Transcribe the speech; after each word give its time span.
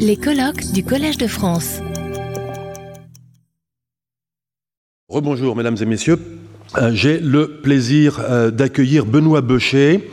Les 0.00 0.16
colloques 0.16 0.72
du 0.72 0.82
Collège 0.82 1.18
de 1.18 1.28
France. 1.28 1.78
Rebonjour, 5.08 5.54
mesdames 5.54 5.76
et 5.80 5.84
messieurs. 5.84 6.18
Euh, 6.76 6.90
J'ai 6.92 7.20
le 7.20 7.60
plaisir 7.62 8.20
euh, 8.20 8.50
d'accueillir 8.50 9.06
Benoît 9.06 9.42
Beucher, 9.42 10.10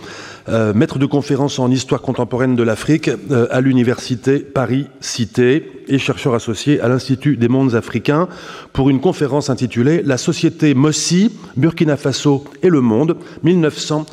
euh, 0.49 0.73
maître 0.75 0.99
de 0.99 1.07
conférence 1.07 1.57
en 1.57 1.71
histoire 1.71 2.03
contemporaine 2.03 2.55
de 2.55 2.61
l'Afrique 2.61 3.09
à 3.49 3.59
l'Université 3.59 4.37
Paris-Cité 4.37 5.83
et 5.87 5.97
chercheur 5.97 6.35
associé 6.35 6.79
à 6.79 6.87
l'Institut 6.87 7.35
des 7.35 7.47
mondes 7.47 7.73
africains 7.73 8.27
pour 8.71 8.91
une 8.91 9.01
conférence 9.01 9.49
intitulée 9.49 10.03
La 10.03 10.17
société 10.17 10.75
Mossi, 10.75 11.35
Burkina 11.57 11.97
Faso 11.97 12.43
et 12.61 12.69
le 12.69 12.81
monde, 12.81 13.17
1900-1980. 13.43 14.05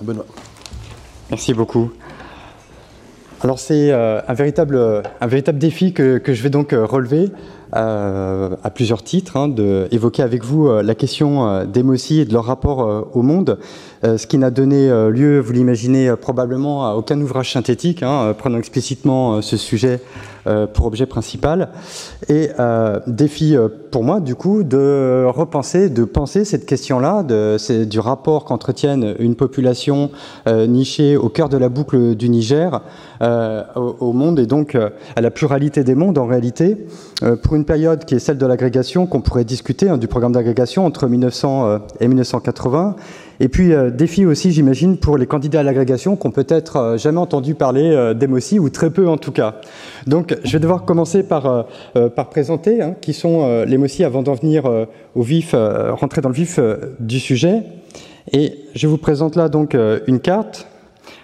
Benoît. 0.00 0.26
Merci 1.30 1.52
beaucoup. 1.52 1.92
Alors 3.42 3.58
c'est 3.58 3.90
euh, 3.90 4.20
un, 4.28 4.34
véritable, 4.34 4.78
un 5.20 5.26
véritable 5.26 5.58
défi 5.58 5.94
que, 5.94 6.18
que 6.18 6.34
je 6.34 6.42
vais 6.42 6.50
donc 6.50 6.74
euh, 6.74 6.84
relever 6.84 7.30
euh, 7.76 8.56
à 8.64 8.70
plusieurs 8.70 9.04
titres, 9.04 9.36
hein, 9.36 9.46
de 9.46 9.86
évoquer 9.92 10.24
avec 10.24 10.44
vous 10.44 10.66
euh, 10.66 10.82
la 10.82 10.96
question 10.96 11.46
euh, 11.46 11.64
des 11.64 11.84
Mossi 11.84 12.20
et 12.20 12.24
de 12.24 12.32
leur 12.32 12.44
rapport 12.44 13.08
au 13.14 13.22
monde, 13.22 13.58
ce 14.02 14.26
qui 14.26 14.38
n'a 14.38 14.50
donné 14.50 14.88
lieu, 15.10 15.40
vous 15.40 15.52
l'imaginez 15.52 16.14
probablement, 16.16 16.88
à 16.88 16.94
aucun 16.94 17.20
ouvrage 17.20 17.52
synthétique, 17.52 18.02
hein, 18.02 18.34
prenant 18.36 18.56
explicitement 18.56 19.42
ce 19.42 19.58
sujet 19.58 20.00
pour 20.72 20.86
objet 20.86 21.04
principal. 21.04 21.68
Et 22.30 22.48
défi 23.06 23.56
pour 23.90 24.02
moi, 24.02 24.20
du 24.20 24.36
coup, 24.36 24.62
de 24.62 25.26
repenser, 25.28 25.90
de 25.90 26.04
penser 26.04 26.46
cette 26.46 26.64
question-là, 26.64 27.22
du 27.22 28.00
rapport 28.00 28.46
qu'entretiennent 28.46 29.16
une 29.18 29.34
population 29.34 30.10
nichée 30.48 31.18
au 31.18 31.28
cœur 31.28 31.50
de 31.50 31.58
la 31.58 31.68
boucle 31.68 32.14
du 32.14 32.30
Niger 32.30 32.80
au, 33.20 33.96
au 34.00 34.12
monde 34.14 34.38
et 34.38 34.46
donc 34.46 34.76
à 34.76 35.20
la 35.20 35.30
pluralité 35.30 35.84
des 35.84 35.94
mondes 35.94 36.16
en 36.16 36.26
réalité, 36.26 36.78
pour 37.42 37.54
une 37.54 37.59
période 37.64 38.04
qui 38.04 38.14
est 38.14 38.18
celle 38.18 38.38
de 38.38 38.46
l'agrégation, 38.46 39.06
qu'on 39.06 39.20
pourrait 39.20 39.44
discuter, 39.44 39.88
hein, 39.88 39.98
du 39.98 40.08
programme 40.08 40.32
d'agrégation 40.32 40.86
entre 40.86 41.08
1900 41.08 41.66
euh, 41.66 41.78
et 42.00 42.08
1980. 42.08 42.96
Et 43.40 43.48
puis 43.48 43.72
euh, 43.72 43.90
défi 43.90 44.26
aussi, 44.26 44.52
j'imagine, 44.52 44.98
pour 44.98 45.16
les 45.16 45.26
candidats 45.26 45.60
à 45.60 45.62
l'agrégation 45.62 46.14
qui 46.14 46.26
ont 46.26 46.30
peut-être 46.30 46.76
euh, 46.76 46.98
jamais 46.98 47.18
entendu 47.18 47.54
parler 47.54 47.90
euh, 47.90 48.12
d'Emossi, 48.12 48.58
ou 48.58 48.68
très 48.68 48.90
peu 48.90 49.08
en 49.08 49.16
tout 49.16 49.32
cas. 49.32 49.56
Donc 50.06 50.36
je 50.44 50.52
vais 50.52 50.60
devoir 50.60 50.84
commencer 50.84 51.22
par, 51.22 51.66
présenter 52.30 52.82
hein, 52.82 52.94
qui 53.00 53.14
sont 53.14 53.64
les 53.64 53.78
Mossi 53.78 54.04
avant 54.04 54.22
d'en 54.22 54.34
venir 54.34 54.64
au 55.14 55.22
vif, 55.22 55.54
rentrer 55.54 56.20
dans 56.20 56.28
le 56.28 56.34
vif 56.34 56.60
du 56.98 57.18
sujet. 57.18 57.62
Et 58.32 58.54
je 58.74 58.86
vous 58.86 58.98
présente 58.98 59.36
là 59.36 59.48
donc 59.48 59.76
une 60.06 60.20
carte. 60.20 60.66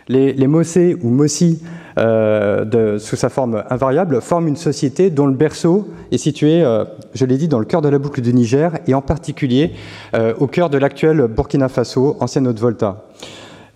Les, 0.09 0.33
les 0.33 0.47
ou 0.47 1.09
Mossi, 1.09 1.61
euh, 1.99 2.99
sous 2.99 3.17
sa 3.17 3.29
forme 3.29 3.65
invariable, 3.71 4.21
forment 4.21 4.48
une 4.48 4.57
société 4.57 5.11
dont 5.11 5.27
le 5.27 5.35
berceau 5.35 5.89
est 6.13 6.19
situé, 6.19 6.63
euh, 6.63 6.85
je 7.15 7.25
l'ai 7.25 7.37
dit, 7.37 7.48
dans 7.48 7.59
le 7.59 7.65
cœur 7.65 7.83
de 7.83 7.89
la 7.89 7.98
boucle 7.98 8.21
du 8.21 8.33
Niger 8.33 8.79
et 8.87 8.95
en 8.95 9.03
particulier 9.03 9.73
euh, 10.15 10.33
au 10.39 10.47
cœur 10.47 10.71
de 10.71 10.79
l'actuel 10.79 11.27
Burkina 11.27 11.69
Faso, 11.69 12.17
ancienne 12.21 12.47
Haute-Volta. 12.47 13.05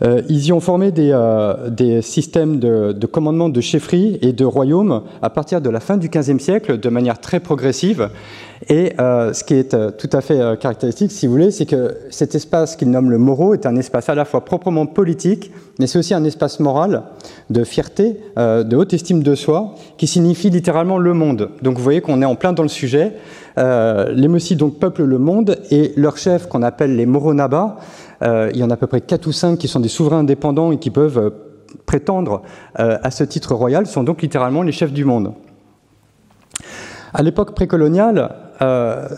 Euh, 0.02 0.22
ils 0.28 0.46
y 0.46 0.52
ont 0.52 0.60
formé 0.60 0.92
des, 0.92 1.12
euh, 1.12 2.00
systèmes 2.00 2.58
de, 2.58 2.92
de 2.92 3.06
commandement 3.06 3.48
de 3.48 3.60
chefferie 3.60 4.18
et 4.22 4.32
de 4.32 4.44
royaumes 4.44 5.02
à 5.20 5.30
partir 5.30 5.60
de 5.60 5.68
la 5.68 5.80
fin 5.80 5.98
du 5.98 6.08
XVe 6.08 6.38
siècle 6.38 6.78
de 6.78 6.88
manière 6.88 7.20
très 7.20 7.40
progressive. 7.40 8.08
Et 8.68 8.92
euh, 8.98 9.32
ce 9.32 9.42
qui 9.42 9.54
est 9.54 9.74
tout 9.96 10.10
à 10.12 10.20
fait 10.20 10.58
caractéristique, 10.58 11.12
si 11.12 11.26
vous 11.26 11.32
voulez, 11.32 11.50
c'est 11.50 11.66
que 11.66 11.96
cet 12.10 12.34
espace 12.34 12.76
qu'ils 12.76 12.90
nomment 12.90 13.10
le 13.10 13.18
Moro 13.18 13.54
est 13.54 13.66
un 13.66 13.76
espace 13.76 14.08
à 14.08 14.14
la 14.14 14.24
fois 14.24 14.44
proprement 14.44 14.86
politique, 14.86 15.50
mais 15.78 15.86
c'est 15.86 15.98
aussi 15.98 16.12
un 16.12 16.24
espace 16.24 16.60
moral 16.60 17.02
de 17.48 17.64
fierté, 17.64 18.20
de 18.36 18.76
haute 18.76 18.92
estime 18.92 19.22
de 19.22 19.34
soi, 19.34 19.74
qui 19.96 20.06
signifie 20.06 20.50
littéralement 20.50 20.98
le 20.98 21.14
monde. 21.14 21.50
Donc 21.62 21.78
vous 21.78 21.82
voyez 21.82 22.02
qu'on 22.02 22.20
est 22.20 22.26
en 22.26 22.34
plein 22.34 22.52
dans 22.52 22.62
le 22.62 22.68
sujet. 22.68 23.14
Les 23.56 24.28
Mossi 24.28 24.56
donc 24.56 24.78
peuplent 24.78 25.04
le 25.04 25.18
monde 25.18 25.56
et 25.70 25.92
leurs 25.96 26.18
chefs, 26.18 26.46
qu'on 26.46 26.62
appelle 26.62 26.96
les 26.96 27.06
Moronaba, 27.06 27.78
il 28.22 28.56
y 28.56 28.62
en 28.62 28.70
a 28.70 28.74
à 28.74 28.76
peu 28.76 28.86
près 28.86 29.00
4 29.00 29.26
ou 29.26 29.32
5 29.32 29.58
qui 29.58 29.68
sont 29.68 29.80
des 29.80 29.88
souverains 29.88 30.18
indépendants 30.18 30.72
et 30.72 30.78
qui 30.78 30.90
peuvent 30.90 31.18
euh, 31.18 31.30
prétendre 31.86 32.42
euh, 32.78 32.98
à 33.02 33.10
ce 33.10 33.24
titre 33.24 33.54
royal, 33.54 33.86
sont 33.86 34.02
donc 34.02 34.22
littéralement 34.22 34.62
les 34.62 34.72
chefs 34.72 34.92
du 34.92 35.04
monde. 35.04 35.32
À 37.12 37.22
l'époque 37.22 37.54
précoloniale, 37.54 38.30
euh, 38.62 39.08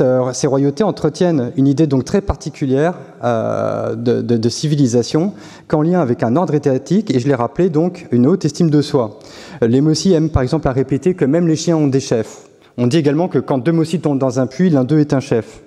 euh, 0.00 0.32
ces 0.32 0.46
royautés 0.46 0.84
entretiennent 0.84 1.50
une 1.56 1.66
idée 1.66 1.86
donc 1.86 2.04
très 2.04 2.20
particulière 2.20 2.94
euh, 3.24 3.96
de 3.96 4.48
civilisation, 4.48 5.32
qu'en 5.66 5.82
lien 5.82 6.00
avec 6.00 6.22
un 6.22 6.36
ordre 6.36 6.54
étatique, 6.54 7.14
et 7.14 7.18
je 7.18 7.26
l'ai 7.26 7.34
rappelé 7.34 7.68
donc 7.68 8.06
une 8.12 8.26
haute 8.26 8.44
estime 8.44 8.70
de 8.70 8.82
soi. 8.82 9.18
Les 9.60 9.80
Mossi 9.80 10.12
aiment 10.12 10.30
par 10.30 10.42
exemple 10.42 10.68
à 10.68 10.72
répéter 10.72 11.14
que 11.14 11.24
même 11.24 11.48
les 11.48 11.56
chiens 11.56 11.76
ont 11.76 11.88
des 11.88 12.00
chefs. 12.00 12.46
On 12.78 12.86
dit 12.86 12.98
également 12.98 13.28
que 13.28 13.38
quand 13.38 13.58
deux 13.58 13.72
Mossi 13.72 14.00
tombent 14.00 14.18
dans 14.18 14.38
un 14.38 14.46
puits, 14.46 14.70
l'un 14.70 14.84
d'eux 14.84 15.00
est 15.00 15.12
un 15.12 15.20
chef. 15.20 15.62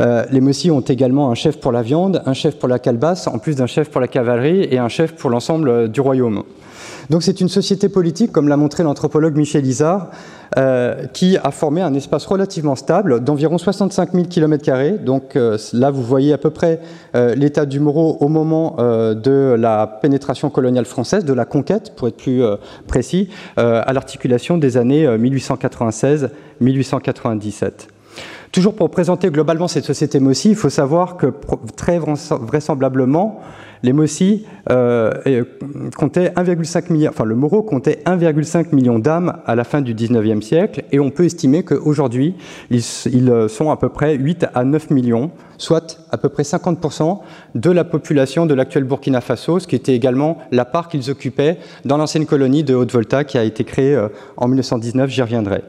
Euh, 0.00 0.24
les 0.30 0.40
Mossi 0.40 0.70
ont 0.70 0.80
également 0.80 1.30
un 1.30 1.34
chef 1.34 1.58
pour 1.58 1.72
la 1.72 1.82
viande, 1.82 2.22
un 2.26 2.34
chef 2.34 2.58
pour 2.58 2.68
la 2.68 2.78
calebasse, 2.78 3.26
en 3.26 3.38
plus 3.38 3.56
d'un 3.56 3.66
chef 3.66 3.90
pour 3.90 4.00
la 4.00 4.08
cavalerie 4.08 4.68
et 4.70 4.78
un 4.78 4.88
chef 4.88 5.14
pour 5.14 5.30
l'ensemble 5.30 5.68
euh, 5.68 5.88
du 5.88 6.00
royaume. 6.00 6.42
Donc 7.10 7.22
c'est 7.22 7.42
une 7.42 7.50
société 7.50 7.90
politique, 7.90 8.32
comme 8.32 8.48
l'a 8.48 8.56
montré 8.56 8.82
l'anthropologue 8.82 9.36
Michel 9.36 9.66
Isard, 9.66 10.08
euh, 10.56 11.04
qui 11.12 11.36
a 11.36 11.50
formé 11.50 11.82
un 11.82 11.92
espace 11.92 12.24
relativement 12.24 12.76
stable 12.76 13.22
d'environ 13.22 13.58
65 13.58 14.12
000 14.12 14.24
km. 14.24 15.04
Donc 15.04 15.38
là, 15.72 15.90
vous 15.90 16.02
voyez 16.02 16.32
à 16.32 16.38
peu 16.38 16.48
près 16.48 16.80
l'état 17.36 17.66
du 17.66 17.78
Moro 17.78 18.16
au 18.20 18.28
moment 18.28 18.76
de 18.78 19.54
la 19.58 19.98
pénétration 20.00 20.48
coloniale 20.48 20.86
française, 20.86 21.26
de 21.26 21.34
la 21.34 21.44
conquête, 21.44 21.92
pour 21.94 22.08
être 22.08 22.16
plus 22.16 22.42
précis, 22.86 23.28
à 23.56 23.92
l'articulation 23.92 24.56
des 24.56 24.78
années 24.78 25.06
euh, 25.06 25.18
1896-1897. 25.18 27.88
Toujours 28.54 28.76
pour 28.76 28.88
présenter 28.88 29.30
globalement 29.30 29.66
cette 29.66 29.84
société 29.84 30.20
Mossi, 30.20 30.50
il 30.50 30.54
faut 30.54 30.70
savoir 30.70 31.16
que 31.16 31.26
très 31.74 31.98
vraisemb- 31.98 32.38
vraisemblablement, 32.38 33.40
les 33.82 33.92
Mossi 33.92 34.46
euh, 34.70 35.10
comptaient 35.96 36.28
1,5 36.28 36.92
milliard, 36.92 37.12
enfin 37.12 37.24
le 37.24 37.34
Moro 37.34 37.64
comptait 37.64 37.98
1,5 38.06 38.72
million 38.72 39.00
d'âmes 39.00 39.38
à 39.44 39.56
la 39.56 39.64
fin 39.64 39.80
du 39.80 39.92
19e 39.92 40.40
siècle, 40.40 40.84
et 40.92 41.00
on 41.00 41.10
peut 41.10 41.24
estimer 41.24 41.64
qu'aujourd'hui, 41.64 42.36
ils, 42.70 42.80
ils, 43.12 43.28
euh, 43.28 43.48
sont 43.48 43.72
à 43.72 43.76
peu 43.76 43.88
près 43.88 44.14
8 44.14 44.46
à 44.54 44.62
9 44.62 44.90
millions, 44.90 45.32
soit 45.58 45.98
à 46.12 46.16
peu 46.16 46.28
près 46.28 46.44
50% 46.44 47.22
de 47.56 47.70
la 47.72 47.82
population 47.82 48.46
de 48.46 48.54
l'actuel 48.54 48.84
Burkina 48.84 49.20
Faso, 49.20 49.58
ce 49.58 49.66
qui 49.66 49.74
était 49.74 49.96
également 49.96 50.38
la 50.52 50.64
part 50.64 50.86
qu'ils 50.86 51.10
occupaient 51.10 51.58
dans 51.84 51.96
l'ancienne 51.96 52.24
colonie 52.24 52.62
de 52.62 52.76
Haute-Volta 52.76 53.24
qui 53.24 53.36
a 53.36 53.42
été 53.42 53.64
créée 53.64 53.96
euh, 53.96 54.10
en 54.36 54.46
1919, 54.46 55.10
j'y 55.10 55.22
reviendrai. 55.22 55.64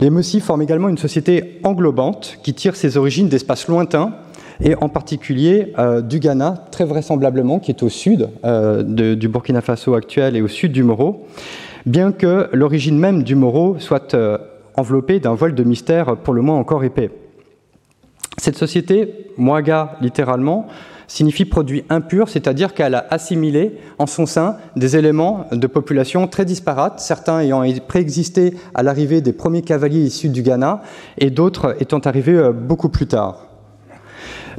Les 0.00 0.10
Mossi 0.10 0.40
forment 0.40 0.62
également 0.62 0.88
une 0.88 0.98
société 0.98 1.60
englobante 1.62 2.38
qui 2.42 2.52
tire 2.52 2.76
ses 2.76 2.96
origines 2.96 3.28
d'espaces 3.28 3.68
lointains 3.68 4.14
et 4.60 4.74
en 4.76 4.88
particulier 4.88 5.72
euh, 5.78 6.00
du 6.00 6.18
Ghana, 6.18 6.64
très 6.70 6.84
vraisemblablement, 6.84 7.58
qui 7.58 7.70
est 7.70 7.82
au 7.82 7.88
sud 7.88 8.28
euh, 8.44 8.82
du 9.14 9.28
Burkina 9.28 9.60
Faso 9.60 9.94
actuel 9.94 10.36
et 10.36 10.42
au 10.42 10.48
sud 10.48 10.72
du 10.72 10.82
Moro, 10.82 11.26
bien 11.86 12.12
que 12.12 12.48
l'origine 12.52 12.98
même 12.98 13.22
du 13.22 13.34
Moro 13.34 13.76
soit 13.78 14.14
euh, 14.14 14.38
enveloppée 14.76 15.20
d'un 15.20 15.34
voile 15.34 15.54
de 15.54 15.64
mystère 15.64 16.16
pour 16.16 16.34
le 16.34 16.42
moins 16.42 16.58
encore 16.58 16.84
épais. 16.84 17.10
Cette 18.38 18.56
société, 18.56 19.30
Mwaga 19.38 19.96
littéralement, 20.00 20.66
signifie 21.14 21.44
produit 21.44 21.84
impur, 21.90 22.28
c'est-à-dire 22.28 22.74
qu'elle 22.74 22.96
a 22.96 23.06
assimilé 23.10 23.78
en 23.98 24.06
son 24.06 24.26
sein 24.26 24.56
des 24.74 24.96
éléments 24.96 25.46
de 25.52 25.66
population 25.68 26.26
très 26.26 26.44
disparates, 26.44 26.98
certains 26.98 27.38
ayant 27.38 27.62
préexisté 27.86 28.54
à 28.74 28.82
l'arrivée 28.82 29.20
des 29.20 29.32
premiers 29.32 29.62
cavaliers 29.62 30.00
issus 30.00 30.28
du 30.28 30.42
Ghana 30.42 30.82
et 31.18 31.30
d'autres 31.30 31.76
étant 31.80 32.00
arrivés 32.00 32.34
euh, 32.34 32.50
beaucoup 32.50 32.88
plus 32.88 33.06
tard. 33.06 33.46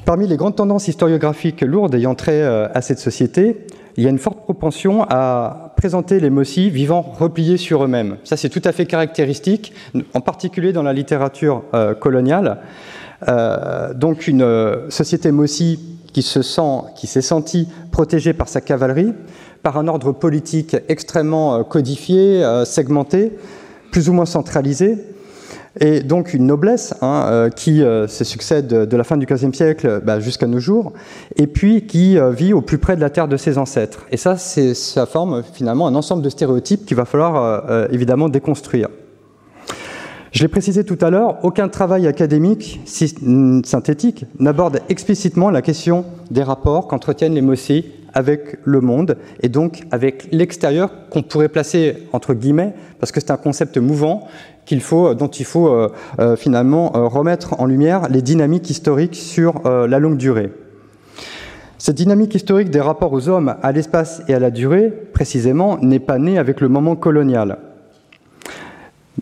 Parmi 0.05 0.27
les 0.27 0.37
grandes 0.37 0.55
tendances 0.55 0.87
historiographiques 0.87 1.59
lourdes 1.59 1.93
ayant 1.93 2.15
trait 2.15 2.41
euh, 2.41 2.69
à 2.73 2.81
cette 2.81 2.99
société, 2.99 3.67
il 3.97 4.05
y 4.05 4.07
a 4.07 4.09
une 4.09 4.17
forte 4.17 4.39
propension 4.39 5.05
à 5.09 5.73
présenter 5.75 6.21
les 6.21 6.29
Mossi 6.29 6.69
vivant 6.69 7.01
repliés 7.01 7.57
sur 7.57 7.83
eux-mêmes. 7.83 8.15
Ça, 8.23 8.37
c'est 8.37 8.49
tout 8.49 8.61
à 8.63 8.71
fait 8.71 8.85
caractéristique, 8.85 9.73
en 10.13 10.21
particulier 10.21 10.71
dans 10.71 10.83
la 10.83 10.93
littérature 10.93 11.63
euh, 11.73 11.93
coloniale. 11.95 12.59
Donc, 13.95 14.27
une 14.27 14.45
société 14.89 15.31
Mossi 15.31 15.94
qui 16.21 17.07
s'est 17.07 17.21
sentie 17.21 17.67
protégée 17.91 18.33
par 18.33 18.47
sa 18.47 18.61
cavalerie, 18.61 19.13
par 19.63 19.77
un 19.77 19.87
ordre 19.87 20.11
politique 20.11 20.77
extrêmement 20.87 21.55
euh, 21.55 21.63
codifié, 21.63 22.43
euh, 22.43 22.63
segmenté, 22.65 23.33
plus 23.91 24.09
ou 24.09 24.13
moins 24.13 24.25
centralisé, 24.25 24.97
et 25.79 26.01
donc 26.01 26.33
une 26.33 26.45
noblesse 26.45 26.93
hein, 27.01 27.25
euh, 27.27 27.49
qui 27.49 27.79
se 27.79 28.23
succède 28.23 28.67
de, 28.67 28.97
la 28.97 29.03
fin 29.03 29.17
du 29.17 29.25
XVe 29.25 29.53
siècle 29.53 30.01
bah, 30.05 30.21
jusqu'à 30.21 30.47
nos 30.47 30.59
jours, 30.59 30.93
et 31.35 31.47
puis 31.47 31.85
qui 31.85 32.17
vit 32.31 32.53
au 32.53 32.61
plus 32.61 32.77
près 32.77 32.95
de 32.95 33.01
la 33.01 33.09
terre 33.09 33.27
de 33.27 33.35
ses 33.35 33.57
ancêtres. 33.57 34.05
Et 34.11 34.17
ça, 34.17 34.37
ça 34.37 35.05
forme 35.05 35.43
finalement 35.53 35.87
un 35.87 35.95
ensemble 35.95 36.23
de 36.23 36.29
stéréotypes 36.29 36.85
qu'il 36.85 36.95
va 36.95 37.05
falloir 37.05 37.89
évidemment 37.91 38.29
déconstruire. 38.29 38.87
Je 40.35 40.41
l'ai 40.41 40.49
précisé 40.49 40.83
tout 40.83 40.97
à 40.99 41.09
l'heure, 41.09 41.37
aucun 41.43 41.69
travail 41.69 42.07
académique 42.07 42.81
sy- 42.83 43.15
synthétique 43.63 44.25
n'aborde 44.37 44.81
explicitement 44.89 45.49
la 45.49 45.61
question 45.61 46.03
des 46.29 46.43
rapports 46.43 46.89
qu'entretiennent 46.89 47.35
les 47.35 47.41
Mossi 47.41 47.85
avec 48.13 48.57
le 48.65 48.81
monde 48.81 49.15
et 49.41 49.47
donc 49.47 49.83
avec 49.91 50.27
l'extérieur 50.33 50.91
qu'on 51.09 51.21
pourrait 51.23 51.47
placer 51.47 52.09
entre 52.11 52.33
guillemets 52.33 52.73
parce 52.99 53.13
que 53.13 53.21
c'est 53.21 53.31
un 53.31 53.37
concept 53.37 53.77
mouvant 53.77 54.27
dont 54.69 55.27
il 55.29 55.45
faut 55.45 55.69
euh, 55.69 55.89
euh, 56.19 56.35
finalement 56.35 56.91
euh, 56.97 57.07
remettre 57.07 57.57
en 57.61 57.65
lumière 57.65 58.09
les 58.09 58.21
dynamiques 58.21 58.69
historiques 58.69 59.15
sur 59.15 59.61
la 59.63 59.99
longue 59.99 60.17
durée. 60.17 60.51
Cette 61.77 61.95
dynamique 61.95 62.35
historique 62.35 62.71
des 62.71 62.81
rapports 62.81 63.13
aux 63.13 63.29
hommes, 63.29 63.55
à 63.63 63.71
l'espace 63.71 64.21
et 64.27 64.33
à 64.33 64.39
la 64.39 64.51
durée, 64.51 64.91
précisément, 65.13 65.77
n'est 65.81 65.99
pas 65.99 66.17
née 66.17 66.37
avec 66.37 66.59
le 66.59 66.67
moment 66.67 66.97
colonial. 66.97 67.57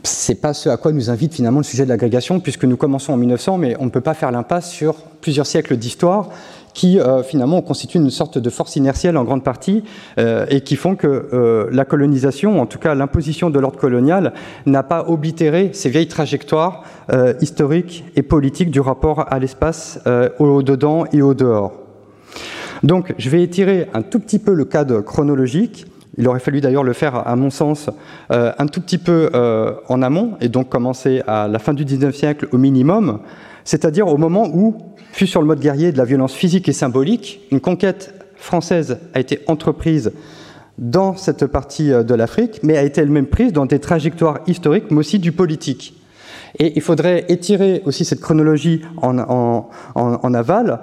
C'est 0.05 0.35
pas 0.35 0.53
ce 0.53 0.67
à 0.67 0.75
quoi 0.75 0.91
nous 0.91 1.09
invite 1.09 1.33
finalement 1.33 1.59
le 1.59 1.63
sujet 1.63 1.85
de 1.85 1.89
l'agrégation, 1.89 2.41
puisque 2.41 2.65
nous 2.65 2.75
commençons 2.75 3.13
en 3.13 3.17
1900, 3.17 3.57
mais 3.57 3.77
on 3.79 3.85
ne 3.85 3.89
peut 3.89 4.01
pas 4.01 4.13
faire 4.13 4.31
l'impasse 4.31 4.69
sur 4.69 4.95
plusieurs 5.21 5.45
siècles 5.45 5.77
d'histoire 5.77 6.29
qui 6.73 7.00
euh, 7.00 7.23
finalement 7.23 7.61
constituent 7.61 8.00
une 8.00 8.09
sorte 8.09 8.38
de 8.38 8.50
force 8.50 8.75
inertielle 8.75 9.15
en 9.15 9.23
grande 9.23 9.44
partie 9.44 9.83
euh, 10.17 10.45
et 10.50 10.61
qui 10.61 10.75
font 10.75 10.95
que 10.95 11.07
euh, 11.07 11.69
la 11.71 11.85
colonisation, 11.85 12.59
en 12.59 12.65
tout 12.65 12.79
cas 12.79 12.95
l'imposition 12.95 13.50
de 13.50 13.59
l'ordre 13.59 13.79
colonial, 13.79 14.33
n'a 14.65 14.83
pas 14.83 15.05
oblitéré 15.07 15.69
ces 15.73 15.89
vieilles 15.89 16.07
trajectoires 16.07 16.83
historiques 17.41 18.05
et 18.15 18.23
politiques 18.23 18.71
du 18.71 18.79
rapport 18.79 19.31
à 19.31 19.39
l'espace 19.39 20.00
au 20.39 20.63
dedans 20.63 21.05
et 21.11 21.21
au 21.21 21.33
dehors. 21.33 21.73
Donc 22.81 23.13
je 23.17 23.29
vais 23.29 23.44
étirer 23.44 23.88
un 23.94 24.01
tout 24.01 24.19
petit 24.19 24.39
peu 24.39 24.53
le 24.53 24.65
cadre 24.65 25.01
chronologique 25.01 25.85
il 26.18 26.27
aurait 26.27 26.39
fallu 26.39 26.62
d'ailleurs 26.62 26.83
le 26.83 26.94
faire, 26.94 27.27
à 27.27 27.36
mon 27.36 27.50
sens, 27.50 27.89
euh, 28.31 28.51
un 28.57 28.68
tout 28.68 28.81
petit 28.81 28.98
peu 28.98 29.30
euh, 29.33 29.74
en 29.89 30.01
amont, 30.01 30.33
et 30.42 30.50
donc 30.50 30.69
commencer 30.69 31.24
à 31.27 31.48
la 31.48 31.60
fin 31.60 31.74
du 31.74 31.86
XIXe 31.86 32.15
siècle 32.15 32.48
au 32.51 32.57
minimum, 32.57 33.19
c'est-à-dire 33.63 34.07
au 34.07 34.18
moment 34.18 34.48
où 34.54 34.77
fut 35.12 35.27
sur 35.27 35.42
le 35.42 35.48
mode 35.48 35.60
guerrier 35.60 35.92
de 35.92 35.98
la 35.98 36.06
violence 36.06 36.33
physique 36.33 36.69
et 36.69 36.74
symbolique, 36.74 37.42
une 37.51 37.62
conquête 37.62 38.13
française 38.36 39.00
a 39.13 39.19
été 39.19 39.39
entreprise 39.48 40.12
dans 40.77 41.15
cette 41.15 41.48
partie 41.48 41.92
euh, 41.92 42.04
de 42.04 42.13
l'Afrique, 42.13 42.60
mais 42.63 42.77
a 42.77 42.83
été 42.83 43.01
elle-même 43.01 43.27
prise 43.27 43.54
dans 43.54 43.65
des 43.65 43.80
trajectoires 43.80 44.39
historiques, 44.48 44.92
mais 44.92 44.98
aussi 44.98 45.19
du 45.19 45.31
politique. 45.31 45.95
Et 46.60 46.74
il 46.75 46.81
faudrait 46.83 47.25
étirer 47.30 47.81
aussi 47.86 48.06
cette 48.06 48.19
chronologie 48.19 48.83
en 49.01 50.33
aval 50.36 50.81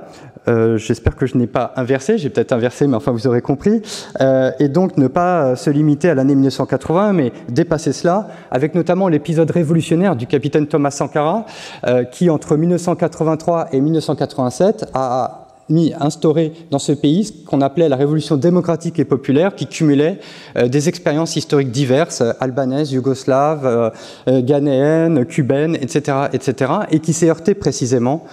euh, 0.49 0.79
j'espère 0.79 1.17
que 1.17 1.27
je 1.27 1.37
n'ai 1.37 1.47
pas 1.47 1.73
inversé, 1.77 2.19
j'ai 2.19 2.31
peut-être 2.31 2.53
inversé, 2.53 2.87
mais 2.87 2.97
enfin 2.97 3.13
vous 3.13 3.27
aurez 3.27 3.43
compris. 3.43 3.83
Euh, 4.21 4.51
et 4.59 4.69
donc 4.69 4.97
ne 4.97 5.07
pas 5.07 5.57
se 5.57 5.71
limiter 5.71 6.11
à 6.11 6.15
l'année 6.15 6.35
1980, 6.35 7.13
mais 7.13 7.33
dépasser 7.49 7.93
cela, 7.93 8.29
avec 8.51 8.75
notamment 8.75 9.09
l'épisode 9.09 9.51
révolutionnaire 9.51 10.17
du 10.17 10.27
capitaine 10.27 10.67
Thomas 10.67 10.91
Sankara, 10.91 11.45
euh, 11.87 12.05
qui 12.05 12.31
entre 12.31 12.57
1983 12.57 13.69
et 13.73 13.81
1987 13.81 14.91
a 14.95 15.47
mis, 15.71 15.93
instauré 15.99 16.53
dans 16.71 16.79
ce 16.79 16.93
pays 16.93 17.25
ce 17.25 17.33
qu'on 17.33 17.61
appelait 17.61 17.89
la 17.89 17.97
révolution 17.97 18.37
démocratique 18.37 18.99
et 18.99 19.05
populaire, 19.05 19.55
qui 19.55 19.67
cumulait 19.67 20.19
euh, 20.57 20.69
des 20.69 20.89
expériences 20.89 21.37
historiques 21.37 21.71
diverses, 21.71 22.21
euh, 22.21 22.33
albanaises, 22.41 22.93
yougoslaves, 22.93 23.65
euh, 23.65 24.43
ghanéennes, 24.43 25.25
cubaines, 25.25 25.77
etc., 25.77 26.29
etc., 26.33 26.73
et 26.91 27.01
qui 27.01 27.13
s'est 27.13 27.29
heurté 27.29 27.55
précisément 27.55 28.25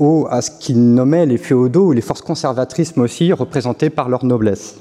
au, 0.00 0.26
à 0.30 0.42
ce 0.42 0.50
qu'il 0.50 0.94
nommait 0.94 1.24
les 1.24 1.38
féodaux 1.38 1.86
ou 1.86 1.92
les 1.92 2.00
forces 2.00 2.22
conservatrices, 2.22 2.94
aussi 2.96 3.32
représentées 3.32 3.90
par 3.90 4.08
leur 4.08 4.24
noblesse. 4.24 4.78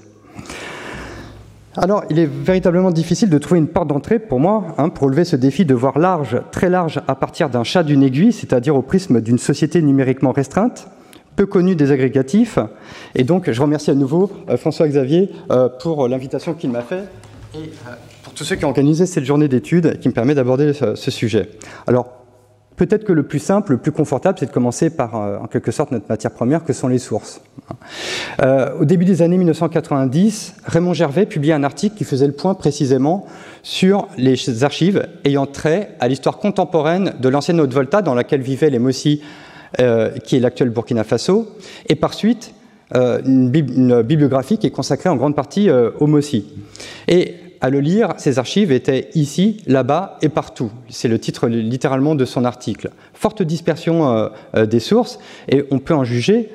Alors, 1.76 2.04
il 2.10 2.18
est 2.18 2.26
véritablement 2.26 2.90
difficile 2.90 3.30
de 3.30 3.38
trouver 3.38 3.60
une 3.60 3.68
porte 3.68 3.88
d'entrée 3.88 4.18
pour 4.18 4.40
moi, 4.40 4.64
hein, 4.80 4.90
pour 4.90 5.06
relever 5.06 5.26
ce 5.26 5.36
défi 5.36 5.64
de 5.64 5.76
voir 5.76 6.00
large, 6.00 6.42
très 6.52 6.72
large, 6.72 7.02
à 7.08 7.14
partir 7.14 7.52
d'un 7.52 7.64
chat 7.64 7.84
d'une 7.84 8.02
aiguille, 8.02 8.34
c'est-à-dire 8.34 8.76
au 8.76 8.82
prisme 8.82 9.22
d'une 9.22 9.38
société 9.38 9.84
numériquement 9.84 10.32
restreinte 10.32 10.88
peu 11.38 11.46
connu 11.46 11.76
des 11.76 11.92
agrégatifs. 11.92 12.60
Et 13.16 13.24
donc, 13.24 13.50
je 13.50 13.62
remercie 13.62 13.92
à 13.92 13.96
nouveau 13.96 14.30
euh, 14.50 14.58
François-Xavier 14.58 15.32
euh, 15.52 15.70
pour 15.70 16.10
l'invitation 16.10 16.54
qu'il 16.54 16.72
m'a 16.72 16.82
fait 16.82 17.04
et 17.54 17.60
euh, 17.60 17.92
pour 18.24 18.34
tous 18.34 18.44
ceux 18.44 18.56
qui 18.58 18.66
ont 18.66 18.70
organisé 18.70 19.06
cette 19.06 19.24
journée 19.24 19.48
d'études 19.48 20.00
qui 20.00 20.10
me 20.10 20.14
permet 20.14 20.36
d'aborder 20.36 20.74
ce, 20.74 21.12
sujet. 21.12 21.50
Alors, 21.86 22.10
peut-être 22.76 23.06
que 23.06 23.14
le 23.14 23.24
plus 23.24 23.40
simple, 23.40 23.74
le 23.74 23.78
plus 23.78 23.92
confortable, 23.92 24.38
c'est 24.40 24.48
de 24.48 24.52
commencer 24.52 24.90
par, 24.90 25.16
en 25.16 25.48
quelque 25.48 25.72
sorte, 25.72 25.92
notre 25.92 26.10
matière 26.10 26.32
première, 26.32 26.64
que 26.66 26.74
sont 26.74 26.88
les 26.88 27.00
sources. 27.00 27.42
au 28.80 28.86
début 28.86 29.06
des 29.06 29.22
années 29.22 29.38
1990, 29.38 30.56
Raymond 30.66 30.94
Gervais 30.94 31.26
publiait 31.26 31.54
un 31.54 31.64
article 31.64 31.96
qui 31.96 32.04
faisait 32.04 32.28
le 32.28 32.34
point 32.34 32.54
précisément 32.54 33.26
sur 33.64 34.08
les 34.18 34.64
archives 34.64 35.08
ayant 35.24 35.46
trait 35.46 35.96
à 36.00 36.08
l'histoire 36.08 36.38
contemporaine 36.38 37.14
de 37.20 37.30
l'ancienne 37.30 37.62
Haute-Volta 37.62 38.02
dans 38.02 38.14
laquelle 38.14 38.42
vivaient 38.42 38.70
les 38.70 38.80
Mossi 38.80 39.22
euh, 39.22 39.47
qui 40.24 40.36
est 40.36 40.40
l'actuel 40.40 40.70
Burkina 40.70 41.04
Faso, 41.04 41.48
et 41.90 41.96
par 41.96 42.14
suite 42.14 42.54
euh, 42.96 43.20
une, 43.26 43.50
bibliographie 43.50 44.58
qui 44.58 44.68
est 44.68 44.72
consacrée 44.72 45.10
en 45.10 45.18
grande 45.18 45.36
partie 45.36 45.70
euh, 45.70 45.92
au 46.00 46.08
Mossi. 46.08 46.46
Et 47.10 47.36
à 47.60 47.70
le 47.70 47.82
lire, 47.82 48.14
ces 48.18 48.40
archives 48.40 48.72
étaient 48.72 49.10
ici, 49.14 49.62
là-bas 49.66 50.18
et 50.22 50.30
partout. 50.30 50.72
C'est 50.90 51.10
le 51.10 51.20
titre 51.20 51.48
littéralement 51.48 52.16
de 52.16 52.24
son 52.24 52.46
article. 52.46 52.92
Forte 53.14 53.42
dispersion 53.42 54.30
des 54.56 54.80
sources, 54.80 55.18
et 55.50 55.66
on 55.72 55.80
peut 55.80 55.96
en 55.96 56.04
juger 56.04 56.50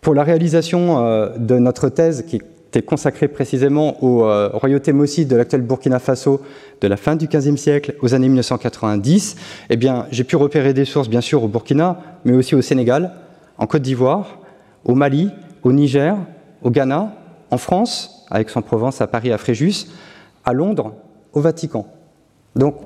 pour 0.00 0.14
la 0.14 0.24
réalisation 0.24 1.30
de 1.38 1.58
notre 1.58 1.88
thèse 1.88 2.24
qui 2.26 2.40
était 2.72 2.82
consacrée 2.82 3.28
précisément 3.28 4.02
aux 4.02 4.26
royautés 4.56 4.94
Mossi 4.94 5.26
de 5.26 5.36
l'actuel 5.36 5.60
Burkina 5.60 5.98
Faso 5.98 6.40
de 6.80 6.88
la 6.88 6.96
fin 6.96 7.16
du 7.16 7.26
XVe 7.26 7.56
siècle 7.56 7.94
aux 8.00 8.14
années 8.14 8.28
1990, 8.28 9.36
eh 9.68 9.76
bien, 9.76 10.06
j'ai 10.10 10.24
pu 10.24 10.36
repérer 10.36 10.72
des 10.72 10.86
sources, 10.86 11.10
bien 11.10 11.20
sûr, 11.20 11.44
au 11.44 11.48
Burkina, 11.48 12.00
mais 12.24 12.32
aussi 12.32 12.54
au 12.54 12.62
Sénégal, 12.62 13.12
en 13.58 13.66
Côte 13.66 13.82
d'Ivoire, 13.82 14.38
au 14.84 14.94
Mali, 14.94 15.30
au 15.62 15.72
Niger, 15.72 16.16
au 16.62 16.70
Ghana, 16.70 17.14
en 17.50 17.58
France, 17.58 18.24
à 18.30 18.40
Aix-en-Provence, 18.40 19.02
à 19.02 19.06
Paris, 19.06 19.32
à 19.32 19.36
Fréjus, 19.36 19.88
à 20.46 20.54
Londres, 20.54 20.94
au 21.34 21.40
Vatican. 21.40 21.86
Donc, 22.56 22.76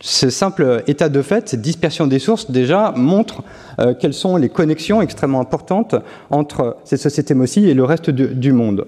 ce 0.00 0.28
simple 0.30 0.82
état 0.86 1.08
de 1.08 1.22
fait, 1.22 1.48
cette 1.48 1.62
dispersion 1.62 2.06
des 2.06 2.18
sources, 2.18 2.50
déjà 2.50 2.92
montre 2.96 3.42
euh, 3.78 3.94
quelles 3.98 4.14
sont 4.14 4.36
les 4.36 4.48
connexions 4.48 5.00
extrêmement 5.00 5.40
importantes 5.40 5.94
entre 6.30 6.76
cette 6.84 7.00
société 7.00 7.34
Mossi 7.34 7.68
et 7.68 7.74
le 7.74 7.84
reste 7.84 8.10
du 8.10 8.52
monde. 8.52 8.86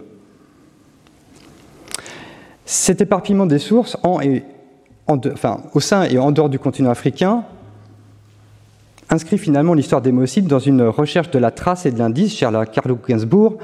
Cet 2.66 3.00
éparpillement 3.00 3.46
des 3.46 3.58
sources 3.58 3.96
au 4.04 5.80
sein 5.80 6.02
et 6.04 6.18
en 6.18 6.30
dehors 6.32 6.50
du 6.50 6.58
continent 6.58 6.90
africain 6.90 7.44
inscrit 9.10 9.38
finalement 9.38 9.72
l'histoire 9.72 10.02
des 10.02 10.12
Mossides 10.12 10.46
dans 10.46 10.58
une 10.58 10.82
recherche 10.82 11.30
de 11.30 11.38
la 11.38 11.50
trace 11.50 11.86
et 11.86 11.90
de 11.90 11.98
l'indice, 11.98 12.34
cher 12.36 12.50
la 12.50 12.66
Carlo 12.66 12.98
Gainsbourg, 13.08 13.56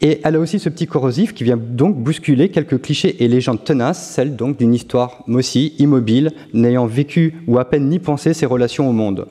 et 0.00 0.20
elle 0.24 0.36
a 0.36 0.40
aussi 0.40 0.58
ce 0.58 0.68
petit 0.68 0.86
corrosif 0.86 1.34
qui 1.34 1.44
vient 1.44 1.56
donc 1.56 1.96
bousculer 1.96 2.50
quelques 2.50 2.80
clichés 2.80 3.22
et 3.22 3.28
légendes 3.28 3.64
tenaces, 3.64 4.10
celles 4.10 4.36
donc 4.36 4.58
d'une 4.58 4.74
histoire 4.74 5.22
Mossi 5.26 5.74
immobile, 5.78 6.32
n'ayant 6.52 6.86
vécu 6.86 7.42
ou 7.46 7.58
à 7.58 7.64
peine 7.64 7.88
ni 7.88 7.98
pensé 7.98 8.34
ses 8.34 8.46
relations 8.46 8.88
au 8.88 8.92
monde. 8.92 9.26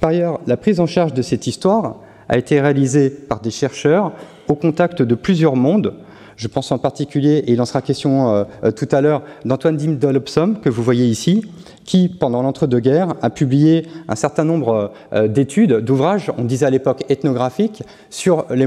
Par 0.00 0.10
ailleurs, 0.10 0.40
la 0.46 0.56
prise 0.56 0.80
en 0.80 0.86
charge 0.86 1.14
de 1.14 1.22
cette 1.22 1.46
histoire 1.46 1.96
a 2.28 2.36
été 2.36 2.60
réalisée 2.60 3.10
par 3.10 3.40
des 3.40 3.50
chercheurs 3.50 4.12
au 4.48 4.54
contact 4.54 5.02
de 5.02 5.14
plusieurs 5.14 5.56
mondes, 5.56 5.94
je 6.36 6.48
pense 6.48 6.70
en 6.70 6.78
particulier, 6.78 7.38
et 7.46 7.52
il 7.52 7.60
en 7.60 7.64
sera 7.64 7.80
question 7.82 8.34
euh, 8.34 8.44
euh, 8.64 8.70
tout 8.70 8.88
à 8.92 9.00
l'heure, 9.00 9.22
d'Antoine 9.44 9.76
Dim 9.76 9.92
Dolopsom, 9.92 10.60
que 10.60 10.68
vous 10.68 10.82
voyez 10.82 11.06
ici, 11.06 11.42
qui, 11.86 12.08
pendant 12.08 12.42
l'entre-deux-guerres, 12.42 13.14
a 13.22 13.30
publié 13.30 13.86
un 14.08 14.16
certain 14.16 14.44
nombre 14.44 14.92
euh, 15.12 15.28
d'études, 15.28 15.72
d'ouvrages, 15.74 16.30
on 16.36 16.44
disait 16.44 16.66
à 16.66 16.70
l'époque 16.70 17.04
ethnographiques, 17.08 17.82
sur 18.10 18.44
les 18.50 18.66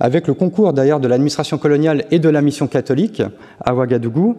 avec 0.00 0.28
le 0.28 0.34
concours 0.34 0.72
d'ailleurs 0.72 1.00
de 1.00 1.08
l'administration 1.08 1.58
coloniale 1.58 2.04
et 2.12 2.20
de 2.20 2.28
la 2.28 2.40
mission 2.40 2.68
catholique 2.68 3.20
à 3.64 3.74
Ouagadougou, 3.74 4.36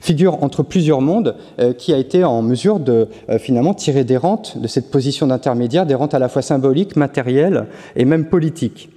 figure 0.00 0.44
entre 0.44 0.62
plusieurs 0.62 1.00
mondes 1.00 1.34
qui 1.78 1.94
a 1.94 1.96
été 1.96 2.24
en 2.24 2.42
mesure 2.42 2.78
de 2.78 3.08
finalement 3.38 3.72
tirer 3.72 4.04
des 4.04 4.18
rentes 4.18 4.58
de 4.58 4.68
cette 4.68 4.90
position 4.90 5.26
d'intermédiaire, 5.26 5.86
des 5.86 5.94
rentes 5.94 6.14
à 6.14 6.18
la 6.18 6.28
fois 6.28 6.42
symboliques, 6.42 6.94
matérielles 6.94 7.66
et 7.96 8.04
même 8.04 8.26
politiques. 8.26 8.90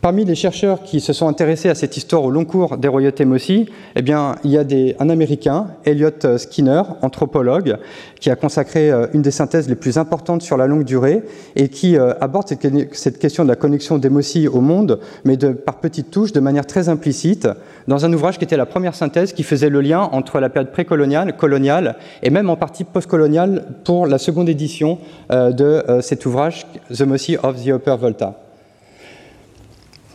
Parmi 0.00 0.24
les 0.24 0.34
chercheurs 0.34 0.82
qui 0.82 1.00
se 1.00 1.12
sont 1.12 1.28
intéressés 1.28 1.68
à 1.68 1.74
cette 1.74 1.96
histoire 1.96 2.24
au 2.24 2.30
long 2.30 2.44
cours 2.44 2.76
des 2.76 2.88
royautés 2.88 3.24
Mossi, 3.24 3.66
eh 3.94 4.02
bien, 4.02 4.34
il 4.42 4.50
y 4.50 4.58
a 4.58 4.64
un 4.98 5.08
Américain, 5.08 5.68
Elliot 5.84 6.38
Skinner, 6.38 6.82
anthropologue, 7.02 7.76
qui 8.20 8.30
a 8.30 8.36
consacré 8.36 8.90
euh, 8.90 9.06
une 9.14 9.22
des 9.22 9.30
synthèses 9.30 9.68
les 9.68 9.74
plus 9.76 9.96
importantes 9.96 10.42
sur 10.42 10.56
la 10.56 10.66
longue 10.66 10.84
durée 10.84 11.22
et 11.54 11.68
qui 11.68 11.96
euh, 11.96 12.14
aborde 12.20 12.48
cette, 12.48 13.18
question 13.18 13.44
de 13.44 13.48
la 13.48 13.56
connexion 13.56 13.98
des 13.98 14.08
Mossi 14.08 14.48
au 14.48 14.60
monde, 14.60 14.98
mais 15.24 15.36
par 15.36 15.78
petites 15.78 16.10
touches, 16.10 16.32
de 16.32 16.40
manière 16.40 16.66
très 16.66 16.88
implicite, 16.88 17.48
dans 17.86 18.04
un 18.04 18.12
ouvrage 18.12 18.38
qui 18.38 18.44
était 18.44 18.56
la 18.56 18.66
première 18.66 18.94
synthèse 18.94 19.32
qui 19.32 19.44
faisait 19.44 19.70
le 19.70 19.80
lien 19.80 20.00
entre 20.12 20.40
la 20.40 20.48
période 20.48 20.72
précoloniale, 20.72 21.36
coloniale, 21.36 21.96
et 22.22 22.30
même 22.30 22.50
en 22.50 22.56
partie 22.56 22.84
postcoloniale 22.84 23.64
pour 23.84 24.06
la 24.06 24.18
seconde 24.18 24.48
édition 24.48 24.98
euh, 25.30 25.52
de 25.52 26.00
cet 26.00 26.26
ouvrage, 26.26 26.66
The 26.92 27.02
Mossi 27.02 27.36
of 27.36 27.62
the 27.62 27.68
Upper 27.68 27.96
Volta. 27.98 28.45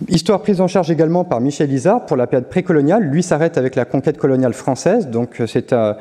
Histoire 0.10 0.42
prise 0.42 0.62
en 0.62 0.68
charge 0.68 0.90
également 0.90 1.24
par 1.24 1.42
Michel 1.42 1.72
Isard 1.72 2.06
pour 2.06 2.18
la 2.18 2.26
période 2.26 2.50
précoloniale. 2.50 3.04
Lui 3.04 3.22
s'arrête 3.22 3.58
avec 3.58 3.76
la 3.76 3.86
conquête 3.86 4.18
coloniale 4.18 4.54
française, 4.54 5.10
donc 5.10 5.40
euh, 5.40 5.48
c'est 5.48 5.74
euh, 5.74 5.94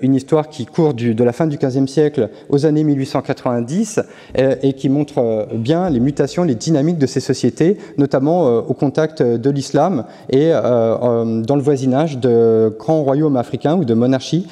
une 0.00 0.14
histoire 0.14 0.48
qui 0.48 0.64
court 0.64 0.94
de 0.94 1.24
la 1.24 1.32
fin 1.32 1.46
du 1.46 1.56
XVe 1.56 1.86
siècle 1.86 2.28
aux 2.50 2.66
années 2.66 2.84
1890 2.84 4.00
euh, 4.38 4.54
et 4.62 4.74
qui 4.74 4.88
montre 4.88 5.48
bien 5.54 5.90
les 5.90 5.98
mutations, 5.98 6.44
les 6.44 6.54
dynamiques 6.54 6.98
de 6.98 7.06
ces 7.06 7.20
sociétés, 7.20 7.78
notamment 7.96 8.46
au 8.58 8.74
contact 8.74 9.22
de 9.22 9.50
l'islam 9.50 10.04
et 10.30 10.50
dans 10.50 11.56
le 11.56 11.62
voisinage 11.62 12.18
de 12.18 12.74
grands 12.78 13.02
royaumes 13.02 13.36
africains 13.36 13.76
ou 13.76 13.84
de 13.84 13.94
monarchies. 13.94 14.46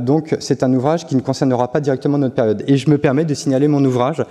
Donc 0.00 0.36
c'est 0.40 0.62
un 0.62 0.72
ouvrage 0.72 1.06
qui 1.06 1.16
ne 1.16 1.20
concernera 1.20 1.70
pas 1.70 1.80
directement 1.80 2.18
notre 2.18 2.34
période. 2.34 2.62
Et 2.66 2.76
je 2.76 2.90
me 2.90 2.98
permets 2.98 3.24
de 3.24 3.34
signaler 3.34 3.68
mon 3.68 3.84
ouvrage 3.84 4.24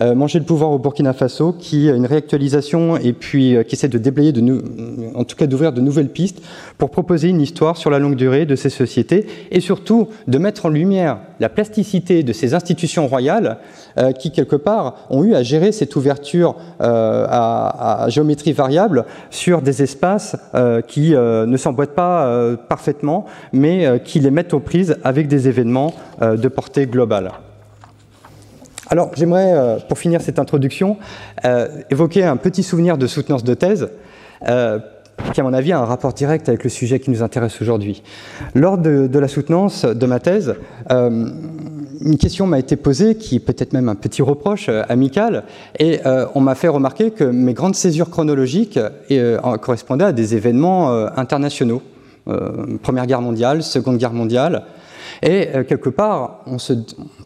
Manger 0.00 0.38
le 0.38 0.44
pouvoir 0.44 0.70
au 0.70 0.78
Burkina 0.78 1.12
Faso, 1.12 1.52
qui 1.52 1.88
est 1.88 1.96
une 1.96 2.06
réactualisation 2.06 2.96
et 2.96 3.12
puis 3.12 3.57
euh, 3.57 3.57
qui 3.62 3.74
essaie 3.74 3.88
de 3.88 3.98
déblayer, 3.98 4.32
de 4.32 4.62
en 5.14 5.24
tout 5.24 5.36
cas 5.36 5.46
d'ouvrir 5.46 5.72
de 5.72 5.80
nouvelles 5.80 6.08
pistes 6.08 6.42
pour 6.78 6.90
proposer 6.90 7.28
une 7.28 7.40
histoire 7.40 7.76
sur 7.76 7.90
la 7.90 7.98
longue 7.98 8.16
durée 8.16 8.46
de 8.46 8.56
ces 8.56 8.70
sociétés 8.70 9.26
et 9.50 9.60
surtout 9.60 10.08
de 10.26 10.38
mettre 10.38 10.66
en 10.66 10.68
lumière 10.68 11.18
la 11.40 11.48
plasticité 11.48 12.22
de 12.22 12.32
ces 12.32 12.54
institutions 12.54 13.06
royales 13.06 13.58
euh, 13.98 14.12
qui, 14.12 14.32
quelque 14.32 14.56
part, 14.56 15.06
ont 15.10 15.24
eu 15.24 15.34
à 15.34 15.42
gérer 15.42 15.72
cette 15.72 15.94
ouverture 15.96 16.56
euh, 16.80 17.26
à, 17.28 18.06
géométrie 18.08 18.52
variable 18.52 19.04
sur 19.30 19.62
des 19.62 19.82
espaces 19.82 20.36
qui 20.86 21.10
ne 21.10 21.56
s'emboîtent 21.56 21.94
pas 21.94 22.56
parfaitement, 22.68 23.26
mais 23.52 24.00
qui 24.04 24.20
les 24.20 24.30
mettent 24.30 24.54
aux 24.54 24.60
prises 24.60 24.96
avec 25.04 25.28
des 25.28 25.48
événements 25.48 25.94
de 26.20 26.48
portée 26.48 26.86
globale. 26.86 27.32
Alors, 28.90 29.10
j'aimerais, 29.14 29.52
euh, 29.52 29.76
pour 29.86 29.98
finir 29.98 30.22
cette 30.22 30.38
introduction, 30.38 30.96
euh, 31.44 31.68
évoquer 31.90 32.24
un 32.24 32.36
petit 32.36 32.62
souvenir 32.62 32.96
de 32.96 33.06
soutenance 33.06 33.44
de 33.44 33.52
thèse, 33.52 33.90
euh, 34.48 34.78
qui, 35.34 35.40
à 35.40 35.44
mon 35.44 35.52
avis, 35.52 35.72
a 35.72 35.78
un 35.78 35.84
rapport 35.84 36.14
direct 36.14 36.48
avec 36.48 36.64
le 36.64 36.70
sujet 36.70 36.98
qui 36.98 37.10
nous 37.10 37.22
intéresse 37.22 37.60
aujourd'hui. 37.60 38.02
Lors 38.54 38.78
de, 38.78 39.18
la 39.18 39.28
soutenance 39.28 39.84
de 39.84 40.06
ma 40.06 40.20
thèse, 40.20 40.54
une 40.90 42.16
question 42.18 42.46
m'a 42.46 42.60
été 42.60 42.76
posée, 42.76 43.16
qui 43.16 43.36
est 43.36 43.40
peut-être 43.40 43.72
même 43.72 43.88
un 43.88 43.96
petit 43.96 44.22
reproche 44.22 44.70
amical, 44.88 45.42
et 45.80 45.98
on 46.36 46.40
m'a 46.40 46.54
fait 46.54 46.68
remarquer 46.68 47.10
que 47.10 47.24
mes 47.24 47.52
grandes 47.52 47.74
césures 47.74 48.10
chronologiques 48.10 48.78
correspondaient 49.60 50.04
à 50.04 50.12
des 50.12 50.36
événements 50.36 50.92
internationaux. 51.18 51.82
Première 52.84 53.06
Guerre 53.06 53.20
mondiale, 53.20 53.64
Seconde 53.64 53.98
Guerre 53.98 54.12
mondiale, 54.12 54.62
et 55.22 55.48
euh, 55.54 55.64
quelque 55.64 55.88
part, 55.88 56.40
on, 56.46 56.58
se, 56.58 56.72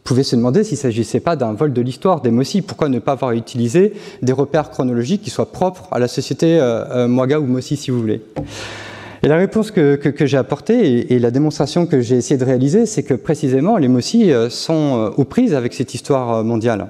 pouvait 0.05 0.23
se 0.23 0.37
demander 0.37 0.65
s'il 0.65 0.77
ne 0.77 0.83
s'agissait 0.83 1.21
pas 1.21 1.37
d'un 1.37 1.53
vol 1.53 1.73
de 1.73 1.81
l'histoire 1.81 2.21
des 2.21 2.31
Mossi. 2.31 2.63
Pourquoi 2.63 2.89
ne 2.89 2.99
pas 2.99 3.13
avoir 3.13 3.33
utilisé 3.33 3.93
des 4.23 4.33
repères 4.33 4.71
chronologiques 4.71 5.23
qui 5.23 5.31
soient 5.31 5.53
propres 5.53 5.89
à 5.91 5.99
la 5.99 6.09
société 6.09 6.59
euh, 6.59 6.85
euh 6.91 7.09
Mwaga 7.09 7.41
ou 7.41 7.47
Mossi, 7.47 7.77
si 7.77 7.91
vous 7.91 8.01
voulez 8.01 8.23
et 9.25 9.29
la 9.29 9.37
réponse 9.37 9.71
que, 9.71 9.95
que, 9.95 10.27
j'ai 10.27 10.37
apportée 10.37 11.13
et, 11.15 11.21
la 11.21 11.31
démonstration 11.31 11.87
que 11.87 12.01
j'ai 12.01 12.17
essayé 12.17 12.37
de 12.37 12.45
réaliser, 12.45 12.87
c'est 12.87 13.05
que 13.05 13.15
précisément 13.15 13.77
les 13.77 13.87
Mossi 13.87 14.33
euh, 14.33 14.51
sont 14.51 15.13
aux 15.17 15.25
prises 15.25 15.55
avec 15.55 15.75
cette 15.75 15.95
histoire 15.95 16.43
mondiale. 16.43 16.89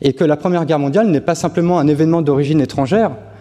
Et 0.00 0.12
que 0.12 0.22
la 0.22 0.36
Première 0.36 0.66
Guerre 0.66 0.78
mondiale 0.78 1.08
n'est 1.08 1.20
pas 1.20 1.34
simplement 1.34 1.80
un 1.80 1.88
événement 1.88 2.22
d'origine 2.22 2.60
étrangère, 2.60 3.10
euh, 3.10 3.10
euh, 3.10 3.33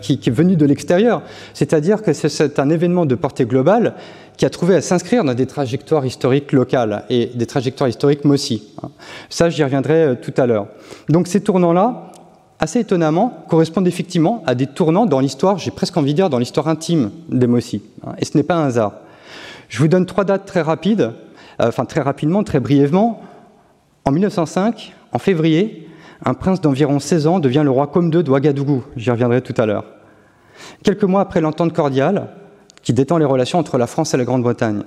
qui, 0.00 0.18
qui, 0.18 0.28
est 0.28 0.32
venu 0.32 0.56
de 0.56 0.66
l'extérieur. 0.66 1.22
C'est-à-dire 1.52 2.02
que 2.02 2.12
c'est 2.12 2.58
un 2.58 2.70
événement 2.70 3.06
de 3.06 3.14
portée 3.14 3.44
globale 3.44 3.94
qui 4.36 4.44
a 4.44 4.50
trouvé 4.50 4.74
à 4.74 4.80
s'inscrire 4.80 5.24
dans 5.24 5.34
des 5.34 5.46
trajectoires 5.46 6.04
historiques 6.04 6.52
locales 6.52 7.04
et 7.08 7.26
des 7.34 7.46
trajectoires 7.46 7.88
historiques. 7.88 8.22
Hein. 8.24 8.90
Ça, 9.30 9.48
j'y 9.48 9.62
reviendrai 9.62 10.02
euh, 10.02 10.14
tout 10.14 10.34
à 10.36 10.46
l'heure. 10.46 10.66
Donc 11.08 11.28
ces 11.28 11.40
tournants-là, 11.40 12.10
assez 12.58 12.80
étonnamment, 12.80 13.44
correspondent 13.48 13.86
effectivement 13.86 14.42
à 14.46 14.54
des 14.54 14.66
tournants 14.66 15.06
dans 15.06 15.20
l'histoire, 15.20 15.58
j'ai 15.58 15.70
presque 15.70 15.96
envie 15.96 16.12
de 16.12 16.16
dire, 16.16 16.30
dans 16.30 16.38
l'histoire 16.38 16.68
intime 16.68 17.10
des 17.28 17.46
Mossi. 17.46 17.82
Hein. 18.06 18.12
Et 18.18 18.24
ce 18.24 18.36
n'est 18.36 18.42
pas 18.42 18.56
un 18.56 18.66
hasard. 18.66 18.94
Je 19.68 19.78
vous 19.78 19.88
donne 19.88 20.06
trois 20.06 20.24
dates 20.24 20.46
très 20.46 20.62
rapides, 20.62 21.12
enfin 21.58 21.84
très 21.84 22.00
rapidement, 22.00 22.42
très 22.44 22.60
brièvement. 22.60 23.22
En 24.04 24.12
1905, 24.12 24.92
en 25.12 25.18
février, 25.18 25.83
un 26.24 26.34
prince 26.34 26.60
d'environ 26.60 26.98
16 26.98 27.26
ans 27.26 27.38
devient 27.38 27.62
le 27.64 27.70
roi 27.70 27.86
Comme 27.86 28.12
II 28.12 28.22
de 28.22 28.30
Ouagadougou. 28.30 28.84
J'y 28.96 29.10
reviendrai 29.10 29.42
tout 29.42 29.54
à 29.56 29.66
l'heure. 29.66 29.84
Quelques 30.82 31.04
mois 31.04 31.20
après 31.20 31.40
l'entente 31.40 31.72
cordiale, 31.72 32.28
qui 32.82 32.92
détend 32.92 33.18
les 33.18 33.24
relations 33.24 33.58
entre 33.58 33.78
la 33.78 33.86
France 33.86 34.14
et 34.14 34.16
la 34.16 34.24
Grande-Bretagne. 34.24 34.82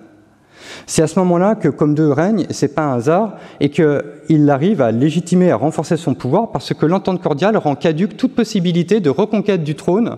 C'est 0.86 1.02
à 1.02 1.08
ce 1.08 1.20
moment-là 1.20 1.56
que 1.56 1.70
Comme 1.70 1.96
II 1.98 2.12
règne, 2.12 2.46
et 2.50 2.54
c'est 2.54 2.74
pas 2.74 2.84
un 2.84 2.96
hasard, 2.96 3.36
et 3.60 3.70
qu'il 3.70 4.50
arrive 4.50 4.82
à 4.82 4.92
légitimer, 4.92 5.52
à 5.52 5.56
renforcer 5.56 5.98
son 5.98 6.14
pouvoir, 6.14 6.52
parce 6.52 6.74
que 6.74 6.86
l'entente 6.86 7.22
cordiale 7.22 7.58
rend 7.58 7.76
caduque 7.76 8.18
toute 8.18 8.36
possibilité 8.36 9.00
de 9.00 9.10
reconquête 9.10 9.64
du 9.64 9.76
trône 9.76 10.18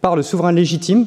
par 0.00 0.16
le 0.16 0.22
souverain 0.22 0.52
légitime 0.52 1.06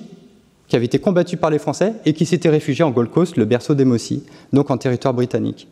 qui 0.68 0.77
avait 0.77 0.86
été 0.86 1.00
combattu 1.00 1.36
par 1.36 1.50
les 1.50 1.60
Français 1.60 1.96
et 2.06 2.13
qui 2.13 2.25
s'était 2.25 2.50
réfugié 2.50 2.86
en 2.86 2.91
Gold 2.91 3.12
Coast, 3.12 3.36
le 3.36 3.44
berceau 3.44 3.75
des 3.75 3.84
Mossi, 3.84 4.24
donc 4.53 4.72
en 4.72 4.77
territoire 4.77 5.13
britannique. 5.13 5.68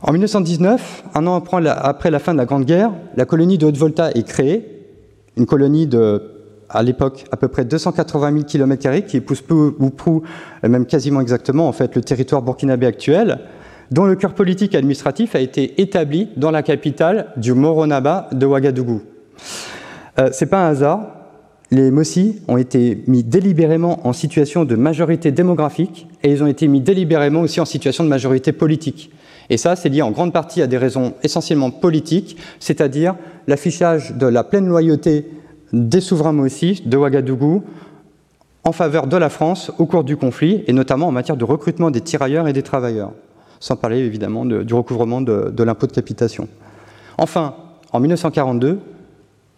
En 0.00 0.12
1919, 0.12 1.04
un 1.14 1.26
an 1.26 1.34
après 1.34 2.10
la 2.10 2.18
fin 2.20 2.32
de 2.32 2.38
la 2.38 2.44
Grande 2.44 2.64
Guerre, 2.64 2.92
la 3.16 3.24
colonie 3.24 3.58
de 3.58 3.66
Haute-Volta 3.66 4.12
est 4.12 4.22
créée, 4.22 4.64
une 5.36 5.44
colonie 5.44 5.88
de, 5.88 6.22
à 6.68 6.84
l'époque, 6.84 7.24
à 7.32 7.36
peu 7.36 7.48
près 7.48 7.64
280 7.64 8.32
000 8.32 8.44
km 8.44 9.06
qui 9.06 9.16
épouse 9.16 9.40
peu 9.40 9.74
ou 9.76 9.90
prou, 9.90 10.22
même 10.62 10.86
quasiment 10.86 11.20
exactement, 11.20 11.66
en 11.66 11.72
fait, 11.72 11.96
le 11.96 12.02
territoire 12.02 12.42
burkinabé 12.42 12.86
actuel, 12.86 13.40
dont 13.90 14.04
le 14.04 14.14
cœur 14.14 14.34
politique 14.34 14.74
et 14.74 14.78
administratif 14.78 15.34
a 15.34 15.40
été 15.40 15.80
établi 15.80 16.28
dans 16.36 16.52
la 16.52 16.62
capitale 16.62 17.32
du 17.36 17.54
Moronaba 17.54 18.28
de 18.32 18.46
Ouagadougou. 18.46 19.02
Euh, 20.20 20.28
C'est 20.32 20.46
pas 20.46 20.64
un 20.64 20.70
hasard. 20.70 21.14
Les 21.70 21.90
Mossi 21.90 22.40
ont 22.46 22.56
été 22.56 23.02
mis 23.08 23.24
délibérément 23.24 24.06
en 24.06 24.12
situation 24.12 24.64
de 24.64 24.76
majorité 24.76 25.32
démographique 25.32 26.06
et 26.22 26.30
ils 26.30 26.42
ont 26.42 26.46
été 26.46 26.68
mis 26.68 26.80
délibérément 26.80 27.40
aussi 27.40 27.60
en 27.60 27.64
situation 27.64 28.04
de 28.04 28.08
majorité 28.08 28.52
politique. 28.52 29.10
Et 29.50 29.56
ça, 29.56 29.76
c'est 29.76 29.88
lié 29.88 30.02
en 30.02 30.10
grande 30.10 30.32
partie 30.32 30.62
à 30.62 30.66
des 30.66 30.76
raisons 30.76 31.14
essentiellement 31.22 31.70
politiques, 31.70 32.36
c'est-à-dire 32.60 33.14
l'affichage 33.46 34.14
de 34.14 34.26
la 34.26 34.44
pleine 34.44 34.66
loyauté 34.66 35.26
des 35.72 36.00
souverains 36.00 36.38
aussi 36.38 36.82
de 36.84 36.96
Ouagadougou 36.96 37.64
en 38.64 38.72
faveur 38.72 39.06
de 39.06 39.16
la 39.16 39.30
France 39.30 39.72
au 39.78 39.86
cours 39.86 40.04
du 40.04 40.16
conflit, 40.16 40.62
et 40.66 40.72
notamment 40.72 41.08
en 41.08 41.12
matière 41.12 41.36
de 41.36 41.44
recrutement 41.44 41.90
des 41.90 42.02
tirailleurs 42.02 42.48
et 42.48 42.52
des 42.52 42.62
travailleurs, 42.62 43.12
sans 43.60 43.76
parler 43.76 43.98
évidemment 43.98 44.44
du 44.44 44.74
recouvrement 44.74 45.20
de, 45.22 45.62
l'impôt 45.62 45.86
de 45.86 45.92
capitation. 45.92 46.48
Enfin, 47.16 47.54
en 47.92 48.00
1942, 48.00 48.78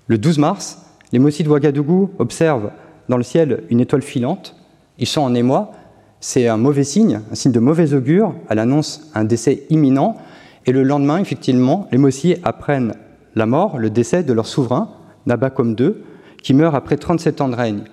le 0.07 0.19
12 0.19 0.39
mars, 0.39 0.83
les 1.13 1.19
Mossi 1.19 1.43
de 1.43 1.49
Ouagadougou 1.49 2.11
observent 2.19 2.71
dans 3.09 3.17
le 3.17 3.25
ciel 3.25 3.65
une 3.71 3.81
étoile 3.81 4.03
filante. 4.03 4.55
Ils 4.99 5.07
sont 5.07 5.23
en 5.23 5.35
émoi 5.35 5.73
c'est 6.21 6.49
un 6.49 6.59
mauvais 6.59 6.85
signe, 6.85 7.21
un 7.33 7.35
signe 7.35 7.53
de 7.53 7.61
mauvais 7.61 7.95
augure. 7.95 8.35
Elle 8.51 8.59
annonce 8.59 9.11
un 9.15 9.25
décès 9.25 9.65
imminent. 9.71 10.17
Et 10.67 10.73
le 10.73 10.83
lendemain, 10.83 11.19
effectivement, 11.19 11.89
les 11.91 11.99
Mossiers 11.99 12.39
apprennent 12.45 12.95
la 13.35 13.47
mort, 13.47 13.79
le 13.79 13.89
décès 13.89 14.23
de 14.23 14.33
leur 14.35 14.47
souverain, 14.47 14.91
Nabakom 15.25 15.75
II, 15.79 15.95
qui 16.43 16.53
meurt 16.53 16.75
après 16.75 16.99
37 16.99 17.41
ans 17.41 17.49
de 17.49 17.57
règne. 17.57 17.85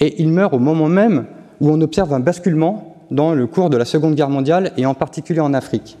Et 0.00 0.20
il 0.20 0.30
meurt 0.30 0.52
au 0.52 0.58
moment 0.58 0.88
même 0.88 1.26
où 1.60 1.70
on 1.70 1.80
observe 1.80 2.12
un 2.12 2.20
basculement 2.20 2.96
dans 3.12 3.34
le 3.34 3.46
cours 3.46 3.70
de 3.70 3.76
la 3.76 3.84
Seconde 3.84 4.16
Guerre 4.16 4.30
mondiale 4.30 4.72
et 4.76 4.84
en 4.84 4.94
particulier 4.94 5.40
en 5.40 5.54
Afrique. 5.54 5.96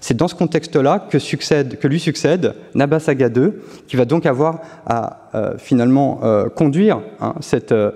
C'est 0.00 0.16
dans 0.16 0.28
ce 0.28 0.34
contexte-là 0.34 1.08
que, 1.10 1.18
lui 1.86 2.00
succède 2.00 2.54
Nabasaga 2.74 3.28
II, 3.28 3.52
qui 3.86 3.96
va 3.96 4.04
donc 4.04 4.26
avoir 4.26 4.60
à 4.86 5.28
euh, 5.34 5.54
finalement 5.58 6.20
euh, 6.22 6.48
conduire 6.48 7.00
hein, 7.20 7.34
euh, 7.72 7.92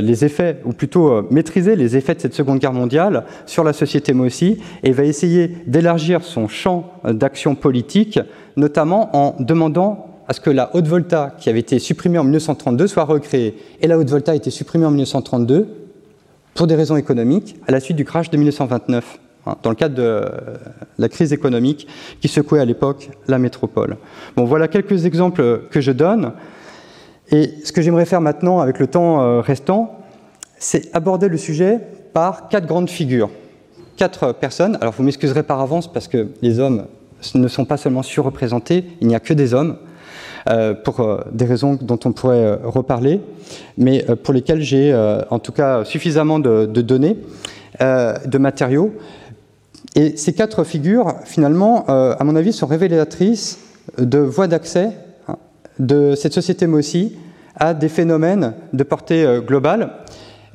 les 0.00 0.24
effets, 0.24 0.60
ou 0.64 0.72
plutôt 0.72 1.22
maîtriser 1.30 1.76
les 1.76 1.96
effets 1.96 2.14
de 2.14 2.20
cette 2.20 2.34
Seconde 2.34 2.58
Guerre 2.58 2.72
mondiale 2.72 3.24
sur 3.46 3.64
la 3.64 3.72
société 3.72 4.12
Mossi, 4.12 4.58
et 4.82 4.92
va 4.92 5.04
essayer 5.04 5.56
d'élargir 5.66 6.22
son 6.22 6.48
champ 6.48 6.92
d'action 7.04 7.54
politique, 7.54 8.20
notamment 8.56 9.16
en 9.16 9.36
demandant 9.42 10.06
à 10.28 10.34
ce 10.34 10.40
que 10.40 10.50
la 10.50 10.74
haute 10.74 10.86
volta, 10.86 11.34
qui 11.38 11.48
avait 11.50 11.60
été 11.60 11.78
supprimée 11.78 12.18
en 12.18 12.24
1932, 12.24 12.86
soit 12.86 13.04
recréée. 13.04 13.56
Et 13.80 13.86
la 13.86 13.98
haute 13.98 14.10
volta 14.10 14.32
a 14.32 14.34
été 14.34 14.50
supprimée 14.50 14.86
en 14.86 14.90
1932 14.90 15.68
pour 16.54 16.66
des 16.66 16.74
raisons 16.74 16.96
économiques, 16.96 17.56
à 17.66 17.72
la 17.72 17.80
suite 17.80 17.96
du 17.96 18.04
crash 18.04 18.30
de 18.30 18.36
1929. 18.36 19.18
Hein, 19.44 19.56
dans 19.62 19.70
le 19.70 19.76
cadre 19.76 19.96
de 19.96 20.24
la 20.98 21.08
crise 21.08 21.32
économique 21.32 21.88
qui 22.20 22.28
secouait 22.28 22.60
à 22.60 22.64
l'époque 22.64 23.10
la 23.26 23.38
métropole. 23.38 23.96
Bon, 24.36 24.44
voilà 24.44 24.68
quelques 24.68 25.04
exemples 25.04 25.62
que 25.68 25.80
je 25.80 25.90
donne. 25.90 26.32
Et 27.32 27.50
ce 27.64 27.72
que 27.72 27.82
j'aimerais 27.82 28.04
faire 28.04 28.20
maintenant, 28.20 28.60
avec 28.60 28.78
le 28.78 28.86
temps 28.86 29.20
euh, 29.20 29.40
restant, 29.40 29.98
c'est 30.58 30.94
aborder 30.94 31.28
le 31.28 31.38
sujet 31.38 31.80
par 32.12 32.48
quatre 32.50 32.66
grandes 32.66 32.88
figures. 32.88 33.30
Quatre 33.96 34.32
personnes. 34.32 34.78
Alors, 34.80 34.92
vous 34.92 35.02
m'excuserez 35.02 35.42
par 35.42 35.60
avance 35.60 35.92
parce 35.92 36.06
que 36.06 36.28
les 36.40 36.60
hommes 36.60 36.86
ne 37.34 37.48
sont 37.48 37.64
pas 37.64 37.76
seulement 37.76 38.02
surreprésentés, 38.02 38.84
il 39.00 39.08
n'y 39.08 39.14
a 39.14 39.20
que 39.20 39.34
des 39.34 39.54
hommes. 39.54 39.76
Euh, 40.48 40.74
pour 40.74 40.98
euh, 40.98 41.20
des 41.30 41.44
raisons 41.44 41.78
dont 41.80 42.00
on 42.04 42.10
pourrait 42.12 42.58
reparler, 42.64 43.20
mais 43.78 44.04
pour 44.24 44.34
lesquelles 44.34 44.62
j'ai 44.62 44.92
en 45.30 45.38
tout 45.38 45.52
cas 45.52 45.84
suffisamment 45.84 46.40
de 46.40 46.66
données, 46.66 47.16
de 47.80 48.38
matériaux 48.38 48.92
et 49.94 50.16
ces 50.16 50.32
quatre 50.32 50.64
figures, 50.64 51.14
finalement, 51.24 51.84
euh, 51.88 52.14
à 52.18 52.24
mon 52.24 52.34
avis, 52.34 52.52
sont 52.52 52.66
révélatrices 52.66 53.58
de 53.98 54.18
voies 54.18 54.48
d'accès 54.48 54.90
hein, 55.28 55.36
de 55.78 56.14
cette 56.14 56.32
société 56.32 56.66
Mossi 56.66 57.16
à 57.56 57.74
des 57.74 57.88
phénomènes 57.88 58.54
de 58.72 58.82
portée 58.84 59.24
euh, 59.24 59.40
globale. 59.40 59.92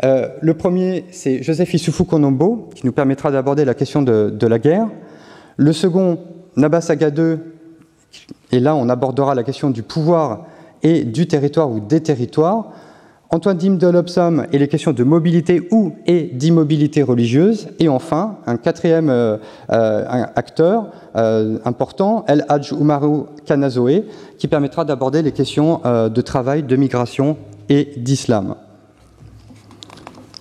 Euh, 0.03 0.29
le 0.41 0.53
premier, 0.55 1.05
c'est 1.11 1.43
Joseph 1.43 1.73
Issoufou 1.73 2.05
Konombo, 2.05 2.69
qui 2.73 2.85
nous 2.85 2.91
permettra 2.91 3.31
d'aborder 3.31 3.65
la 3.65 3.75
question 3.75 4.01
de, 4.01 4.31
de, 4.31 4.47
la 4.47 4.57
guerre. 4.57 4.87
Le 5.55 5.73
second, 5.73 6.19
Nabasaga 6.55 7.09
II, 7.09 7.37
et 8.51 8.59
là 8.59 8.75
on 8.75 8.89
abordera 8.89 9.35
la 9.35 9.43
question 9.43 9.69
du 9.69 9.83
pouvoir 9.83 10.45
et 10.81 11.03
du 11.03 11.27
territoire 11.27 11.69
ou 11.69 11.79
des 11.79 12.01
territoires. 12.01 12.71
Antoine 13.29 13.57
Dim 13.57 13.75
de 13.75 14.45
et 14.53 14.57
les 14.57 14.67
questions 14.69 14.93
de 14.93 15.03
mobilité 15.03 15.67
ou 15.71 15.93
et 16.05 16.23
d'immobilité 16.23 17.03
religieuse. 17.03 17.67
Et 17.79 17.89
enfin, 17.89 18.37
un 18.45 18.55
quatrième 18.55 19.09
euh, 19.09 19.37
euh, 19.69 20.25
acteur 20.35 20.91
euh, 21.17 21.57
important, 21.65 22.23
El 22.27 22.45
Hadj 22.47 22.71
Umaru 22.71 23.23
Kanazoe, 23.45 24.03
qui 24.37 24.47
permettra 24.47 24.85
d'aborder 24.85 25.21
les 25.21 25.33
questions 25.33 25.81
de 25.83 26.21
travail, 26.21 26.63
de 26.63 26.75
migration 26.75 27.37
et 27.69 27.89
d'islam. 27.97 28.55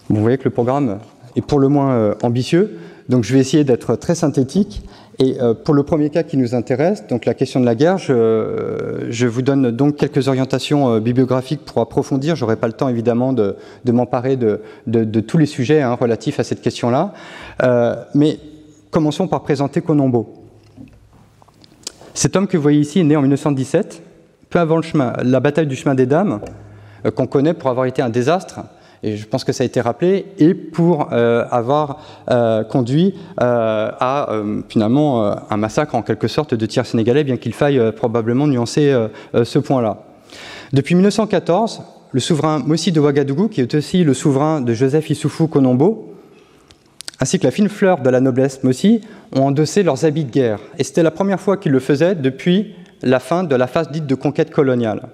Vous 0.09 0.21
voyez 0.21 0.39
que 0.39 0.45
le 0.45 0.51
programme 0.51 0.99
est 1.35 1.41
pour 1.41 1.59
le 1.59 1.69
moins 1.69 2.15
ambitieux, 2.23 2.79
donc 3.09 3.25
je 3.25 3.33
vais 3.33 3.41
essayer 3.41 3.65
d'être 3.65 3.97
très 3.97 4.15
synthétique 4.15 4.83
et 5.19 5.41
euh, 5.41 5.55
pour 5.55 5.75
le 5.75 5.83
premier 5.83 6.11
cas 6.11 6.23
qui 6.23 6.37
nous 6.37 6.55
intéresse, 6.55 7.07
donc 7.07 7.25
la 7.25 7.33
question 7.33 7.61
de 7.61 7.65
la 7.65 7.75
guerre, 7.75 7.97
je, 7.97 8.13
euh, 8.13 9.29
vous 9.29 9.43
donne 9.43 9.71
donc 9.71 9.97
quelques 9.97 10.29
orientations 10.29 10.93
euh, 10.93 11.01
bibliographiques 11.01 11.65
pour 11.65 11.81
approfondir. 11.81 12.37
J'aurai 12.37 12.57
pas 12.57 12.67
le 12.67 12.75
temps 12.75 12.89
évidemment 12.89 13.33
de, 13.33 13.57
m'emparer 13.87 14.37
de, 14.37 14.61
tous 15.21 15.39
les 15.39 15.47
sujets 15.47 15.81
hein, 15.81 15.95
relatifs 15.95 16.39
à 16.39 16.45
cette 16.45 16.61
question-là. 16.61 17.15
mais 18.15 18.39
commençons 18.91 19.27
par 19.27 19.43
présenter 19.43 19.81
Konombo. 19.81 20.35
Cet 22.13 22.37
homme 22.37 22.47
que 22.47 22.57
vous 22.57 22.63
voyez 22.63 22.81
ici 22.81 23.01
est 23.01 23.05
né 23.05 23.17
en 23.17 23.23
1917, 23.23 24.03
peu 24.51 24.59
avant 24.59 24.77
le 24.77 24.83
la 25.23 25.41
bataille 25.41 25.67
du 25.67 25.77
chemin 25.77 25.95
des 25.95 26.07
dames, 26.07 26.41
qu'on 27.15 27.27
connaît 27.27 27.55
pour 27.55 27.71
avoir 27.71 27.87
été 27.87 28.03
un 28.03 28.09
désastre 28.09 28.61
et 29.07 29.17
je 29.17 29.27
pense 29.27 29.45
que 29.45 29.53
ça 29.53 29.63
a 29.63 29.67
été 29.67 29.81
rappelé, 29.81 30.27
et 30.39 30.53
pour 30.53 31.13
euh, 31.13 31.45
avoir 31.53 32.01
euh, 32.29 32.65
conduit 32.65 33.15
euh, 33.41 33.91
à 34.01 34.43
finalement 34.69 35.37
un 35.49 35.57
massacre 35.57 35.95
en 35.95 36.03
quelque 36.03 36.27
sorte 36.27 36.55
de 36.55 36.67
tiers 36.67 36.87
sénégalais, 36.87 37.23
bien 37.23 37.37
qu'il 37.37 37.55
faille 37.55 37.81
probablement 37.93 38.49
nuancer 38.49 38.93
ce 39.33 39.59
point-là. 39.61 40.03
Depuis 40.73 40.97
1914, 40.97 41.83
le 42.11 42.21
souverain 42.21 42.59
Mossi 42.59 42.91
de 42.91 43.01
Ouagadougou, 43.01 43.49
qui 43.49 43.61
est 43.61 43.75
aussi 43.77 44.03
le 44.03 44.13
souverain 44.13 44.61
de 44.61 44.75
Joseph 44.75 45.09
Issoufou 45.09 45.47
Konombo, 45.47 46.13
ainsi 47.21 47.39
que 47.39 47.45
la 47.45 47.53
fine 47.53 47.69
fleur 47.69 48.01
de 48.01 48.11
la 48.11 48.21
noblesse 48.21 48.65
Mossi, 48.65 49.03
ont 49.33 49.43
endossé 49.43 49.85
leurs 49.85 50.05
habits 50.05 50.25
de 50.25 50.33
guerre. 50.33 50.59
Et 50.79 50.85
c'était 50.85 51.05
la 51.05 51.13
première 51.13 51.41
fois 51.41 51.57
qu'ils 51.57 51.73
le 51.73 51.81
faisaient 51.81 52.17
depuis 52.17 52.75
la 53.03 53.21
fin 53.21 53.45
de 53.45 53.55
la 53.55 53.69
phase 53.69 53.91
dite 53.93 54.07
de 54.07 54.15
conquête 54.17 54.51
coloniale. 54.51 55.09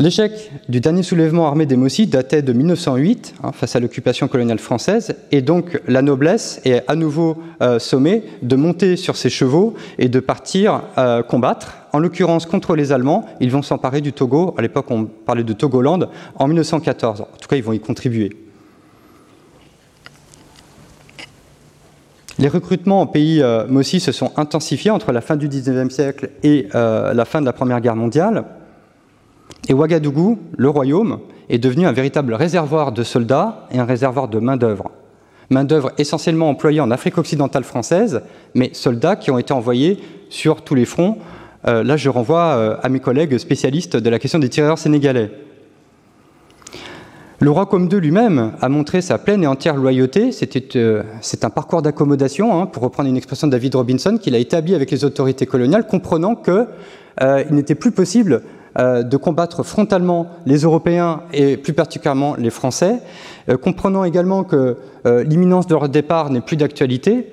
L'échec 0.00 0.50
du 0.68 0.80
dernier 0.80 1.04
soulèvement 1.04 1.46
armé 1.46 1.66
des 1.66 1.76
Mossis 1.76 2.08
datait 2.08 2.42
de 2.42 2.52
1908, 2.52 3.34
hein, 3.44 3.52
face 3.52 3.76
à 3.76 3.80
l'occupation 3.80 4.26
coloniale 4.26 4.58
française, 4.58 5.14
et 5.30 5.40
donc 5.40 5.80
la 5.86 6.02
noblesse 6.02 6.60
est 6.64 6.82
à 6.88 6.96
nouveau 6.96 7.36
euh, 7.62 7.78
sommée 7.78 8.24
de 8.42 8.56
monter 8.56 8.96
sur 8.96 9.16
ses 9.16 9.30
chevaux 9.30 9.74
et 9.98 10.08
de 10.08 10.18
partir 10.18 10.82
euh, 10.98 11.22
combattre, 11.22 11.74
en 11.92 12.00
l'occurrence 12.00 12.44
contre 12.44 12.74
les 12.74 12.90
Allemands. 12.90 13.24
Ils 13.38 13.52
vont 13.52 13.62
s'emparer 13.62 14.00
du 14.00 14.12
Togo, 14.12 14.56
à 14.58 14.62
l'époque 14.62 14.90
on 14.90 15.04
parlait 15.04 15.44
de 15.44 15.52
Togoland, 15.52 16.00
en 16.34 16.48
1914. 16.48 17.20
En 17.20 17.36
tout 17.40 17.48
cas, 17.48 17.54
ils 17.54 17.62
vont 17.62 17.72
y 17.72 17.78
contribuer. 17.78 18.30
Les 22.40 22.48
recrutements 22.48 23.00
en 23.00 23.06
pays 23.06 23.40
euh, 23.40 23.64
Mossi 23.68 24.00
se 24.00 24.10
sont 24.10 24.32
intensifiés 24.36 24.90
entre 24.90 25.12
la 25.12 25.20
fin 25.20 25.36
du 25.36 25.46
XIXe 25.48 25.94
siècle 25.94 26.30
et 26.42 26.66
euh, 26.74 27.14
la 27.14 27.24
fin 27.24 27.40
de 27.40 27.46
la 27.46 27.52
Première 27.52 27.80
Guerre 27.80 27.94
mondiale. 27.94 28.44
Et 29.68 29.74
Ouagadougou, 29.74 30.38
le 30.56 30.68
royaume, 30.68 31.20
est 31.48 31.58
devenu 31.58 31.86
un 31.86 31.92
véritable 31.92 32.34
réservoir 32.34 32.92
de 32.92 33.02
soldats 33.02 33.66
et 33.70 33.78
un 33.78 33.84
réservoir 33.84 34.28
de 34.28 34.38
main-d'œuvre. 34.38 34.90
Main-d'œuvre 35.50 35.92
essentiellement 35.98 36.48
employée 36.48 36.80
en 36.80 36.90
Afrique 36.90 37.18
occidentale 37.18 37.64
française, 37.64 38.22
mais 38.54 38.70
soldats 38.72 39.16
qui 39.16 39.30
ont 39.30 39.38
été 39.38 39.52
envoyés 39.52 39.98
sur 40.30 40.62
tous 40.62 40.74
les 40.74 40.84
fronts. 40.84 41.18
Euh, 41.66 41.82
là, 41.82 41.96
je 41.96 42.08
renvoie 42.08 42.56
euh, 42.56 42.76
à 42.82 42.88
mes 42.88 43.00
collègues 43.00 43.38
spécialistes 43.38 43.96
de 43.96 44.10
la 44.10 44.18
question 44.18 44.38
des 44.38 44.48
tireurs 44.48 44.78
sénégalais. 44.78 45.30
Le 47.40 47.50
roi 47.50 47.66
Comme 47.66 47.90
II 47.92 48.00
lui-même 48.00 48.52
a 48.60 48.68
montré 48.70 49.02
sa 49.02 49.18
pleine 49.18 49.42
et 49.42 49.46
entière 49.46 49.76
loyauté. 49.76 50.30
Euh, 50.76 51.02
un 51.42 51.50
parcours 51.50 51.82
d'accommodation, 51.82 52.58
hein, 52.58 52.66
pour 52.66 52.82
reprendre 52.82 53.08
une 53.08 53.16
expression 53.16 53.46
de 53.46 53.52
David 53.52 53.74
Robinson, 53.74 54.18
qu'il 54.20 54.34
a 54.34 54.38
établi 54.38 54.74
avec 54.74 54.90
les 54.90 55.04
autorités 55.04 55.44
coloniales, 55.44 55.86
comprenant 55.86 56.36
qu'il 56.36 56.66
n'était 57.50 57.74
plus 57.74 57.92
possible 57.92 58.42
de 58.76 59.16
combattre 59.16 59.62
frontalement 59.62 60.26
les 60.46 60.58
Européens 60.58 61.22
et 61.32 61.56
plus 61.56 61.72
particulièrement 61.72 62.34
les 62.36 62.50
Français, 62.50 63.00
euh, 63.48 63.56
comprenant 63.56 64.04
également 64.04 64.44
que 64.44 64.76
euh, 65.06 65.24
l'imminence 65.24 65.66
de 65.66 65.74
leur 65.74 65.88
départ 65.88 66.30
n'est 66.30 66.40
plus 66.40 66.56
d'actualité, 66.56 67.32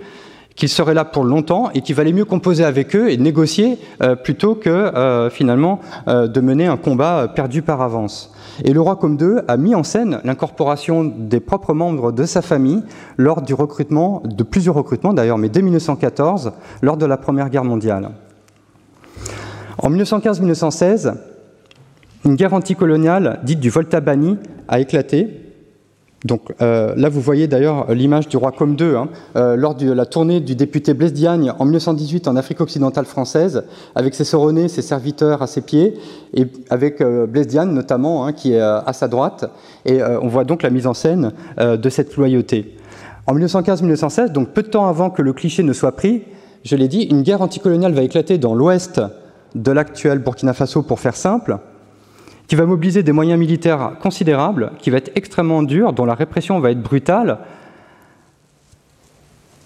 qu'ils 0.55 0.69
seraient 0.69 0.93
là 0.93 1.05
pour 1.05 1.23
longtemps 1.23 1.69
et 1.73 1.81
qu'il 1.81 1.95
valait 1.95 2.13
mieux 2.13 2.25
composer 2.25 2.63
avec 2.63 2.95
eux 2.95 3.09
et 3.09 3.17
négocier 3.17 3.79
euh, 4.01 4.15
plutôt 4.15 4.55
que 4.55 4.69
euh, 4.69 5.29
finalement 5.29 5.79
euh, 6.07 6.27
de 6.27 6.41
mener 6.41 6.67
un 6.67 6.77
combat 6.77 7.27
perdu 7.33 7.61
par 7.61 7.81
avance. 7.81 8.31
Et 8.63 8.73
le 8.73 8.81
roi 8.81 8.95
comme 8.95 9.17
II 9.19 9.41
a 9.47 9.57
mis 9.57 9.75
en 9.75 9.83
scène 9.83 10.19
l'incorporation 10.23 11.03
des 11.03 11.39
propres 11.39 11.73
membres 11.73 12.11
de 12.11 12.25
sa 12.25 12.41
famille 12.41 12.83
lors 13.17 13.41
du 13.41 13.53
recrutement, 13.53 14.21
de 14.25 14.43
plusieurs 14.43 14.75
recrutements 14.75 15.13
d'ailleurs, 15.13 15.37
mais 15.37 15.49
dès 15.49 15.61
1914, 15.61 16.51
lors 16.81 16.97
de 16.97 17.05
la 17.05 17.17
Première 17.17 17.49
Guerre 17.49 17.63
mondiale. 17.63 18.11
En 19.77 19.89
1915-1916, 19.89 21.15
une 22.25 22.35
guerre 22.35 22.53
anticoloniale 22.53 23.39
dite 23.43 23.59
du 23.59 23.69
Volta 23.69 23.99
Bani 23.99 24.37
a 24.67 24.79
éclaté. 24.79 25.27
Donc 26.23 26.53
euh, 26.61 26.93
là, 26.95 27.09
vous 27.09 27.19
voyez 27.19 27.47
d'ailleurs 27.47 27.91
l'image 27.91 28.27
du 28.27 28.37
roi 28.37 28.51
comme 28.51 28.75
II 28.79 28.95
hein, 28.95 29.09
euh, 29.35 29.55
lors 29.55 29.73
de 29.73 29.91
la 29.91 30.05
tournée 30.05 30.39
du 30.39 30.55
député 30.55 30.93
Blaise 30.93 31.13
Diagne 31.13 31.51
en 31.57 31.65
1918 31.65 32.27
en 32.27 32.35
Afrique 32.35 32.61
occidentale 32.61 33.05
française, 33.05 33.63
avec 33.95 34.13
ses 34.13 34.23
soronnés, 34.23 34.67
ses 34.67 34.83
serviteurs 34.83 35.41
à 35.41 35.47
ses 35.47 35.61
pieds, 35.61 35.95
et 36.35 36.45
avec 36.69 37.01
euh, 37.01 37.25
Blaise 37.25 37.47
Diagne 37.47 37.71
notamment, 37.71 38.27
hein, 38.27 38.33
qui 38.33 38.53
est 38.53 38.61
euh, 38.61 38.81
à 38.81 38.93
sa 38.93 39.07
droite. 39.07 39.49
Et 39.85 39.99
on 40.03 40.27
voit 40.27 40.43
donc 40.43 40.61
la 40.61 40.69
mise 40.69 40.85
en 40.85 40.93
scène 40.93 41.31
de 41.57 41.89
cette 41.89 42.15
loyauté. 42.15 42.77
En 43.25 43.35
1915-1916, 43.35 44.31
donc 44.31 44.49
peu 44.49 44.61
de 44.61 44.67
temps 44.67 44.87
avant 44.87 45.09
que 45.09 45.23
le 45.23 45.33
cliché 45.33 45.63
ne 45.63 45.73
soit 45.73 45.95
pris, 45.95 46.21
je 46.63 46.75
l'ai 46.75 46.87
dit, 46.87 47.01
une 47.03 47.23
guerre 47.23 47.41
anticoloniale 47.41 47.93
va 47.93 48.03
éclater 48.03 48.37
dans 48.37 48.53
l'ouest 48.53 49.01
de 49.55 49.71
l'actuel 49.71 50.19
Burkina 50.19 50.53
Faso, 50.53 50.83
pour 50.83 50.99
faire 50.99 51.15
simple, 51.15 51.57
qui 52.51 52.57
va 52.57 52.65
mobiliser 52.65 53.01
des 53.01 53.13
moyens 53.13 53.39
militaires 53.39 53.93
considérables, 54.01 54.73
qui 54.77 54.89
va 54.89 54.97
être 54.97 55.13
extrêmement 55.15 55.63
dur, 55.63 55.93
dont 55.93 56.03
la 56.03 56.15
répression 56.15 56.59
va 56.59 56.71
être 56.71 56.81
brutale, 56.81 57.37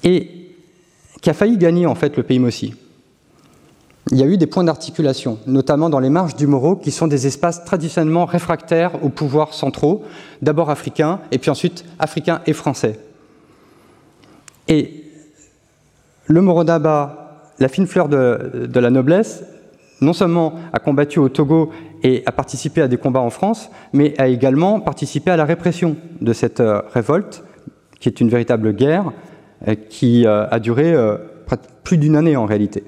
et 0.03 0.53
qui 1.19 1.31
a 1.31 1.33
failli 1.33 1.57
gagner 1.57 1.87
en 1.87 1.95
fait 1.95 2.15
le 2.15 2.21
pays 2.21 2.37
Mossi. 2.37 2.75
Il 4.11 4.19
y 4.19 4.21
a 4.21 4.27
eu 4.27 4.37
des 4.37 4.45
points 4.45 4.63
d'articulation, 4.63 5.39
notamment 5.47 5.89
dans 5.89 5.97
les 5.97 6.11
marges 6.11 6.35
du 6.35 6.45
Moro, 6.45 6.75
qui 6.75 6.91
sont 6.91 7.07
des 7.07 7.25
espaces 7.25 7.65
traditionnellement 7.65 8.25
réfractaires 8.25 9.03
aux 9.03 9.09
pouvoirs 9.09 9.55
centraux, 9.55 10.03
d'abord 10.43 10.69
africains, 10.69 11.21
et 11.31 11.39
puis 11.39 11.49
ensuite 11.49 11.85
africains 11.97 12.41
et 12.45 12.53
français. 12.53 12.99
Et 14.67 15.05
le 16.27 16.39
Morodaba, 16.39 17.49
la 17.57 17.67
fine 17.67 17.87
fleur 17.87 18.09
de, 18.09 18.67
de 18.71 18.79
la 18.79 18.91
noblesse, 18.91 19.43
non 20.01 20.13
seulement 20.13 20.53
a 20.73 20.79
combattu 20.79 21.19
au 21.19 21.29
Togo 21.29 21.71
et 22.05 22.21
a 22.27 22.31
participé 22.31 22.83
à 22.83 22.87
des 22.87 22.97
combats 22.97 23.19
en 23.19 23.31
France, 23.31 23.71
mais 23.91 24.13
a 24.19 24.27
également 24.27 24.79
participé 24.79 25.31
à 25.31 25.37
la 25.37 25.43
répression 25.43 25.95
de 26.21 26.33
cette 26.33 26.59
euh, 26.59 26.83
révolte, 26.93 27.43
qui 27.99 28.07
est 28.07 28.21
une 28.21 28.29
véritable 28.29 28.73
guerre 28.73 29.11
euh, 29.67 29.73
qui 29.73 30.27
euh, 30.27 30.45
a 30.51 30.59
duré 30.59 30.93
plus 31.83 31.97
d'une 31.97 32.15
année 32.15 32.35
en 32.35 32.45
réalité. 32.45 32.83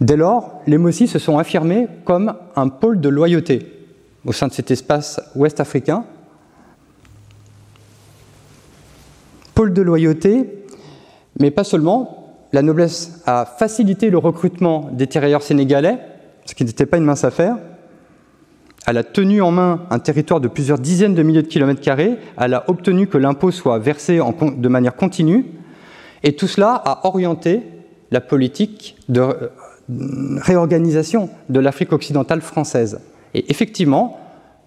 Dès 0.00 0.16
lors, 0.16 0.62
les 0.66 0.78
Mossis 0.78 1.06
se 1.06 1.20
sont 1.20 1.38
affirmés 1.38 1.86
comme 2.04 2.34
un 2.56 2.68
pôle 2.68 3.00
de 3.00 3.08
loyauté 3.08 3.68
au 4.26 4.32
sein 4.32 4.48
de 4.48 4.52
cet 4.52 4.72
espace 4.72 5.20
ouest-africain. 5.36 6.04
Pôle 9.54 9.72
de 9.72 9.82
loyauté, 9.82 10.64
mais 11.38 11.52
pas 11.52 11.62
seulement, 11.62 12.34
la 12.52 12.62
noblesse 12.62 13.22
a 13.26 13.44
facilité 13.44 14.10
le 14.10 14.18
recrutement 14.18 14.90
des 14.92 15.06
tirailleurs 15.06 15.42
sénégalais, 15.42 15.98
ce 16.46 16.56
qui 16.56 16.64
n'était 16.64 16.86
pas 16.86 16.96
une 16.96 17.04
mince 17.04 17.22
affaire. 17.22 17.58
Elle 18.86 18.98
a 18.98 19.04
tenu 19.04 19.40
en 19.42 19.50
main 19.50 19.82
un 19.90 19.98
territoire 19.98 20.40
de 20.40 20.48
plusieurs 20.48 20.78
dizaines 20.78 21.14
de 21.14 21.22
milliers 21.22 21.42
de 21.42 21.48
kilomètres 21.48 21.80
carrés. 21.80 22.16
Elle 22.38 22.54
a 22.54 22.64
obtenu 22.68 23.06
que 23.06 23.18
l'impôt 23.18 23.50
soit 23.50 23.78
versé 23.78 24.18
de 24.18 24.68
manière 24.68 24.96
continue. 24.96 25.46
Et 26.22 26.34
tout 26.34 26.48
cela 26.48 26.74
a 26.84 27.06
orienté 27.06 27.62
la 28.10 28.20
politique 28.20 28.96
de 29.08 29.20
euh, 29.20 29.48
réorganisation 30.40 31.30
de 31.48 31.60
l'Afrique 31.60 31.92
occidentale 31.92 32.40
française. 32.40 33.00
Et 33.34 33.50
effectivement, 33.50 34.18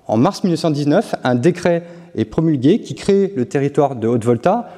en 0.07 0.17
mars 0.17 0.43
1919, 0.43 1.15
un 1.23 1.35
décret 1.35 1.83
est 2.15 2.25
promulgué 2.25 2.79
qui 2.79 2.95
crée 2.95 3.33
le 3.35 3.45
territoire 3.45 3.95
de 3.95 4.07
Haute-Volta 4.07 4.69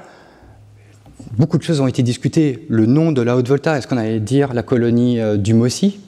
Beaucoup 1.37 1.57
de 1.57 1.63
choses 1.63 1.81
ont 1.81 1.87
été 1.87 2.03
discutées. 2.03 2.65
Le 2.69 2.85
nom 2.85 3.11
de 3.11 3.21
la 3.21 3.35
Haute-Volta, 3.35 3.77
est-ce 3.77 3.87
qu'on 3.87 3.97
allait 3.97 4.19
dire 4.19 4.53
la 4.53 4.63
colonie 4.63 5.19
euh, 5.19 5.37
du 5.37 5.53
Mossi? 5.53 5.99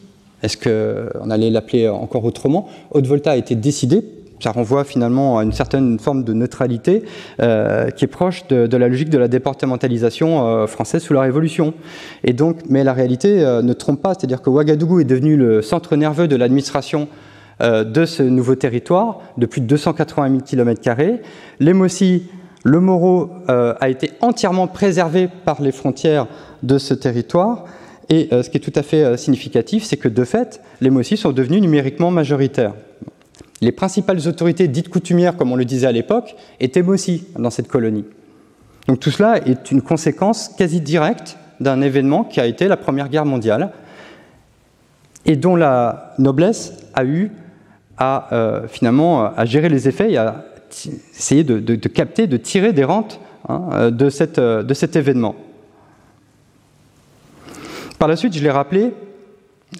Est-ce 0.43 0.57
qu'on 0.57 1.29
allait 1.29 1.49
l'appeler 1.49 1.87
encore 1.87 2.23
autrement 2.25 2.67
Haute-Volta 2.91 3.31
a 3.31 3.35
été 3.35 3.55
décidé 3.55 4.03
ça 4.39 4.51
renvoie 4.51 4.83
finalement 4.83 5.37
à 5.37 5.43
une 5.43 5.51
certaine 5.51 5.99
forme 5.99 6.23
de 6.23 6.33
neutralité 6.33 7.03
euh, 7.41 7.89
qui 7.89 8.05
est 8.05 8.09
proche 8.09 8.47
de, 8.47 8.77
la 8.77 8.87
logique 8.87 9.09
de 9.09 9.17
la 9.17 9.27
départementalisation 9.27 10.47
euh, 10.47 10.67
française 10.67 11.03
sous 11.03 11.13
la 11.13 11.21
Révolution. 11.21 11.73
Et 12.23 12.33
donc, 12.33 12.57
mais 12.69 12.83
la 12.83 12.93
réalité 12.93 13.43
euh, 13.43 13.61
ne 13.61 13.73
trompe 13.73 14.01
pas, 14.01 14.13
c'est-à-dire 14.13 14.41
que 14.41 14.49
Ouagadougou 14.49 14.99
est 14.99 15.05
devenu 15.05 15.35
le 15.35 15.61
centre 15.61 15.95
nerveux 15.95 16.27
de 16.27 16.35
l'administration 16.35 17.07
de 17.61 18.05
ce 18.05 18.23
nouveau 18.23 18.55
territoire 18.55 19.19
de 19.37 19.45
plus 19.45 19.59
de 19.59 19.65
280 19.65 20.29
000 20.29 20.41
km. 20.43 20.81
Les 21.59 21.73
le 22.63 22.79
Moro 22.79 23.29
a 23.49 23.89
été 23.89 24.11
entièrement 24.21 24.67
préservé 24.67 25.27
par 25.43 25.61
les 25.61 25.73
frontières 25.73 26.27
de 26.63 26.77
ce 26.77 26.93
territoire. 26.93 27.65
Et 28.09 28.29
ce 28.31 28.49
qui 28.49 28.57
est 28.57 28.59
tout 28.59 28.73
à 28.73 28.81
fait 28.81 29.17
significatif, 29.17 29.83
c'est 29.83 29.97
que 29.97 30.07
de 30.07 30.23
fait, 30.23 30.61
les 30.81 30.89
Mossi 30.89 31.15
sont 31.15 31.31
devenus 31.31 31.61
numériquement 31.61 32.09
majoritaires. 32.09 32.73
Les 33.61 33.71
principales 33.71 34.27
autorités 34.27 34.67
dites 34.67 34.89
coutumières, 34.89 35.35
comme 35.35 35.51
on 35.51 35.55
le 35.55 35.65
disait 35.65 35.87
à 35.87 35.91
l'époque, 35.91 36.35
étaient 36.59 36.81
aussi 36.81 37.25
dans 37.37 37.49
cette 37.49 37.67
colonie. 37.67 38.05
Donc 38.87 38.99
tout 38.99 39.11
cela 39.11 39.37
est 39.45 39.71
une 39.71 39.81
conséquence 39.81 40.49
quasi 40.49 40.81
directe 40.81 41.37
d'un 41.59 41.81
événement 41.81 42.23
qui 42.23 42.39
a 42.39 42.45
été 42.45 42.67
la 42.67 42.77
Première 42.77 43.09
Guerre 43.09 43.25
mondiale 43.25 43.71
et 45.25 45.35
dont 45.35 45.55
la 45.55 46.15
noblesse 46.17 46.73
a 46.93 47.03
eu 47.03 47.31
à 47.97 48.33
euh, 48.33 48.67
finalement 48.67 49.25
à 49.25 49.45
gérer 49.45 49.67
les 49.67 49.87
effets 49.87 50.11
et 50.11 50.17
à 50.17 50.45
essayer 51.13 51.43
de, 51.43 51.87
capter, 51.87 52.27
de 52.27 52.37
tirer 52.37 52.71
des 52.71 52.85
rentes 52.85 53.19
hein, 53.49 53.69
euh, 53.73 53.91
euh, 54.37 54.63
de 54.63 54.73
cet 54.73 54.95
événement. 54.95 55.35
Par 57.99 58.07
la 58.07 58.15
suite, 58.15 58.33
je 58.33 58.41
l'ai 58.41 58.49
rappelé, 58.49 58.93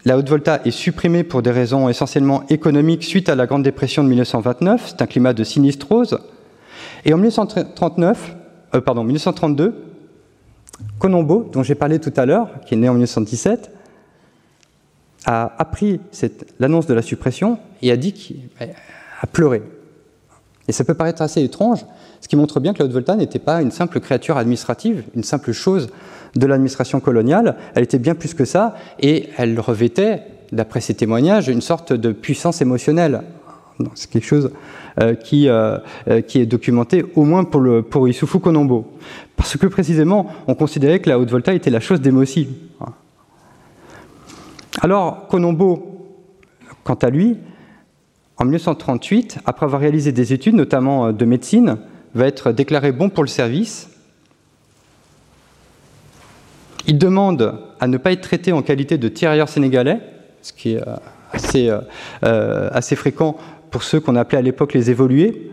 la 0.04 0.18
Haute-Volta 0.18 0.60
est 0.66 0.72
supprimée 0.72 1.24
pour 1.24 1.42
des 1.42 1.52
raisons 1.52 1.88
essentiellement 1.88 2.44
économiques 2.50 3.06
suite 3.06 3.30
à 3.30 3.36
la 3.36 3.48
Grande 3.48 3.64
Dépression 3.64 4.04
de 4.04 4.10
1929. 4.10 4.88
C'est 4.90 5.02
un 5.02 5.06
climat 5.06 5.32
de 5.32 5.46
sinistrose. 5.46 6.20
Et 7.06 7.14
en 7.14 7.18
1939, 7.18 8.36
euh, 8.76 8.82
pardon, 8.82 9.06
1932, 9.06 9.74
Conombo, 11.00 11.50
dont 11.50 11.64
j'ai 11.64 11.76
parlé 11.76 12.00
tout 12.00 12.12
à 12.18 12.26
l'heure, 12.26 12.50
qui 12.66 12.74
est 12.74 12.78
né 12.78 12.90
en 12.90 12.94
1917, 12.94 13.72
a 15.26 15.54
appris 15.58 16.02
l'annonce 16.60 16.88
de 16.88 16.94
la 16.94 17.02
suppression 17.02 17.58
et 17.82 17.90
a 17.90 17.96
dit 17.96 18.12
qu'il 18.12 18.42
a 18.60 19.28
pleuré. 19.28 19.64
Et 20.70 20.72
ça 20.72 20.84
peut 20.84 20.94
paraître 20.94 21.24
assez 21.24 21.42
étrange, 21.42 21.84
ce 22.22 22.28
qui 22.28 22.36
montre 22.36 22.60
bien 22.60 22.74
que 22.74 22.80
la 22.80 22.86
Haute-Volta 22.86 23.16
n'était 23.16 23.40
pas 23.40 23.64
une 23.64 23.72
simple 23.72 24.00
créature 24.00 24.38
administrative, 24.38 25.04
une 25.16 25.24
simple 25.24 25.52
chose 25.52 25.90
de 26.36 26.46
l'administration 26.46 27.00
coloniale, 27.00 27.56
elle 27.74 27.82
était 27.82 27.98
bien 27.98 28.14
plus 28.14 28.36
que 28.36 28.46
ça, 28.46 28.76
et 29.00 29.30
elle 29.38 29.60
revêtait, 29.60 30.22
d'après 30.52 30.80
ses 30.80 30.94
témoignages, 30.94 31.48
une 31.48 31.62
sorte 31.62 31.92
de 31.92 32.12
puissance 32.12 32.62
émotionnelle. 32.62 33.24
C'est 33.96 34.12
quelque 34.12 34.28
chose 34.28 34.52
euh, 35.02 35.16
qui, 35.16 35.50
euh, 35.50 35.80
euh, 36.08 36.22
qui, 36.22 36.40
est 36.40 36.46
documenté 36.46 37.04
au 37.16 37.24
moins 37.24 37.46
pour, 37.46 37.62
le, 37.62 37.82
Konombo. 37.82 38.94
Parce 39.38 39.58
que 39.58 39.66
précisément, 39.66 40.28
on 40.46 40.54
considérait 40.54 41.00
que 41.00 41.10
la 41.10 41.18
haute 41.18 41.32
volta 41.32 41.52
était 41.52 41.72
la 41.72 41.80
chose 41.80 42.00
d'émotion. 42.00 42.46
Alors, 44.82 45.26
Konombo, 45.30 46.14
quant 46.84 46.94
à 46.94 47.10
lui, 47.10 47.38
en 48.40 48.46
1938, 48.46 49.40
après 49.46 49.66
avoir 49.66 49.82
réalisé 49.82 50.12
des 50.12 50.34
études, 50.34 50.56
notamment 50.56 51.12
de 51.12 51.26
médecine, 51.26 51.78
va 52.16 52.26
être 52.26 52.52
déclaré 52.52 52.92
bon 52.92 53.10
pour 53.10 53.24
le 53.24 53.30
service 53.30 53.90
il 56.90 56.98
demande 56.98 57.60
à 57.80 57.88
ne 57.88 57.98
pas 57.98 58.12
être 58.12 58.22
traité 58.22 58.52
en 58.52 58.64
qualité 58.64 58.98
de 58.98 59.08
tirailleur 59.10 59.48
sénégalais, 59.48 60.00
ce 60.42 60.52
qui 60.52 60.74
est 60.74 60.82
euh, 60.82 60.96
assez, 61.32 61.70
euh, 61.70 61.82
euh, 62.24 62.70
assez 62.74 62.96
fréquent 62.96 63.38
pour 63.70 63.84
ceux 63.84 64.00
qu'on 64.00 64.16
appelait 64.16 64.40
à 64.40 64.42
l'époque 64.42 64.74
les 64.74 64.90
évolués. 64.90 65.52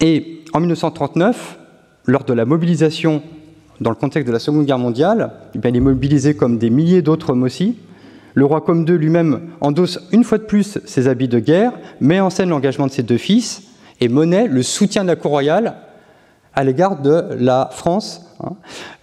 Et 0.00 0.42
en 0.54 0.60
1939, 0.60 1.58
lors 2.06 2.24
de 2.24 2.32
la 2.32 2.46
mobilisation 2.46 3.22
dans 3.82 3.90
le 3.90 3.96
contexte 3.96 4.26
de 4.26 4.32
la 4.32 4.38
Seconde 4.38 4.64
Guerre 4.64 4.78
mondiale, 4.78 5.32
eh 5.54 5.68
il 5.68 5.76
est 5.76 5.80
mobilisé 5.80 6.34
comme 6.34 6.56
des 6.56 6.70
milliers 6.70 7.02
d'autres 7.02 7.34
Mossi. 7.34 7.76
Le 8.34 8.44
roi 8.44 8.60
comme 8.60 8.86
II 8.86 8.98
lui-même 8.98 9.40
endosse 9.60 10.00
une 10.12 10.24
fois 10.24 10.38
de 10.38 10.44
plus 10.44 10.78
ses 10.84 11.08
habits 11.08 11.28
de 11.28 11.38
guerre, 11.38 11.72
met 12.00 12.20
en 12.20 12.30
scène 12.30 12.50
l'engagement 12.50 12.86
de 12.86 12.92
ses 12.92 13.02
deux 13.02 13.18
fils 13.18 13.62
et 14.00 14.08
monnaie 14.08 14.46
le 14.46 14.62
soutien 14.62 15.02
de 15.02 15.08
la 15.08 15.16
cour 15.16 15.30
royale 15.30 15.76
à 16.54 16.64
l'égard 16.64 17.00
de 17.00 17.24
la 17.38 17.68
France 17.72 18.28
Hein. 18.42 18.52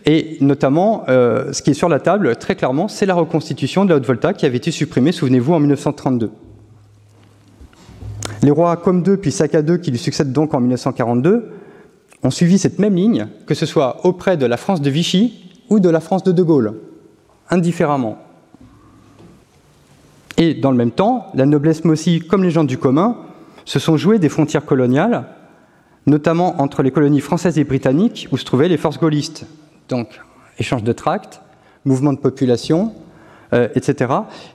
Et 0.06 0.38
notamment, 0.42 1.04
euh, 1.10 1.52
ce 1.52 1.62
qui 1.62 1.72
est 1.72 1.76
sur 1.76 1.90
la 1.90 2.00
table, 2.00 2.36
très 2.38 2.56
clairement, 2.56 2.88
c'est 2.88 3.06
la 3.06 3.16
reconstitution 3.16 3.86
de 3.86 3.90
la 3.90 3.98
Haute-Volta 3.98 4.34
qui 4.34 4.46
avait 4.46 4.58
été 4.58 4.72
supprimée, 4.72 5.12
souvenez-vous, 5.12 5.54
en 5.54 5.60
1932. 5.60 6.32
Les 8.44 8.52
rois 8.52 8.78
comme 8.78 9.04
II 9.06 9.18
puis 9.18 9.32
Saka 9.32 9.62
II, 9.62 9.80
qui 9.80 9.92
lui 9.92 9.98
succèdent 9.98 10.32
donc 10.32 10.54
en 10.54 10.60
1942, 10.60 11.52
ont 12.24 12.32
suivi 12.32 12.58
cette 12.58 12.80
même 12.80 12.96
ligne, 12.96 13.28
que 13.46 13.54
ce 13.54 13.66
soit 13.66 14.06
auprès 14.06 14.38
de 14.38 14.46
la 14.46 14.58
France 14.58 14.82
de 14.82 14.90
Vichy 14.90 15.52
ou 15.70 15.80
de 15.80 15.90
la 15.90 16.00
France 16.00 16.24
de 16.24 16.32
De 16.32 16.44
Gaulle, 16.44 16.76
indifféremment. 17.50 18.18
Et 20.38 20.54
dans 20.54 20.72
le 20.72 20.78
même 20.78 20.92
temps, 20.92 21.28
la 21.34 21.46
noblesse 21.46 21.86
Mossi, 21.86 22.20
comme 22.20 22.44
les 22.44 22.52
gens 22.52 22.64
du 22.64 22.78
commun, 22.78 23.18
se 23.64 23.80
sont 23.80 23.98
joués 23.98 24.20
des 24.20 24.30
frontières 24.30 24.66
coloniales 24.66 25.26
notamment 26.08 26.62
entre 26.62 26.84
les 26.84 26.92
colonies 26.92 27.22
françaises 27.22 27.58
et 27.58 27.64
britanniques 27.64 28.28
où 28.32 28.38
se 28.38 28.46
trouvaient 28.46 28.68
les 28.68 28.78
forces 28.78 29.00
gaullistes. 29.00 29.46
Donc, 29.90 30.22
échange 30.60 30.84
de 30.84 30.92
tracts, 30.92 31.42
mouvement 31.84 32.14
de 32.14 32.20
population, 32.20 32.94
euh, 33.54 33.68
etc., 33.76 34.14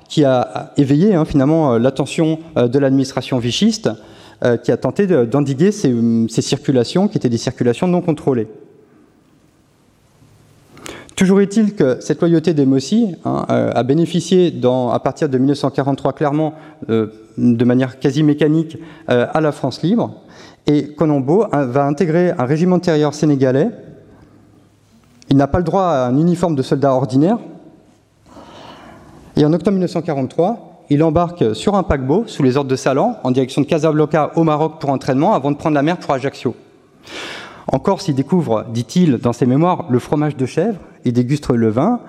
qui 0.08 0.24
a 0.24 0.72
éveillé 0.76 1.14
hein, 1.14 1.24
finalement 1.24 1.74
euh, 1.74 1.78
l'attention 1.78 2.40
euh, 2.56 2.68
de 2.68 2.78
l'administration 2.78 3.38
vichiste, 3.38 3.90
qui 4.64 4.72
a 4.72 4.78
tenté 4.78 5.06
d'endiguer 5.06 5.70
ces, 5.70 5.92
circulations, 6.40 7.08
qui 7.08 7.18
étaient 7.18 7.28
des 7.28 7.36
circulations 7.36 7.86
non 7.86 8.00
contrôlées. 8.00 8.48
Toujours 11.20 11.42
est-il 11.42 11.74
que 11.74 11.98
cette 12.00 12.22
loyauté 12.22 12.54
des 12.54 12.64
Mossi 12.64 13.14
hein, 13.26 13.44
a 13.46 13.82
bénéficié 13.82 14.58
à 14.90 14.98
partir 15.00 15.28
de 15.28 15.36
1943 15.36 16.14
clairement 16.14 16.54
de 16.88 17.64
manière 17.66 17.98
quasi 17.98 18.22
mécanique 18.22 18.78
à 19.06 19.38
la 19.42 19.52
France 19.52 19.82
libre, 19.82 20.14
et 20.66 20.94
Konombo 20.94 21.44
va 21.52 21.84
intégrer 21.84 22.30
un 22.30 22.46
régiment 22.46 22.76
intérieur 22.76 23.12
sénégalais. 23.12 23.68
Il 25.28 25.36
n'a 25.36 25.46
pas 25.46 25.58
le 25.58 25.64
droit 25.64 25.82
à 25.82 26.06
un 26.06 26.16
uniforme 26.16 26.54
de 26.54 26.62
soldat 26.62 26.94
ordinaire. 26.94 27.36
Et 29.36 29.44
en 29.44 29.52
octobre 29.52 29.72
1943, 29.72 30.84
il 30.88 31.02
embarque 31.02 31.54
sur 31.54 31.74
un 31.74 31.82
paquebot 31.82 32.24
sous 32.28 32.42
les 32.42 32.56
ordres 32.56 32.70
de 32.70 32.76
Salan 32.76 33.18
en 33.24 33.30
direction 33.30 33.60
de 33.60 33.66
Casablanca 33.66 34.32
au 34.36 34.42
Maroc 34.42 34.80
pour 34.80 34.88
entraînement 34.88 35.34
avant 35.34 35.50
de 35.50 35.58
prendre 35.58 35.74
la 35.74 35.82
mer 35.82 35.98
pour 35.98 36.14
Ajaccio. 36.14 36.54
En 37.72 37.78
Corse, 37.78 38.08
il 38.08 38.16
découvre, 38.16 38.66
dit-il 38.72 39.18
dans 39.18 39.32
ses 39.32 39.46
mémoires, 39.46 39.86
le 39.90 40.00
fromage 40.00 40.36
de 40.36 40.44
chèvre 40.44 40.78
et 41.04 41.12
déguste 41.12 41.50
le 41.50 41.68
vin. 41.68 42.00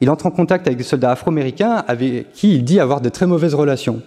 Il 0.00 0.08
entre 0.08 0.24
en 0.24 0.30
contact 0.30 0.66
avec 0.66 0.78
des 0.78 0.84
soldats 0.84 1.10
afro-américains 1.10 1.84
avec 1.86 2.32
qui 2.32 2.54
il 2.54 2.64
dit 2.64 2.80
avoir 2.80 3.02
de 3.02 3.10
très 3.10 3.26
mauvaises 3.26 3.54
relations. 3.54 4.00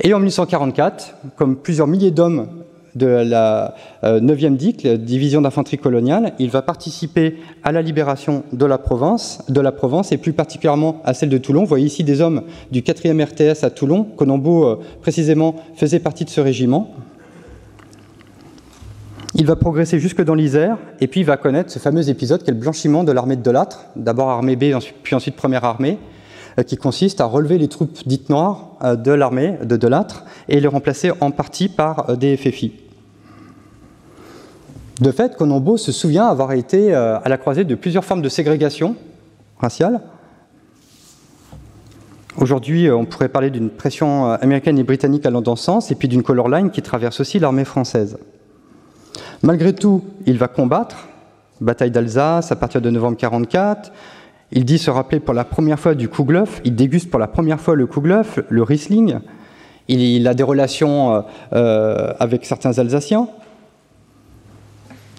Et 0.00 0.12
en 0.12 0.18
1844, 0.18 1.14
comme 1.36 1.56
plusieurs 1.56 1.86
milliers 1.86 2.10
d'hommes 2.10 2.48
de 2.96 3.06
la 3.06 3.76
9e 4.02 4.44
euh, 4.44 4.56
DIC, 4.56 4.82
la 4.82 4.96
division 4.96 5.40
d'infanterie 5.40 5.78
coloniale, 5.78 6.32
il 6.40 6.50
va 6.50 6.62
participer 6.62 7.36
à 7.62 7.70
la 7.70 7.80
libération 7.80 8.42
de 8.52 8.66
la 8.66 8.78
Provence, 8.78 9.38
de 9.48 9.60
la 9.60 9.70
Provence 9.70 10.10
et 10.10 10.18
plus 10.18 10.32
particulièrement 10.32 11.00
à 11.04 11.14
celle 11.14 11.28
de 11.28 11.38
Toulon. 11.38 11.60
Vous 11.60 11.68
voyez 11.68 11.86
ici 11.86 12.02
des 12.02 12.20
hommes 12.20 12.42
du 12.72 12.80
4e 12.80 13.22
RTS 13.24 13.64
à 13.64 13.70
Toulon. 13.70 14.02
Conombo, 14.02 14.64
euh, 14.64 14.80
précisément, 15.00 15.54
faisait 15.76 16.00
partie 16.00 16.24
de 16.24 16.30
ce 16.30 16.40
régiment. 16.40 16.92
Il 19.40 19.46
va 19.46 19.56
progresser 19.56 19.98
jusque 19.98 20.22
dans 20.22 20.34
l'Isère 20.34 20.76
et 21.00 21.06
puis 21.06 21.20
il 21.20 21.24
va 21.24 21.38
connaître 21.38 21.70
ce 21.70 21.78
fameux 21.78 22.10
épisode 22.10 22.42
qui 22.42 22.50
est 22.50 22.52
le 22.52 22.60
blanchiment 22.60 23.04
de 23.04 23.10
l'armée 23.10 23.36
de 23.36 23.40
Delattre, 23.40 23.86
d'abord 23.96 24.28
armée 24.28 24.54
B, 24.54 24.64
puis 25.02 25.14
ensuite 25.14 25.34
première 25.34 25.64
armée, 25.64 25.96
euh, 26.58 26.62
qui 26.62 26.76
consiste 26.76 27.22
à 27.22 27.24
relever 27.24 27.56
les 27.56 27.68
troupes 27.68 28.06
dites 28.06 28.28
noires 28.28 28.72
euh, 28.84 28.96
de 28.96 29.10
l'armée 29.12 29.56
de 29.64 29.78
Delattre 29.78 30.24
et 30.50 30.60
les 30.60 30.68
remplacer 30.68 31.10
en 31.22 31.30
partie 31.30 31.70
par 31.70 32.10
euh, 32.10 32.16
des 32.16 32.36
FFI. 32.36 32.74
De 35.00 35.10
fait, 35.10 35.34
Conombo 35.36 35.78
se 35.78 35.90
souvient 35.90 36.26
avoir 36.26 36.52
été 36.52 36.92
à 36.92 37.26
la 37.26 37.38
croisée 37.38 37.64
de 37.64 37.74
plusieurs 37.74 38.04
formes 38.04 38.20
de 38.20 38.28
ségrégation 38.28 38.94
raciale. 39.58 40.02
Aujourd'hui, 42.36 42.90
on 42.90 43.06
pourrait 43.06 43.30
parler 43.30 43.48
d'une 43.48 43.70
pression 43.70 44.32
américaine 44.32 44.78
et 44.78 44.82
britannique 44.84 45.24
allant 45.24 45.40
dans 45.40 45.56
ce 45.56 45.64
sens, 45.64 45.90
et 45.90 45.94
puis 45.94 46.08
d'une 46.08 46.22
color 46.22 46.50
line 46.50 46.70
qui 46.70 46.82
traverse 46.82 47.20
aussi 47.20 47.38
l'armée 47.38 47.64
française. 47.64 48.18
Malgré 49.42 49.72
tout, 49.72 50.04
il 50.26 50.36
va 50.36 50.48
combattre, 50.48 51.08
bataille 51.62 51.90
d'Alsace 51.90 52.52
à 52.52 52.56
partir 52.56 52.82
de 52.82 52.90
novembre 52.90 53.16
1944, 53.16 53.90
il 54.52 54.66
dit 54.66 54.78
se 54.78 54.90
rappeler 54.90 55.18
pour 55.18 55.32
la 55.32 55.44
première 55.44 55.80
fois 55.80 55.94
du 55.94 56.08
Kouglof, 56.08 56.60
il 56.64 56.74
déguste 56.74 57.10
pour 57.10 57.18
la 57.18 57.26
première 57.26 57.58
fois 57.58 57.74
le 57.74 57.86
Kouglof, 57.86 58.40
le 58.50 58.62
Riesling, 58.62 59.20
il, 59.88 60.28
a 60.28 60.34
des 60.34 60.42
relations 60.42 61.14
euh, 61.14 61.20
euh, 61.54 62.12
avec 62.20 62.44
certains 62.44 62.78
Alsaciens. 62.78 63.28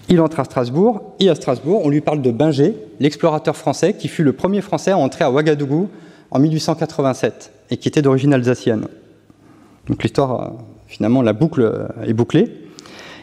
Il 0.07 0.21
entre 0.21 0.39
à 0.39 0.43
Strasbourg, 0.43 1.15
et 1.19 1.29
à 1.29 1.35
Strasbourg, 1.35 1.81
on 1.83 1.89
lui 1.89 2.01
parle 2.01 2.21
de 2.21 2.31
Binger, 2.31 2.75
l'explorateur 2.99 3.55
français 3.55 3.93
qui 3.93 4.07
fut 4.07 4.23
le 4.23 4.33
premier 4.33 4.61
français 4.61 4.91
à 4.91 4.97
entrer 4.97 5.23
à 5.23 5.31
Ouagadougou 5.31 5.89
en 6.29 6.39
1887 6.39 7.51
et 7.71 7.77
qui 7.77 7.87
était 7.87 8.01
d'origine 8.01 8.33
alsacienne. 8.33 8.87
Donc 9.87 10.03
l'histoire, 10.03 10.41
euh, 10.41 10.47
finalement, 10.87 11.21
la 11.21 11.33
boucle 11.33 11.89
est 12.05 12.13
bouclée. 12.13 12.70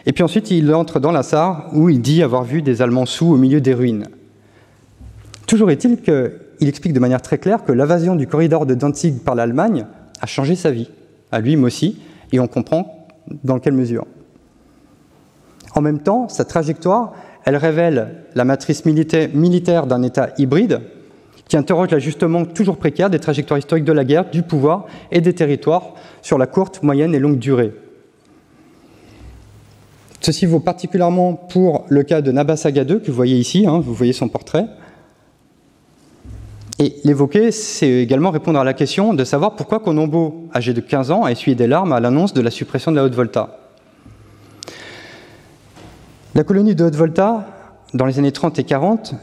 Et 0.09 0.13
puis 0.13 0.25
ensuite, 0.25 0.51
il 0.51 0.75
entre 0.75 1.01
dans 1.01 1.13
la 1.13 1.23
Sarre 1.23 1.69
où 1.75 1.91
il 1.91 2.01
dit 2.01 2.23
avoir 2.23 2.43
vu 2.43 2.63
des 2.63 2.81
Allemands 2.81 3.05
sous 3.05 3.27
au 3.27 3.37
milieu 3.37 3.61
des 3.61 3.75
ruines. 3.75 4.09
Toujours 5.47 5.71
est-il 5.71 6.01
qu'il 6.01 6.67
explique 6.67 6.95
de 6.95 6.99
manière 6.99 7.21
très 7.21 7.37
claire 7.37 7.63
que 7.63 7.73
l'invasion 7.73 8.17
du 8.17 8.27
corridor 8.27 8.65
de 8.65 8.73
Danzig 8.73 9.19
par 9.23 9.35
l'Allemagne 9.35 9.85
a 10.23 10.27
changé 10.27 10.57
sa 10.57 10.71
vie, 10.71 10.89
à 11.31 11.41
lui 11.41 11.57
aussi, 11.57 11.99
et 12.33 12.41
on 12.41 12.47
comprend 12.47 13.07
dans 13.45 13.59
quelle 13.59 13.75
mesure. 13.75 14.07
En 15.75 15.83
même 15.83 15.99
temps, 15.99 16.31
sa 16.31 16.47
trajectoire, 16.47 17.13
elle 17.45 17.57
révèle 17.57 18.25
la 18.35 18.47
matrice 18.47 18.87
militaire 18.87 19.87
d'un 19.87 20.03
État 20.03 20.31
hybride 20.39 20.81
qui 21.49 21.59
interroge 21.59 21.91
l'ajustement 21.91 22.47
toujours 22.47 22.79
précaire 22.79 23.11
des 23.11 23.19
trajectoires 23.19 23.59
historiques 23.59 23.85
de 23.85 23.93
la 23.93 24.05
guerre, 24.05 24.31
du 24.31 24.43
pouvoir 24.43 24.87
et 25.13 25.21
des 25.21 25.35
territoires 25.35 25.93
sur 26.23 26.39
la 26.39 26.47
courte, 26.47 26.83
moyenne 26.83 27.15
et 27.15 27.19
longue 27.19 27.39
durée. 27.39 27.75
Ceci 30.21 30.47
vaut 30.47 30.61
particulièrement 30.61 31.35
pour 31.35 31.85
le 31.89 32.03
cas 32.03 32.21
de 32.21 32.33
Nabasaga 32.33 32.83
II, 32.83 33.01
que 33.01 33.07
vous 33.09 33.17
voyez 33.17 33.37
ici, 33.37 33.67
hein, 33.67 33.81
vous 33.81 33.95
voyez 33.95 34.13
son 34.13 34.29
portrait. 34.29 34.67
Et 36.81 36.97
l'évoquer, 37.05 37.51
c'est 37.51 37.91
également 37.91 38.31
répondre 38.31 38.59
à 38.59 38.65
la 38.65 38.73
question 38.73 39.15
de 39.15 39.25
savoir 39.25 39.57
pourquoi 39.57 39.81
Konombo, 39.81 40.49
âgé 40.55 40.73
de 40.75 40.81
15 40.81 41.11
ans, 41.11 41.25
a 41.25 41.33
essuyé 41.33 41.57
des 41.57 41.67
larmes 41.67 41.93
à 41.93 42.01
l'annonce 42.01 42.35
de 42.35 42.41
la 42.41 42.51
suppression 42.51 42.93
de 42.93 42.97
la 42.97 43.05
Haute-Volta. 43.05 43.59
La 46.35 46.45
colonie 46.45 46.77
de 46.77 46.85
Haute-Volta, 46.85 47.49
dans 47.95 48.07
les 48.07 48.19
années 48.19 48.31
30 48.31 48.59
et 48.61 48.65
40, 48.65 49.15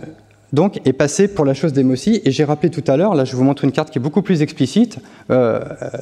donc, 0.56 0.80
est 0.86 0.94
passée 0.94 1.28
pour 1.28 1.44
la 1.44 1.54
chose 1.54 1.74
des 1.74 1.84
Mossi. 1.84 2.22
Et 2.24 2.32
j'ai 2.32 2.46
rappelé 2.46 2.70
tout 2.70 2.84
à 2.88 2.96
l'heure, 2.96 3.14
là 3.14 3.26
je 3.26 3.36
vous 3.36 3.44
montre 3.44 3.66
une 3.66 3.74
carte 3.74 3.92
qui 3.92 4.00
est 4.00 4.02
beaucoup 4.02 4.22
plus 4.22 4.42
explicite. 4.42 5.00
Euh, 5.30 5.60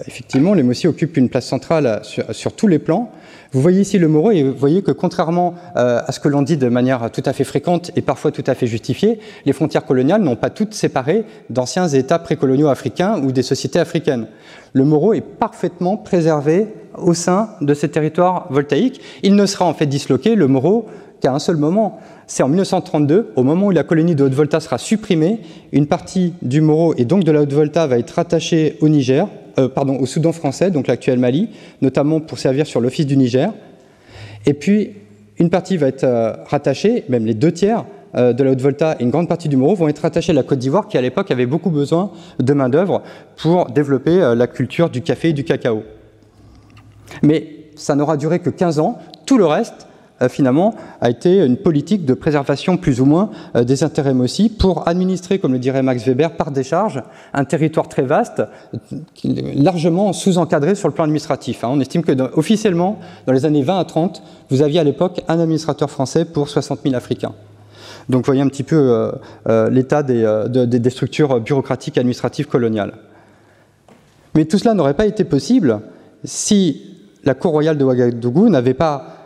effectivement, 0.07 0.53
les 0.53 0.61
Mossi 0.61 0.87
occupent 0.87 1.17
une 1.17 1.27
place 1.27 1.47
centrale 1.47 2.01
sur 2.03 2.53
tous 2.53 2.67
les 2.67 2.77
plans. 2.79 3.11
Vous 3.51 3.61
voyez 3.61 3.81
ici 3.81 3.97
le 3.97 4.07
Moro 4.07 4.31
et 4.31 4.43
vous 4.43 4.55
voyez 4.55 4.81
que 4.83 4.91
contrairement 4.91 5.55
euh, 5.75 6.01
à 6.05 6.11
ce 6.11 6.19
que 6.19 6.27
l'on 6.27 6.43
dit 6.43 6.57
de 6.57 6.69
manière 6.69 7.11
tout 7.11 7.23
à 7.25 7.33
fait 7.33 7.43
fréquente 7.43 7.91
et 7.95 8.01
parfois 8.01 8.31
tout 8.31 8.43
à 8.45 8.53
fait 8.53 8.67
justifiée, 8.67 9.19
les 9.45 9.53
frontières 9.53 9.85
coloniales 9.85 10.21
n'ont 10.21 10.35
pas 10.35 10.51
toutes 10.51 10.73
séparé 10.73 11.25
d'anciens 11.49 11.87
États 11.87 12.19
précoloniaux 12.19 12.69
africains 12.69 13.21
ou 13.23 13.31
des 13.31 13.43
sociétés 13.43 13.79
africaines. 13.79 14.27
Le 14.73 14.85
Moro 14.85 15.13
est 15.13 15.21
parfaitement 15.21 15.97
préservé 15.97 16.67
au 16.97 17.13
sein 17.13 17.49
de 17.61 17.73
ces 17.73 17.89
territoires 17.89 18.47
voltaïques. 18.49 19.01
Il 19.23 19.35
ne 19.35 19.45
sera 19.45 19.65
en 19.65 19.73
fait 19.73 19.85
disloqué, 19.85 20.35
le 20.35 20.47
Moro, 20.47 20.87
qu'à 21.23 21.33
un 21.33 21.39
seul 21.39 21.55
moment. 21.55 21.99
C'est 22.27 22.43
en 22.43 22.49
1932, 22.49 23.31
au 23.37 23.43
moment 23.43 23.67
où 23.67 23.71
la 23.71 23.83
colonie 23.83 24.13
de 24.13 24.25
Haute-Volta 24.25 24.59
sera 24.59 24.77
supprimée, 24.77 25.39
une 25.71 25.87
partie 25.87 26.33
du 26.41 26.59
Moro 26.59 26.93
et 26.97 27.05
donc 27.05 27.23
de 27.23 27.31
la 27.31 27.41
Haute-Volta 27.41 27.87
va 27.87 27.97
être 27.97 28.11
rattachée 28.11 28.77
au 28.81 28.89
Niger, 28.89 29.27
euh, 29.57 29.69
au 29.99 30.05
Soudan 30.05 30.33
français, 30.33 30.69
donc 30.69 30.87
l'actuel 30.87 31.19
Mali, 31.19 31.47
notamment 31.81 32.19
pour 32.19 32.39
servir 32.39 32.67
sur 32.67 32.81
l'Office 32.81 33.05
du 33.05 33.15
Niger. 33.15 33.53
Et 34.45 34.53
puis, 34.53 34.91
une 35.39 35.49
partie 35.49 35.77
va 35.77 35.87
être 35.87 36.03
euh, 36.03 36.33
rattachée, 36.45 37.05
même 37.07 37.25
les 37.25 37.33
deux 37.33 37.53
tiers 37.53 37.85
euh, 38.15 38.33
de 38.33 38.43
la 38.43 38.51
Haute-Volta 38.51 38.97
et 38.99 39.03
une 39.03 39.09
grande 39.09 39.29
partie 39.29 39.47
du 39.47 39.55
Moro 39.55 39.75
vont 39.75 39.87
être 39.87 39.99
rattachés 39.99 40.33
à 40.33 40.35
la 40.35 40.43
Côte 40.43 40.59
d'Ivoire, 40.59 40.89
qui 40.89 40.97
à 40.97 41.01
l'époque 41.01 41.31
avait 41.31 41.45
beaucoup 41.45 41.69
besoin 41.69 42.11
de 42.39 42.53
main-d'œuvre 42.53 43.01
pour 43.37 43.67
développer 43.67 44.33
la 44.35 44.47
culture 44.47 44.89
du 44.89 45.01
café 45.01 45.29
et 45.29 45.33
du 45.33 45.45
cacao. 45.45 45.83
Mais 47.21 47.47
ça 47.75 47.95
n'aura 47.95 48.17
duré 48.17 48.39
que 48.39 48.49
15 48.49 48.79
ans. 48.79 48.99
Tout 49.25 49.37
le 49.37 49.45
reste 49.45 49.87
finalement, 50.29 50.75
a 51.01 51.09
été 51.09 51.43
une 51.43 51.57
politique 51.57 52.05
de 52.05 52.13
préservation 52.13 52.77
plus 52.77 53.01
ou 53.01 53.05
moins 53.05 53.29
euh, 53.55 53.63
des 53.63 53.83
intérêts 53.83 54.13
aussi 54.13 54.49
pour 54.49 54.87
administrer, 54.87 55.39
comme 55.39 55.53
le 55.53 55.59
dirait 55.59 55.83
Max 55.83 56.05
Weber, 56.05 56.35
par 56.35 56.51
décharge, 56.51 57.01
un 57.33 57.45
territoire 57.45 57.87
très 57.87 58.03
vaste, 58.03 58.43
largement 59.23 60.13
sous-encadré 60.13 60.75
sur 60.75 60.87
le 60.87 60.93
plan 60.93 61.05
administratif. 61.05 61.63
Hein. 61.63 61.69
On 61.71 61.79
estime 61.79 62.03
que 62.03 62.11
officiellement, 62.37 62.99
dans 63.25 63.33
les 63.33 63.45
années 63.45 63.63
20 63.63 63.79
à 63.79 63.85
30, 63.85 64.23
vous 64.49 64.61
aviez 64.61 64.79
à 64.79 64.83
l'époque 64.83 65.21
un 65.27 65.39
administrateur 65.39 65.89
français 65.89 66.25
pour 66.25 66.49
60 66.49 66.79
000 66.83 66.95
Africains. 66.95 67.33
Donc 68.09 68.21
vous 68.21 68.25
voyez 68.25 68.41
un 68.41 68.49
petit 68.49 68.63
peu 68.63 69.11
euh, 69.47 69.69
l'état 69.69 70.03
des, 70.03 70.45
des, 70.49 70.89
structures 70.89 71.39
bureaucratiques 71.39 71.97
administratives 71.97 72.47
coloniales. 72.47 72.93
Mais 74.35 74.45
tout 74.45 74.57
cela 74.57 74.73
n'aurait 74.73 74.93
pas 74.93 75.05
été 75.05 75.23
possible 75.23 75.79
si 76.23 76.93
la 77.23 77.33
cour 77.33 77.51
royale 77.51 77.77
de 77.77 77.83
Ouagadougou 77.85 78.49
n'avait 78.49 78.73
pas 78.73 79.22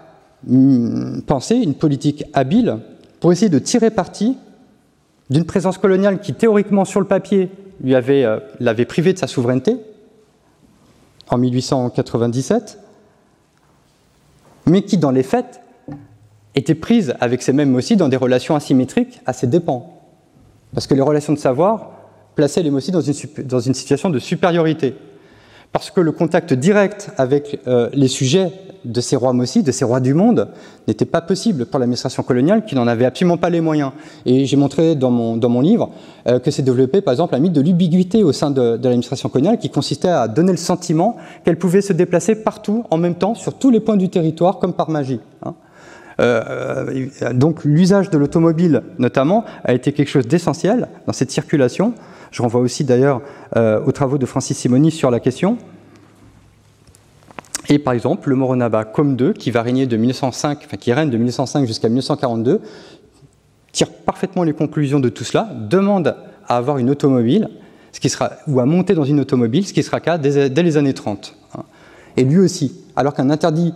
penser 1.25 1.55
une 1.55 1.73
politique 1.73 2.25
habile 2.33 2.79
pour 3.19 3.31
essayer 3.31 3.49
de 3.49 3.59
tirer 3.59 3.89
parti 3.89 4.37
d'une 5.29 5.45
présence 5.45 5.77
coloniale 5.77 6.19
qui, 6.19 6.33
théoriquement, 6.33 6.85
sur 6.85 6.99
le 6.99 7.07
papier, 7.07 7.49
lui 7.81 7.95
avait, 7.95 8.23
euh, 8.23 8.39
l'avait 8.59 8.85
privé 8.85 9.13
de 9.13 9.17
sa 9.17 9.27
souveraineté 9.27 9.77
en 11.29 11.37
1897, 11.37 12.79
mais 14.67 14.83
qui, 14.83 14.97
dans 14.97 15.11
les 15.11 15.23
faits, 15.23 15.61
était 16.55 16.75
prise 16.75 17.13
avec 17.19 17.41
ces 17.41 17.53
mêmes 17.53 17.75
aussi 17.75 17.97
dans 17.97 18.09
des 18.09 18.17
relations 18.17 18.55
asymétriques 18.55 19.19
à 19.25 19.33
ses 19.33 19.47
dépens. 19.47 19.93
Parce 20.73 20.87
que 20.87 20.93
les 20.93 21.01
relations 21.01 21.33
de 21.33 21.37
savoir 21.37 21.91
plaçaient 22.35 22.63
les 22.63 22.71
Mossi 22.71 22.91
dans 22.91 23.01
une, 23.01 23.13
dans 23.45 23.59
une 23.59 23.73
situation 23.73 24.09
de 24.09 24.19
supériorité. 24.19 24.95
Parce 25.71 25.91
que 25.91 26.01
le 26.01 26.11
contact 26.11 26.53
direct 26.53 27.11
avec 27.17 27.59
euh, 27.67 27.89
les 27.93 28.07
sujets 28.07 28.51
de 28.87 29.01
ces 29.01 29.15
rois 29.15 29.33
Mossi, 29.33 29.63
de 29.63 29.71
ces 29.71 29.85
rois 29.85 29.99
du 29.99 30.13
monde, 30.13 30.49
n'était 30.87 31.05
pas 31.05 31.21
possible 31.21 31.65
pour 31.65 31.79
l'administration 31.79 32.23
coloniale 32.23 32.65
qui 32.65 32.75
n'en 32.75 32.87
avait 32.87 33.05
absolument 33.05 33.37
pas 33.37 33.49
les 33.49 33.61
moyens. 33.61 33.91
Et 34.25 34.45
j'ai 34.45 34.57
montré 34.57 34.95
dans 34.95 35.11
mon, 35.11 35.37
dans 35.37 35.49
mon 35.49 35.61
livre 35.61 35.91
euh, 36.27 36.39
que 36.39 36.51
s'est 36.51 36.61
développé 36.61 37.01
par 37.01 37.13
exemple 37.13 37.35
un 37.35 37.39
mythe 37.39 37.53
de 37.53 37.61
l'ubiguïté 37.61 38.23
au 38.23 38.31
sein 38.31 38.51
de, 38.51 38.79
l'administration 38.81 39.29
coloniale 39.29 39.57
qui 39.57 39.69
consistait 39.69 40.09
à 40.09 40.27
donner 40.27 40.51
le 40.51 40.57
sentiment 40.57 41.17
qu'elle 41.43 41.57
pouvait 41.57 41.81
se 41.81 41.93
déplacer 41.93 42.35
partout 42.35 42.85
en 42.89 42.97
même 42.97 43.15
temps 43.15 43.35
sur 43.35 43.53
tous 43.53 43.69
les 43.69 43.79
points 43.79 43.97
du 43.97 44.09
territoire 44.09 44.59
comme 44.59 44.73
par 44.73 44.89
magie. 44.89 45.19
Hein. 45.45 45.53
Euh, 46.19 47.07
donc 47.33 47.63
l'usage 47.63 48.09
de 48.09 48.17
l'automobile 48.17 48.81
notamment 48.97 49.45
a 49.63 49.73
été 49.73 49.91
quelque 49.91 50.09
chose 50.09 50.27
d'essentiel 50.27 50.87
dans 51.05 51.13
cette 51.13 51.29
circulation. 51.29 51.93
Je 52.31 52.41
renvoie 52.41 52.61
aussi 52.61 52.83
d'ailleurs 52.83 53.21
euh, 53.55 53.79
aux 53.85 53.91
travaux 53.91 54.17
de 54.17 54.25
Francis 54.25 54.57
Simoni 54.57 54.91
sur 54.91 55.11
la 55.11 55.19
question. 55.19 55.57
Et 57.69 57.79
par 57.79 57.93
exemple, 57.93 58.29
le 58.29 58.35
Moronaba 58.35 58.85
comme 58.85 59.17
II, 59.19 59.33
qui 59.33 59.51
va 59.51 59.61
régner 59.61 59.85
de 59.87 59.97
1905, 59.97 60.59
enfin, 60.65 60.77
qui 60.77 60.93
règne 60.93 61.09
de 61.09 61.17
1905 61.17 61.65
jusqu'à 61.65 61.89
1942, 61.89 62.61
tire 63.71 63.91
parfaitement 63.91 64.43
les 64.43 64.53
conclusions 64.53 64.99
de 64.99 65.09
tout 65.09 65.23
cela, 65.23 65.49
demande 65.69 66.15
à 66.47 66.57
avoir 66.57 66.77
une 66.77 66.89
automobile, 66.89 67.49
ce 67.91 67.99
qui 67.99 68.09
sera, 68.09 68.31
ou 68.47 68.59
à 68.59 68.65
monter 68.65 68.93
dans 68.93 69.03
une 69.03 69.19
automobile, 69.19 69.67
ce 69.67 69.73
qui 69.73 69.83
sera 69.83 69.99
cas 69.99 70.17
dès, 70.17 70.49
les 70.49 70.77
années 70.77 70.93
30. 70.93 71.35
Hein. 71.55 71.63
Et 72.15 72.23
lui 72.23 72.39
aussi, 72.39 72.73
alors 72.95 73.13
qu'un 73.13 73.29
interdit 73.29 73.73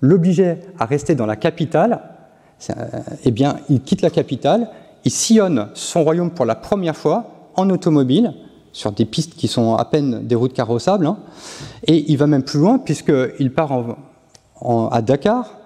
l'obligeait 0.00 0.60
à 0.78 0.84
rester 0.84 1.14
dans 1.14 1.26
la 1.26 1.36
capitale, 1.36 2.00
euh, 2.70 2.74
eh 3.24 3.30
bien, 3.32 3.56
il 3.68 3.80
quitte 3.80 4.02
la 4.02 4.10
capitale, 4.10 4.68
il 5.04 5.10
sillonne 5.10 5.68
son 5.74 6.04
royaume 6.04 6.30
pour 6.30 6.44
la 6.44 6.54
première 6.54 6.96
fois 6.96 7.50
en 7.56 7.68
automobile, 7.70 8.34
sur 8.72 8.92
des 8.92 9.04
pistes 9.04 9.34
qui 9.34 9.48
sont 9.48 9.74
à 9.76 9.84
peine 9.84 10.26
des 10.26 10.34
routes 10.34 10.54
carrossables. 10.54 11.06
Hein. 11.06 11.18
Et 11.86 12.10
il 12.10 12.16
va 12.16 12.26
même 12.26 12.42
plus 12.42 12.58
loin, 12.58 12.78
puisqu'il 12.78 13.52
part 13.52 13.96
à 14.90 15.02
Dakar. 15.02 15.58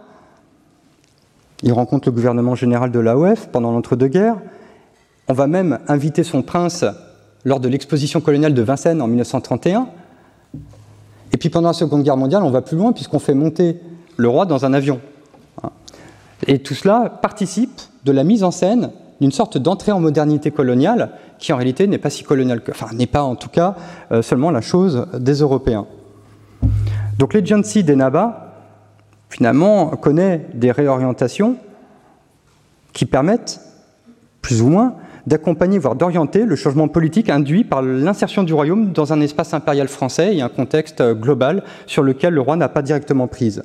Il 1.63 1.73
rencontre 1.73 2.09
le 2.09 2.13
gouvernement 2.13 2.55
général 2.55 2.91
de 2.91 2.99
l'AOF 2.99 3.49
pendant 3.49 3.73
l'entre-deux-guerres. 3.73 4.39
On 5.29 5.33
va 5.33 5.47
même 5.47 5.79
inviter 5.89 6.23
son 6.23 6.43
prince 6.43 6.85
lors 7.45 7.61
de 7.61 7.69
l'exposition 7.69 8.21
coloniale 8.21 8.55
de 8.55 8.63
Vincennes 8.63 9.01
en 9.01 9.07
1931. 9.07 9.89
Et 11.33 11.37
puis 11.37 11.49
pendant 11.49 11.69
la 11.69 11.75
Seconde 11.75 12.03
Guerre 12.03 12.17
mondiale, 12.17 12.43
on 12.43 12.51
va 12.51 12.63
plus 12.63 12.77
loin, 12.77 12.93
puisqu'on 12.93 13.19
fait 13.19 13.35
monter 13.35 13.81
le 14.17 14.29
roi 14.29 14.47
dans 14.47 14.65
un 14.65 14.73
avion. 14.73 15.01
Hein. 15.63 15.71
Et 16.47 16.59
tout 16.59 16.75
cela 16.75 17.19
participe 17.23 17.81
de 18.05 18.13
la 18.13 18.25
mise 18.25 18.45
en 18.45 18.51
scène 18.51 18.91
d'une 19.21 19.33
sorte 19.33 19.59
d'entrée 19.59 19.93
en 19.93 20.01
modernité 20.01 20.51
coloniale 20.51 21.11
qui 21.39 21.53
en 21.53 21.57
réalité 21.57 21.87
n'est 21.87 21.99
pas 21.99 22.11
si 22.11 22.25
coloniale 22.25 22.63
que, 22.63 22.71
enfin 22.71 22.89
n'est 22.95 23.07
pas 23.07 23.23
en 23.23 23.37
tout 23.37 23.49
cas 23.49 23.75
euh, 24.13 24.23
seulement 24.23 24.51
la 24.51 24.61
chose 24.61 25.07
des 25.19 25.35
Européens. 25.35 25.87
Donc 27.19 27.33
l'agency 27.33 27.83
des 27.83 27.97
Naba, 27.97 28.55
finalement, 29.29 29.89
connaît 29.89 30.47
des 30.55 30.71
réorientations 30.71 31.57
qui 32.93 33.07
permettent, 33.07 33.61
plus 34.43 34.63
ou 34.63 34.69
moins, 34.69 34.95
d'accompagner, 35.27 35.79
voire 35.79 35.97
d'orienter 35.97 36.45
le 36.45 36.57
changement 36.57 36.89
politique 36.89 37.29
induit 37.31 37.65
par 37.65 37.83
l'insertion 37.83 38.43
du 38.43 38.55
royaume 38.55 38.93
dans 38.93 39.13
un 39.13 39.21
espace 39.21 39.55
impérial 39.55 39.89
français 39.89 40.37
et 40.37 40.43
un 40.43 40.49
contexte 40.49 41.03
global 41.03 41.65
sur 41.87 42.03
lequel 42.03 42.35
le 42.35 42.41
roi 42.41 42.57
n'a 42.57 42.69
pas 42.69 42.83
directement 42.83 43.27
prise. 43.27 43.63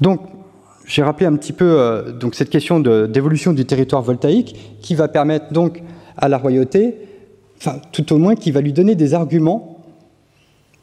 Donc, 0.00 0.20
j'ai 0.86 1.02
rappelé 1.02 1.26
un 1.26 1.36
petit 1.36 1.52
peu 1.52 1.64
euh, 1.64 2.12
donc 2.12 2.34
cette 2.34 2.50
question 2.50 2.80
d'évolution 2.80 3.52
du 3.52 3.64
territoire 3.64 4.02
voltaïque 4.02 4.78
qui 4.80 4.94
va 4.94 5.08
permettre 5.08 5.52
donc 5.52 5.82
à 6.16 6.28
la 6.28 6.38
royauté, 6.38 6.96
enfin 7.56 7.80
tout 7.92 8.12
au 8.12 8.18
moins 8.18 8.34
qui 8.34 8.50
va 8.50 8.60
lui 8.60 8.72
donner 8.72 8.94
des 8.94 9.14
arguments 9.14 9.78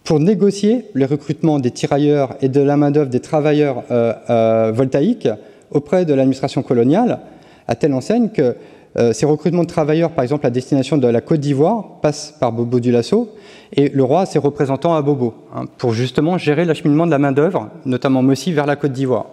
pour 0.04 0.20
négocier 0.20 0.86
le 0.94 1.06
recrutement 1.06 1.60
des 1.60 1.72
tirailleurs 1.72 2.36
et 2.42 2.50
de 2.50 2.62
la 2.62 2.78
main-d'œuvre 2.78 3.10
des 3.10 3.20
travailleurs 3.20 3.84
euh, 3.92 4.14
euh, 4.30 4.72
voltaïques 4.74 5.30
auprès 5.70 6.06
de 6.06 6.14
l'administration 6.14 6.64
coloniale, 6.64 7.20
à 7.68 7.76
telle 7.76 7.94
enseigne 7.94 8.30
que 8.30 8.56
euh, 8.98 9.14
ces 9.14 9.26
recrutements 9.26 9.64
de 9.64 9.68
travailleurs, 9.68 10.12
par 10.12 10.24
exemple 10.24 10.46
à 10.46 10.50
destination 10.50 10.98
de 10.98 11.08
la 11.08 11.22
Côte 11.22 11.40
d'Ivoire, 11.40 12.02
passent 12.02 12.36
par 12.40 12.52
Bobo 12.52 12.80
du 12.80 12.92
Lasso, 12.92 13.30
et 13.74 13.90
le 13.90 14.04
roi 14.04 14.22
a 14.22 14.26
ses 14.26 14.40
représentants 14.40 14.94
à 14.94 15.02
Bobo, 15.02 15.34
hein, 15.56 15.64
pour 15.78 15.94
justement 15.94 16.38
gérer 16.38 16.66
l'acheminement 16.66 17.06
de 17.06 17.12
la 17.12 17.20
main-d'œuvre, 17.20 17.70
notamment 17.86 18.20
aussi 18.22 18.52
vers 18.52 18.66
la 18.66 18.76
Côte 18.76 18.92
d'Ivoire. 18.92 19.28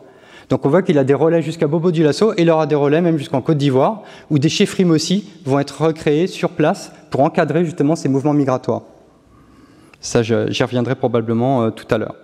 Donc 0.49 0.65
on 0.65 0.69
voit 0.69 0.83
qu'il 0.83 0.97
a 0.97 1.05
des 1.05 1.15
relais 1.15 1.43
jusqu'à 1.43 1.67
Bobo 1.67 1.91
du 1.91 2.05
Lasso, 2.05 2.33
et 2.35 2.43
il 2.43 2.51
aura 2.51 2.67
des 2.67 2.77
relais 2.77 3.01
même 3.01 3.19
jusqu'en 3.19 3.41
Côte 3.41 3.59
d'Ivoire, 3.59 4.03
où 4.31 4.39
des 4.39 4.49
chefferies 4.49 4.85
aussi 4.85 5.29
vont 5.45 5.59
être 5.59 5.83
recréés 5.83 6.29
sur 6.29 6.51
place 6.51 6.93
pour 7.11 7.23
encadrer 7.23 7.65
justement 7.65 7.97
ces 7.97 8.09
mouvements 8.09 8.35
migratoires. 8.35 8.83
Ça, 10.01 10.23
j'y 10.23 10.63
reviendrai 10.63 10.95
probablement 10.95 11.65
euh, 11.65 11.71
tout 11.71 11.93
à 11.93 11.99
l'heure. 11.99 12.15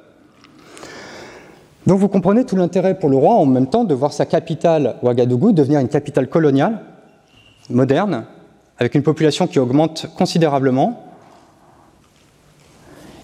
Donc 1.87 1.99
vous 1.99 2.09
comprenez 2.09 2.45
tout 2.45 2.57
l'intérêt 2.57 2.99
pour 2.99 3.11
le 3.11 3.17
roi 3.17 3.35
en 3.35 3.45
même 3.45 3.67
temps 3.67 3.85
de 3.85 3.93
voir 3.93 4.13
sa 4.13 4.25
capitale, 4.25 4.97
Ouagadougou, 5.03 5.53
devenir 5.53 5.81
une 5.81 5.89
capitale 5.89 6.29
coloniale, 6.29 6.81
moderne, 7.71 8.25
avec 8.79 8.95
une 8.95 9.03
population 9.03 9.47
qui 9.47 9.59
augmente 9.59 10.07
considérablement, 10.17 11.05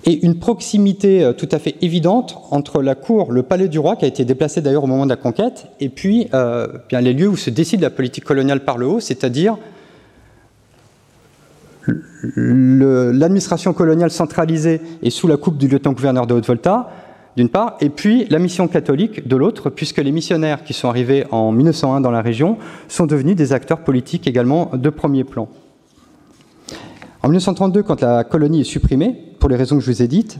et 0.06 0.24
une 0.24 0.38
proximité 0.38 1.22
euh, 1.22 1.32
tout 1.32 1.48
à 1.52 1.58
fait 1.58 1.76
évidente 1.82 2.38
entre 2.50 2.82
la 2.82 2.94
cour, 2.94 3.32
le 3.32 3.42
palais 3.42 3.68
du 3.68 3.78
roi, 3.78 3.96
qui 3.96 4.04
a 4.04 4.08
été 4.08 4.24
déplacé 4.24 4.62
d'ailleurs 4.62 4.84
au 4.84 4.86
moment 4.86 5.04
de 5.04 5.10
la 5.10 5.16
conquête, 5.16 5.66
et 5.78 5.88
puis 5.88 6.28
euh, 6.32 6.66
bien 6.88 7.00
les 7.00 7.12
lieux 7.12 7.28
où 7.28 7.36
se 7.36 7.50
décide 7.50 7.80
la 7.80 7.90
politique 7.90 8.24
coloniale 8.24 8.64
par 8.64 8.78
le 8.78 8.86
haut, 8.86 9.00
c'est-à-dire 9.00 9.58
l'administration 12.36 13.72
coloniale 13.72 14.10
centralisée 14.10 14.80
et 15.02 15.10
sous 15.10 15.26
la 15.26 15.36
coupe 15.36 15.58
du 15.58 15.66
lieutenant-gouverneur 15.66 16.26
de 16.26 16.34
Haute-Volta, 16.34 16.90
d'une 17.36 17.48
part, 17.48 17.76
et 17.80 17.90
puis 17.90 18.26
la 18.28 18.38
mission 18.38 18.68
catholique 18.68 19.26
de 19.26 19.36
l'autre, 19.36 19.70
puisque 19.70 19.98
les 19.98 20.12
missionnaires 20.12 20.64
qui 20.64 20.72
sont 20.72 20.88
arrivés 20.88 21.24
en 21.30 21.52
1901 21.52 22.00
dans 22.00 22.10
la 22.10 22.22
région 22.22 22.58
sont 22.88 23.06
devenus 23.06 23.36
des 23.36 23.52
acteurs 23.52 23.84
politiques 23.84 24.26
également 24.26 24.70
de 24.74 24.90
premier 24.90 25.24
plan. 25.24 25.48
En 27.22 27.28
1932, 27.28 27.82
quand 27.82 28.00
la 28.00 28.24
colonie 28.24 28.62
est 28.62 28.64
supprimée, 28.64 29.16
pour 29.38 29.48
les 29.48 29.56
raisons 29.56 29.76
que 29.76 29.82
je 29.82 29.90
vous 29.90 30.02
ai 30.02 30.08
dites, 30.08 30.38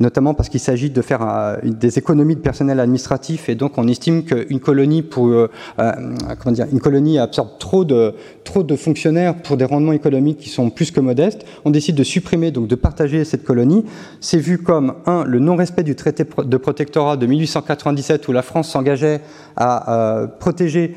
notamment 0.00 0.34
parce 0.34 0.48
qu'il 0.48 0.60
s'agit 0.60 0.90
de 0.90 1.02
faire 1.02 1.20
euh, 1.22 1.56
des 1.62 1.98
économies 1.98 2.36
de 2.36 2.40
personnel 2.40 2.80
administratif 2.80 3.48
et 3.48 3.54
donc 3.54 3.78
on 3.78 3.88
estime 3.88 4.24
qu'une 4.24 4.60
colonie 4.60 5.02
pour 5.02 5.28
euh, 5.28 5.50
euh, 5.78 5.92
comment 6.38 6.54
dire 6.54 6.66
une 6.70 6.80
colonie 6.80 7.18
absorbe 7.18 7.50
trop 7.58 7.84
de 7.84 8.14
trop 8.44 8.62
de 8.62 8.76
fonctionnaires 8.76 9.34
pour 9.42 9.56
des 9.56 9.64
rendements 9.64 9.92
économiques 9.92 10.38
qui 10.38 10.50
sont 10.50 10.70
plus 10.70 10.90
que 10.90 11.00
modestes. 11.00 11.44
On 11.64 11.70
décide 11.70 11.96
de 11.96 12.04
supprimer 12.04 12.50
donc 12.50 12.68
de 12.68 12.74
partager 12.74 13.24
cette 13.24 13.44
colonie. 13.44 13.84
C'est 14.20 14.38
vu 14.38 14.58
comme 14.58 14.94
un 15.06 15.24
le 15.24 15.38
non-respect 15.38 15.82
du 15.82 15.94
traité 15.94 16.24
de 16.24 16.56
protectorat 16.56 17.16
de 17.16 17.26
1897 17.26 18.28
où 18.28 18.32
la 18.32 18.42
France 18.42 18.68
s'engageait 18.70 19.20
à 19.56 20.26
protéger 20.38 20.94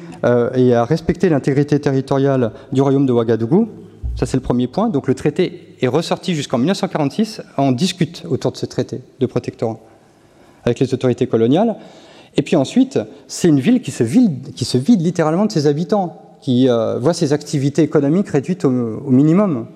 et 0.56 0.74
à 0.74 0.86
respecter 0.86 1.30
l'intégrité 1.30 1.80
territoriale 1.80 2.52
du 2.72 2.82
royaume 2.82 3.06
de 3.06 3.14
Ouagadougou. 3.14 3.70
Ça, 4.20 4.26
c'est 4.26 4.36
le 4.36 4.44
premier 4.44 4.68
point. 4.68 4.90
Donc 4.90 5.08
le 5.08 5.16
traité 5.16 5.78
est 5.80 5.88
ressorti 5.88 6.36
jusqu'en 6.36 6.58
1946. 6.58 7.42
On 7.58 7.72
discute 7.72 8.24
autour 8.28 8.52
de 8.52 8.58
ce 8.58 8.66
traité 8.66 9.00
de 9.22 9.26
protectorat 9.26 9.80
avec 10.66 10.82
les 10.82 10.94
autorités 10.94 11.26
coloniales. 11.26 11.78
Et 12.36 12.42
puis 12.42 12.58
ensuite, 12.58 13.00
c'est 13.30 13.48
une 13.48 13.62
ville 13.62 13.82
qui 13.82 13.92
se 13.92 14.04
vide, 14.04 15.02
littéralement 15.02 15.46
de 15.46 15.54
ses 15.54 15.68
habitants, 15.68 16.22
qui 16.42 16.68
euh, 16.68 17.00
voit 17.00 17.14
ses 17.14 17.32
activités 17.32 17.82
économiques 17.82 18.28
réduites 18.28 18.66
au, 18.66 18.70
minimum. 18.70 19.68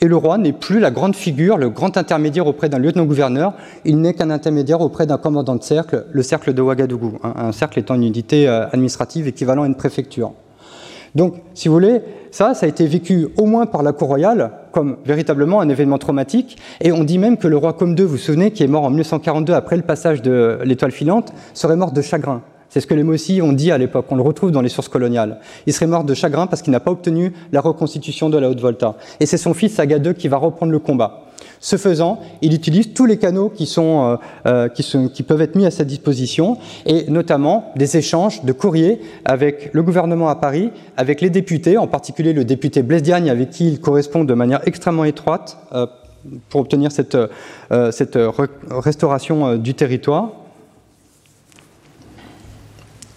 Et 0.00 0.06
le 0.06 0.16
roi 0.16 0.38
n'est 0.38 0.54
plus 0.54 0.80
la 0.80 0.90
grande 0.90 1.14
figure, 1.14 1.58
le 1.58 1.68
grand 1.68 1.98
intermédiaire 1.98 2.46
auprès 2.46 2.70
d'un 2.70 2.78
lieutenant-gouverneur, 2.78 3.52
il 3.84 4.00
n'est 4.00 4.14
qu'un 4.14 4.30
intermédiaire 4.30 4.80
auprès 4.80 5.04
d'un 5.06 5.18
commandant 5.18 5.56
de 5.56 5.62
cercle, 5.62 6.06
le 6.10 6.22
cercle 6.22 6.54
de 6.54 6.62
Ouagadougou, 6.62 7.18
un 7.22 7.52
cercle 7.52 7.80
étant 7.80 7.96
une 7.96 8.04
unité 8.04 8.48
euh, 8.48 8.66
administrative 8.70 9.28
équivalent 9.28 9.64
à 9.64 9.66
une 9.66 9.76
préfecture. 9.76 10.32
Donc, 11.14 11.34
si 11.54 11.68
vous 11.68 11.74
voulez, 11.74 12.00
ça, 12.30 12.54
ça 12.54 12.66
a 12.66 12.68
été 12.68 12.86
vécu 12.86 13.28
au 13.36 13.46
moins 13.46 13.66
par 13.66 13.82
la 13.82 13.92
cour 13.92 14.08
royale 14.08 14.50
comme 14.72 14.96
véritablement 15.04 15.60
un 15.60 15.68
événement 15.68 15.98
traumatique. 15.98 16.58
Et 16.80 16.90
on 16.90 17.04
dit 17.04 17.18
même 17.18 17.36
que 17.36 17.46
le 17.46 17.56
roi 17.56 17.72
Comme 17.72 17.96
II, 17.96 18.02
vous 18.02 18.08
vous 18.08 18.16
souvenez, 18.16 18.50
qui 18.50 18.64
est 18.64 18.68
mort 18.68 18.82
en 18.82 18.90
1942 18.90 19.52
après 19.52 19.76
le 19.76 19.82
passage 19.82 20.20
de 20.22 20.58
l'étoile 20.64 20.90
filante, 20.90 21.32
serait 21.54 21.76
mort 21.76 21.92
de 21.92 22.02
chagrin. 22.02 22.42
C'est 22.74 22.80
ce 22.80 22.88
que 22.88 22.94
les 22.94 23.04
Mossi 23.04 23.40
ont 23.40 23.52
dit 23.52 23.70
à 23.70 23.78
l'époque, 23.78 24.06
on 24.10 24.16
le 24.16 24.22
retrouve 24.22 24.50
dans 24.50 24.60
les 24.60 24.68
sources 24.68 24.88
coloniales. 24.88 25.38
Il 25.68 25.72
serait 25.72 25.86
mort 25.86 26.02
de 26.02 26.12
chagrin 26.12 26.48
parce 26.48 26.60
qu'il 26.60 26.72
n'a 26.72 26.80
pas 26.80 26.90
obtenu 26.90 27.32
la 27.52 27.60
reconstitution 27.60 28.30
de 28.30 28.36
la 28.36 28.50
Haute-Volta. 28.50 28.96
Et 29.20 29.26
c'est 29.26 29.36
son 29.36 29.54
fils 29.54 29.74
Saga 29.74 29.98
II 29.98 30.12
qui 30.12 30.26
va 30.26 30.38
reprendre 30.38 30.72
le 30.72 30.80
combat. 30.80 31.22
Ce 31.60 31.76
faisant, 31.76 32.18
il 32.42 32.52
utilise 32.52 32.92
tous 32.92 33.06
les 33.06 33.16
canaux 33.16 33.48
qui, 33.48 33.66
sont, 33.66 34.02
euh, 34.02 34.16
euh, 34.46 34.68
qui, 34.68 34.82
sont, 34.82 35.06
qui, 35.06 35.22
peuvent 35.22 35.40
être 35.40 35.54
mis 35.54 35.66
à 35.66 35.70
sa 35.70 35.84
disposition, 35.84 36.58
et 36.84 37.08
notamment 37.08 37.72
des 37.76 37.96
échanges 37.96 38.42
de 38.42 38.52
courriers 38.52 39.00
avec 39.24 39.70
le 39.72 39.84
gouvernement 39.84 40.28
à 40.28 40.34
Paris, 40.34 40.72
avec 40.96 41.20
les 41.20 41.30
députés, 41.30 41.78
en 41.78 41.86
particulier 41.86 42.32
le 42.32 42.44
député 42.44 42.82
Blaise 42.82 43.04
Diagne, 43.04 43.30
avec 43.30 43.50
qui 43.50 43.68
il 43.68 43.80
correspond 43.80 44.24
de 44.24 44.34
manière 44.34 44.66
extrêmement 44.66 45.04
étroite 45.04 45.58
euh, 45.72 45.86
pour 46.48 46.62
obtenir 46.62 46.90
cette, 46.90 47.16
cette 47.92 48.18
restauration 48.68 49.58
du 49.58 49.74
territoire. 49.74 50.32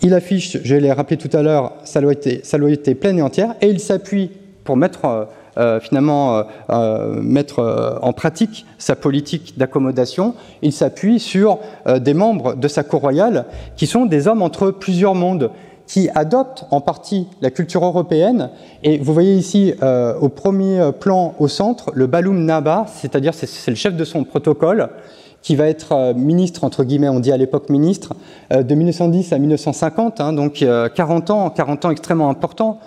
Il 0.02 0.14
affiche, 0.14 0.58
je 0.64 0.76
l'ai 0.76 0.92
rappelé 0.92 1.18
tout 1.18 1.36
à 1.36 1.42
l'heure, 1.42 1.74
sa 1.84 2.02
loyauté, 2.02 2.96
pleine 2.96 3.20
et 3.20 3.22
entière, 3.22 3.56
et 3.62 3.68
il 3.68 3.80
s'appuie 3.80 4.32
pour 4.64 4.78
mettre 4.78 5.28
euh, 5.58 5.80
finalement 5.80 6.38
euh, 6.38 6.44
euh, 6.70 7.20
mettre 7.20 7.98
en 8.02 8.14
pratique 8.14 8.66
sa 8.78 8.96
politique 8.96 9.58
d'accommodation, 9.58 10.36
il 10.62 10.72
s'appuie 10.72 11.20
sur 11.20 11.60
des 11.88 12.14
membres 12.14 12.54
de 12.54 12.68
sa 12.68 12.84
cour 12.84 13.02
royale 13.02 13.46
qui 13.76 13.88
sont 13.88 14.06
des 14.06 14.28
hommes 14.28 14.44
entre 14.44 14.70
plusieurs 14.70 15.16
mondes, 15.16 15.50
qui 15.88 16.10
adoptent 16.14 16.66
en 16.70 16.82
partie 16.82 17.28
la 17.42 17.50
culture 17.50 17.84
européenne. 17.84 18.50
Et 18.84 18.98
vous 18.98 19.14
voyez 19.14 19.36
ici 19.36 19.74
au 20.22 20.30
premier 20.30 20.92
plan 21.00 21.34
au 21.40 21.48
centre 21.48 21.92
le 21.94 22.08
Baloum 22.08 22.44
Naba, 22.44 22.86
c'est-à-dire 22.94 23.34
c'est 23.34 23.72
le 23.72 23.76
chef 23.76 23.96
de 23.96 24.04
son 24.04 24.24
protocole 24.24 24.90
qui 25.42 25.56
va 25.56 25.68
être 25.68 26.14
ministre, 26.14 26.66
entre 26.66 26.84
guillemets, 26.84 27.08
on 27.08 27.22
dit 27.22 27.32
à 27.32 27.38
l'époque 27.38 27.70
ministre, 27.70 28.14
de 28.52 28.76
1910 28.76 29.32
à 29.32 29.38
1950, 29.38 30.20
hein, 30.20 30.34
donc 30.34 30.66
40 30.96 31.30
ans, 31.30 31.50
40 31.50 31.86
ans 31.86 31.92
extrêmement 31.92 32.30
importants. 32.30 32.80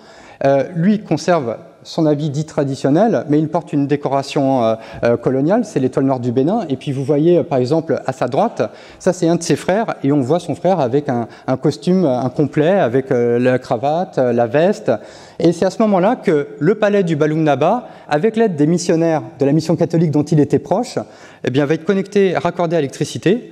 lui 0.75 0.99
conserve 0.99 1.57
son 1.83 2.05
habit 2.05 2.29
dit 2.29 2.45
traditionnel, 2.45 3.25
mais 3.29 3.39
il 3.39 3.47
porte 3.47 3.73
une 3.73 3.87
décoration 3.87 4.63
euh, 4.63 4.75
euh, 5.03 5.17
coloniale, 5.17 5.65
c'est 5.65 5.79
l'étoile 5.79 6.05
noire 6.05 6.19
du 6.19 6.31
Bénin. 6.31 6.65
Et 6.69 6.77
puis 6.77 6.91
vous 6.91 7.03
voyez, 7.03 7.39
euh, 7.39 7.43
par 7.43 7.57
exemple, 7.57 8.01
à 8.05 8.13
sa 8.13 8.27
droite, 8.27 8.61
ça 8.99 9.13
c'est 9.13 9.27
un 9.27 9.35
de 9.35 9.43
ses 9.43 9.55
frères, 9.55 9.95
et 10.03 10.11
on 10.11 10.21
voit 10.21 10.39
son 10.39 10.55
frère 10.55 10.79
avec 10.79 11.09
un, 11.09 11.27
costume 11.61 12.05
incomplet, 12.05 12.71
avec 12.71 13.07
la 13.09 13.59
cravate, 13.59 14.17
la 14.17 14.47
veste. 14.47 14.91
Et 15.37 15.51
c'est 15.51 15.65
à 15.65 15.69
ce 15.69 15.81
moment-là 15.81 16.15
que 16.15 16.47
le 16.59 16.75
palais 16.75 17.03
du 17.03 17.15
Balum 17.15 17.43
Naba, 17.43 17.87
avec 18.07 18.35
l'aide 18.35 18.55
des 18.55 18.67
missionnaires 18.67 19.21
de 19.37 19.45
la 19.45 19.51
mission 19.51 19.75
catholique 19.75 20.11
dont 20.11 20.23
il 20.23 20.39
était 20.39 20.59
proche, 20.59 20.97
eh 21.45 21.51
bien, 21.51 21.65
va 21.65 21.75
être 21.75 21.85
connecté, 21.85 22.35
raccordé 22.35 22.75
à 22.75 22.79
l'électricité, 22.79 23.51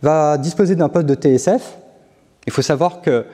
va 0.00 0.38
disposer 0.38 0.76
d'un 0.76 0.88
poste 0.88 1.06
de 1.06 1.14
TSF. 1.14 1.78
Il 2.46 2.52
faut 2.52 2.62
savoir 2.62 3.02
que 3.02 3.26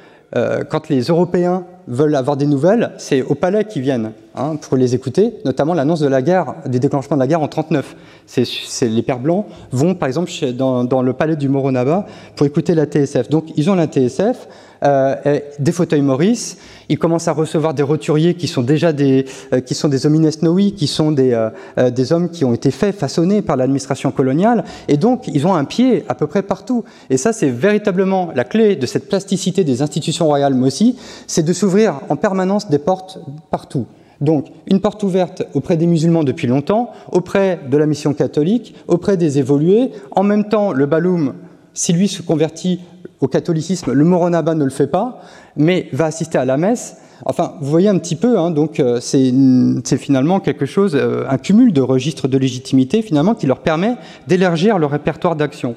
quand 0.68 0.88
les 0.88 1.02
Européens 1.02 1.64
veulent 1.88 2.14
avoir 2.16 2.36
des 2.36 2.46
nouvelles, 2.46 2.92
c'est 2.98 3.22
au 3.22 3.34
palais 3.34 3.64
qu'ils 3.64 3.82
viennent 3.82 4.12
hein, 4.34 4.56
pour 4.56 4.76
les 4.76 4.94
écouter, 4.94 5.34
notamment 5.44 5.74
l'annonce 5.74 6.00
de 6.00 6.08
la 6.08 6.22
guerre, 6.22 6.54
du 6.66 6.80
déclenchement 6.80 7.16
de 7.16 7.20
la 7.20 7.26
guerre 7.26 7.42
en 7.42 7.48
39. 7.48 7.96
C'est, 8.26 8.88
les 8.88 9.02
Pères 9.02 9.20
Blancs 9.20 9.46
vont, 9.70 9.94
par 9.94 10.08
exemple, 10.08 10.30
dans, 10.52 10.84
dans, 10.84 11.02
le 11.02 11.12
palais 11.12 11.36
du 11.36 11.48
Moronaba 11.48 12.06
pour 12.34 12.46
écouter 12.46 12.74
la 12.74 12.86
TSF. 12.86 13.28
Donc, 13.28 13.46
ils 13.56 13.70
ont 13.70 13.74
la 13.74 13.86
TSF, 13.86 14.48
euh, 14.86 15.40
des 15.58 15.72
fauteuils 15.72 16.02
Maurice. 16.02 16.58
Ils 16.88 16.98
commencent 16.98 17.28
à 17.28 17.32
recevoir 17.32 17.74
des 17.74 17.82
roturiers 17.82 18.34
qui 18.34 18.46
sont 18.46 18.62
déjà 18.62 18.92
des, 18.92 19.24
euh, 19.52 19.60
qui 19.60 19.74
sont 19.74 19.88
des 19.88 20.06
homines 20.06 20.30
noui, 20.42 20.72
qui 20.74 20.86
sont 20.86 21.10
des, 21.10 21.32
euh, 21.32 21.90
des 21.90 22.12
hommes 22.12 22.30
qui 22.30 22.44
ont 22.44 22.54
été 22.54 22.70
faits, 22.70 22.94
façonnés 22.94 23.42
par 23.42 23.56
l'administration 23.56 24.12
coloniale. 24.12 24.64
Et 24.86 24.96
donc, 24.96 25.26
ils 25.28 25.46
ont 25.46 25.54
un 25.54 25.64
pied 25.64 26.04
à 26.08 26.14
peu 26.14 26.26
près 26.26 26.42
partout. 26.42 26.84
Et 27.10 27.16
ça, 27.16 27.32
c'est 27.32 27.50
véritablement 27.50 28.30
la 28.34 28.44
clé 28.44 28.76
de 28.76 28.86
cette 28.86 29.08
plasticité 29.08 29.64
des 29.64 29.82
institutions 29.82 30.26
royales, 30.26 30.54
mais 30.54 30.68
aussi, 30.68 30.96
c'est 31.26 31.42
de 31.42 31.52
s'ouvrir 31.52 32.00
en 32.08 32.16
permanence 32.16 32.70
des 32.70 32.78
portes 32.78 33.18
partout. 33.50 33.86
Donc, 34.20 34.46
une 34.66 34.80
porte 34.80 35.02
ouverte 35.02 35.42
auprès 35.54 35.76
des 35.76 35.86
musulmans 35.86 36.24
depuis 36.24 36.46
longtemps, 36.46 36.90
auprès 37.12 37.60
de 37.68 37.76
la 37.76 37.86
mission 37.86 38.14
catholique, 38.14 38.74
auprès 38.88 39.16
des 39.16 39.38
évolués. 39.38 39.90
En 40.12 40.22
même 40.22 40.48
temps, 40.48 40.72
le 40.72 40.86
Baloum, 40.86 41.34
si 41.74 41.92
lui 41.92 42.08
se 42.08 42.22
convertit 42.22 42.80
au 43.20 43.28
catholicisme, 43.28 43.92
le 43.92 44.04
Moronaba 44.04 44.54
ne 44.54 44.64
le 44.64 44.70
fait 44.70 44.86
pas, 44.86 45.20
mais 45.56 45.88
va 45.92 46.06
assister 46.06 46.38
à 46.38 46.44
la 46.44 46.56
messe. 46.56 46.96
Enfin, 47.24 47.54
vous 47.60 47.70
voyez 47.70 47.88
un 47.88 47.98
petit 47.98 48.16
peu, 48.16 48.38
hein, 48.38 48.50
donc 48.50 48.78
euh, 48.78 49.00
c'est 49.00 49.96
finalement 49.96 50.38
quelque 50.38 50.66
chose, 50.66 50.94
euh, 50.94 51.24
un 51.28 51.38
cumul 51.38 51.72
de 51.72 51.80
registres 51.80 52.28
de 52.28 52.36
légitimité 52.36 53.00
finalement 53.00 53.34
qui 53.34 53.46
leur 53.46 53.60
permet 53.60 53.96
d'élargir 54.26 54.78
le 54.78 54.86
répertoire 54.86 55.34
d'action. 55.34 55.76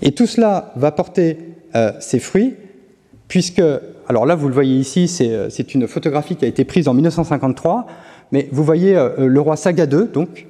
Et 0.00 0.12
tout 0.12 0.26
cela 0.26 0.72
va 0.76 0.90
porter 0.90 1.38
euh, 1.74 1.92
ses 2.00 2.18
fruits, 2.18 2.54
puisque, 3.28 3.62
alors 4.08 4.24
là 4.24 4.36
vous 4.36 4.48
le 4.48 4.54
voyez 4.54 4.76
ici, 4.76 5.06
c'est 5.06 5.74
une 5.74 5.86
photographie 5.86 6.36
qui 6.36 6.46
a 6.46 6.48
été 6.48 6.64
prise 6.64 6.88
en 6.88 6.94
1953, 6.94 7.86
mais 8.32 8.48
vous 8.52 8.64
voyez 8.64 8.98
le 9.18 9.40
roi 9.40 9.56
Saga 9.56 9.84
II, 9.84 10.08
donc 10.12 10.46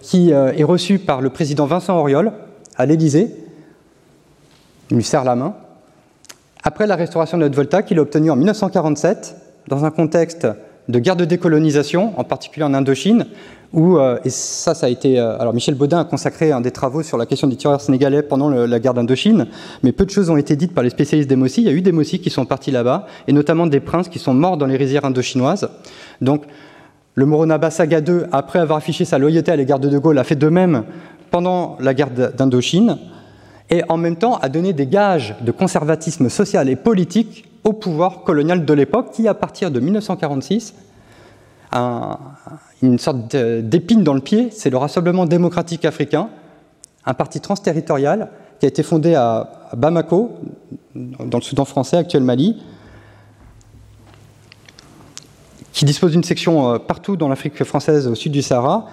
qui 0.00 0.30
est 0.30 0.64
reçu 0.64 0.98
par 0.98 1.20
le 1.20 1.30
président 1.30 1.66
Vincent 1.66 1.98
Auriol 1.98 2.32
à 2.76 2.86
l'Élysée. 2.86 3.47
Il 4.90 4.96
lui 4.96 5.04
serre 5.04 5.24
la 5.24 5.36
main. 5.36 5.54
Après 6.62 6.86
la 6.86 6.96
restauration 6.96 7.38
de 7.38 7.42
notre 7.42 7.56
Volta, 7.56 7.82
qu'il 7.82 7.98
a 7.98 8.02
obtenue 8.02 8.30
en 8.30 8.36
1947, 8.36 9.36
dans 9.68 9.84
un 9.84 9.90
contexte 9.90 10.46
de 10.88 10.98
guerre 10.98 11.16
de 11.16 11.24
décolonisation, 11.24 12.18
en 12.18 12.24
particulier 12.24 12.64
en 12.64 12.74
Indochine, 12.74 13.26
où, 13.74 13.98
euh, 13.98 14.18
et 14.24 14.30
ça, 14.30 14.74
ça 14.74 14.86
a 14.86 14.88
été. 14.88 15.20
Euh, 15.20 15.38
alors, 15.38 15.52
Michel 15.52 15.74
Baudin 15.74 16.00
a 16.00 16.04
consacré 16.04 16.52
un 16.52 16.62
des 16.62 16.70
travaux 16.70 17.02
sur 17.02 17.18
la 17.18 17.26
question 17.26 17.46
des 17.46 17.56
tireurs 17.56 17.82
sénégalais 17.82 18.22
pendant 18.22 18.48
la 18.48 18.78
guerre 18.80 18.94
d'Indochine, 18.94 19.46
mais 19.82 19.92
peu 19.92 20.06
de 20.06 20.10
choses 20.10 20.30
ont 20.30 20.38
été 20.38 20.56
dites 20.56 20.74
par 20.74 20.82
les 20.82 20.90
spécialistes 20.90 21.28
des 21.28 21.36
Mossi. 21.36 21.60
Il 21.60 21.66
y 21.66 21.70
a 21.70 21.72
eu 21.72 21.82
des 21.82 21.92
Mossi 21.92 22.18
qui 22.20 22.30
sont 22.30 22.46
partis 22.46 22.70
là-bas, 22.70 23.06
et 23.26 23.32
notamment 23.34 23.66
des 23.66 23.80
princes 23.80 24.08
qui 24.08 24.18
sont 24.18 24.32
morts 24.32 24.56
dans 24.56 24.66
les 24.66 24.76
rizières 24.76 25.04
indochinoises. 25.04 25.68
Donc, 26.22 26.44
le 27.14 27.26
Moronaba 27.26 27.70
Saga 27.70 27.98
II, 27.98 28.22
après 28.32 28.58
avoir 28.58 28.78
affiché 28.78 29.04
sa 29.04 29.18
loyauté 29.18 29.52
à 29.52 29.56
l'égard 29.56 29.80
de 29.80 29.88
De 29.88 29.98
Gaulle, 29.98 30.18
a 30.18 30.24
fait 30.24 30.36
de 30.36 30.48
même 30.48 30.84
pendant 31.30 31.76
la 31.80 31.92
guerre 31.92 32.10
d'Indochine, 32.10 32.96
et 33.70 33.82
en 33.88 33.96
même 33.96 34.16
temps 34.16 34.36
a 34.38 34.48
donné 34.48 34.72
des 34.72 34.86
gages 34.86 35.36
de 35.40 35.52
conservatisme 35.52 36.28
social 36.28 36.68
et 36.68 36.76
politique 36.76 37.44
au 37.64 37.72
pouvoir 37.72 38.22
colonial 38.22 38.64
de 38.64 38.72
l'époque, 38.72 39.10
qui, 39.12 39.28
à 39.28 39.34
partir 39.34 39.70
de 39.70 39.80
1946, 39.80 40.74
a 41.70 42.18
une 42.82 42.98
sorte 42.98 43.36
d'épine 43.36 44.02
dans 44.02 44.14
le 44.14 44.20
pied, 44.20 44.48
c'est 44.50 44.70
le 44.70 44.78
Rassemblement 44.78 45.26
démocratique 45.26 45.84
africain, 45.84 46.30
un 47.04 47.14
parti 47.14 47.40
transterritorial 47.40 48.30
qui 48.58 48.66
a 48.66 48.68
été 48.68 48.82
fondé 48.82 49.14
à 49.14 49.70
Bamako, 49.76 50.30
dans 50.94 51.38
le 51.38 51.42
Soudan 51.42 51.64
français, 51.64 51.96
actuel 51.96 52.22
Mali, 52.22 52.60
qui 55.72 55.84
dispose 55.84 56.12
d'une 56.12 56.24
section 56.24 56.72
euh, 56.72 56.78
partout 56.78 57.16
dans 57.16 57.28
l'Afrique 57.28 57.62
française 57.62 58.08
au 58.08 58.14
sud 58.14 58.32
du 58.32 58.42
Sahara, 58.42 58.86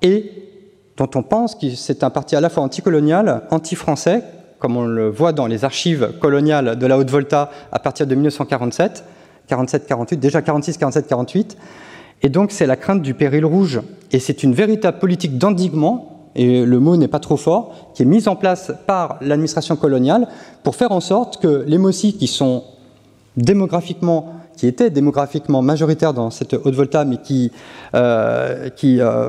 et 0.00 0.51
dont 0.96 1.10
on 1.14 1.22
pense 1.22 1.54
que 1.54 1.70
c'est 1.70 2.04
un 2.04 2.10
parti 2.10 2.36
à 2.36 2.40
la 2.40 2.48
fois 2.48 2.62
anticolonial, 2.62 3.42
anti-français, 3.50 4.22
comme 4.58 4.76
on 4.76 4.84
le 4.84 5.08
voit 5.08 5.32
dans 5.32 5.46
les 5.46 5.64
archives 5.64 6.12
coloniales 6.20 6.78
de 6.78 6.86
la 6.86 6.98
Haute-Volta 6.98 7.50
à 7.72 7.78
partir 7.78 8.06
de 8.06 8.14
1947, 8.14 9.04
47-48, 9.50 10.16
déjà 10.16 10.42
46, 10.42 10.76
47, 10.76 11.06
48. 11.06 11.56
Et 12.22 12.28
donc 12.28 12.52
c'est 12.52 12.66
la 12.66 12.76
crainte 12.76 13.02
du 13.02 13.14
péril 13.14 13.44
rouge. 13.44 13.80
Et 14.12 14.20
c'est 14.20 14.42
une 14.42 14.54
véritable 14.54 14.98
politique 14.98 15.38
d'endiguement, 15.38 16.30
et 16.34 16.64
le 16.64 16.78
mot 16.78 16.96
n'est 16.96 17.08
pas 17.08 17.18
trop 17.18 17.36
fort, 17.36 17.92
qui 17.94 18.02
est 18.02 18.06
mise 18.06 18.28
en 18.28 18.36
place 18.36 18.72
par 18.86 19.18
l'administration 19.20 19.76
coloniale 19.76 20.28
pour 20.62 20.76
faire 20.76 20.92
en 20.92 21.00
sorte 21.00 21.42
que 21.42 21.64
les 21.66 21.78
Mossi, 21.78 22.16
qui 22.16 22.26
sont 22.26 22.64
démographiquement 23.36 24.34
qui 24.56 24.66
était 24.66 24.90
démographiquement 24.90 25.62
majoritaire 25.62 26.14
dans 26.14 26.30
cette 26.30 26.54
haute 26.54 26.74
volta, 26.74 27.04
mais 27.04 27.16
qui, 27.18 27.50
euh, 27.94 28.68
euh, 28.84 29.28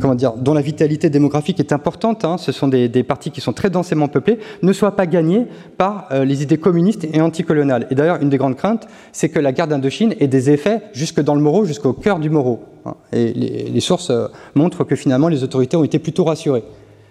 comment 0.00 0.14
dire, 0.14 0.32
dont 0.32 0.54
la 0.54 0.60
vitalité 0.60 1.10
démographique 1.10 1.60
est 1.60 1.72
importante, 1.72 2.24
hein, 2.24 2.36
ce 2.38 2.52
sont 2.52 2.68
des, 2.68 2.88
partis 3.02 3.30
qui 3.30 3.40
sont 3.40 3.52
très 3.52 3.70
densément 3.70 4.08
peuplés, 4.08 4.38
ne 4.62 4.72
soient 4.72 4.96
pas 4.96 5.06
gagnés 5.06 5.46
par 5.76 6.08
euh, 6.10 6.24
les 6.24 6.42
idées 6.42 6.58
communistes 6.58 7.06
et 7.12 7.20
anticoloniales. 7.20 7.86
Et 7.90 7.94
d'ailleurs, 7.94 8.20
une 8.20 8.28
des 8.28 8.38
grandes 8.38 8.56
craintes, 8.56 8.86
c'est 9.12 9.28
que 9.28 9.38
la 9.38 9.52
guerre 9.52 9.68
d'Indochine 9.68 10.14
ait 10.18 10.28
des 10.28 10.50
effets 10.50 10.82
jusque 10.92 11.20
dans 11.20 11.34
le 11.34 11.40
Moro, 11.40 11.64
jusqu'au 11.64 11.92
cœur 11.92 12.18
du 12.18 12.30
Moro. 12.30 12.60
Hein. 12.84 12.94
Et 13.12 13.32
les 13.32 13.80
sources 13.80 14.12
montrent 14.54 14.84
que 14.84 14.96
finalement, 14.96 15.28
les 15.28 15.42
autorités 15.42 15.76
ont 15.76 15.84
été 15.84 15.98
plutôt 15.98 16.24
rassurées. 16.24 16.64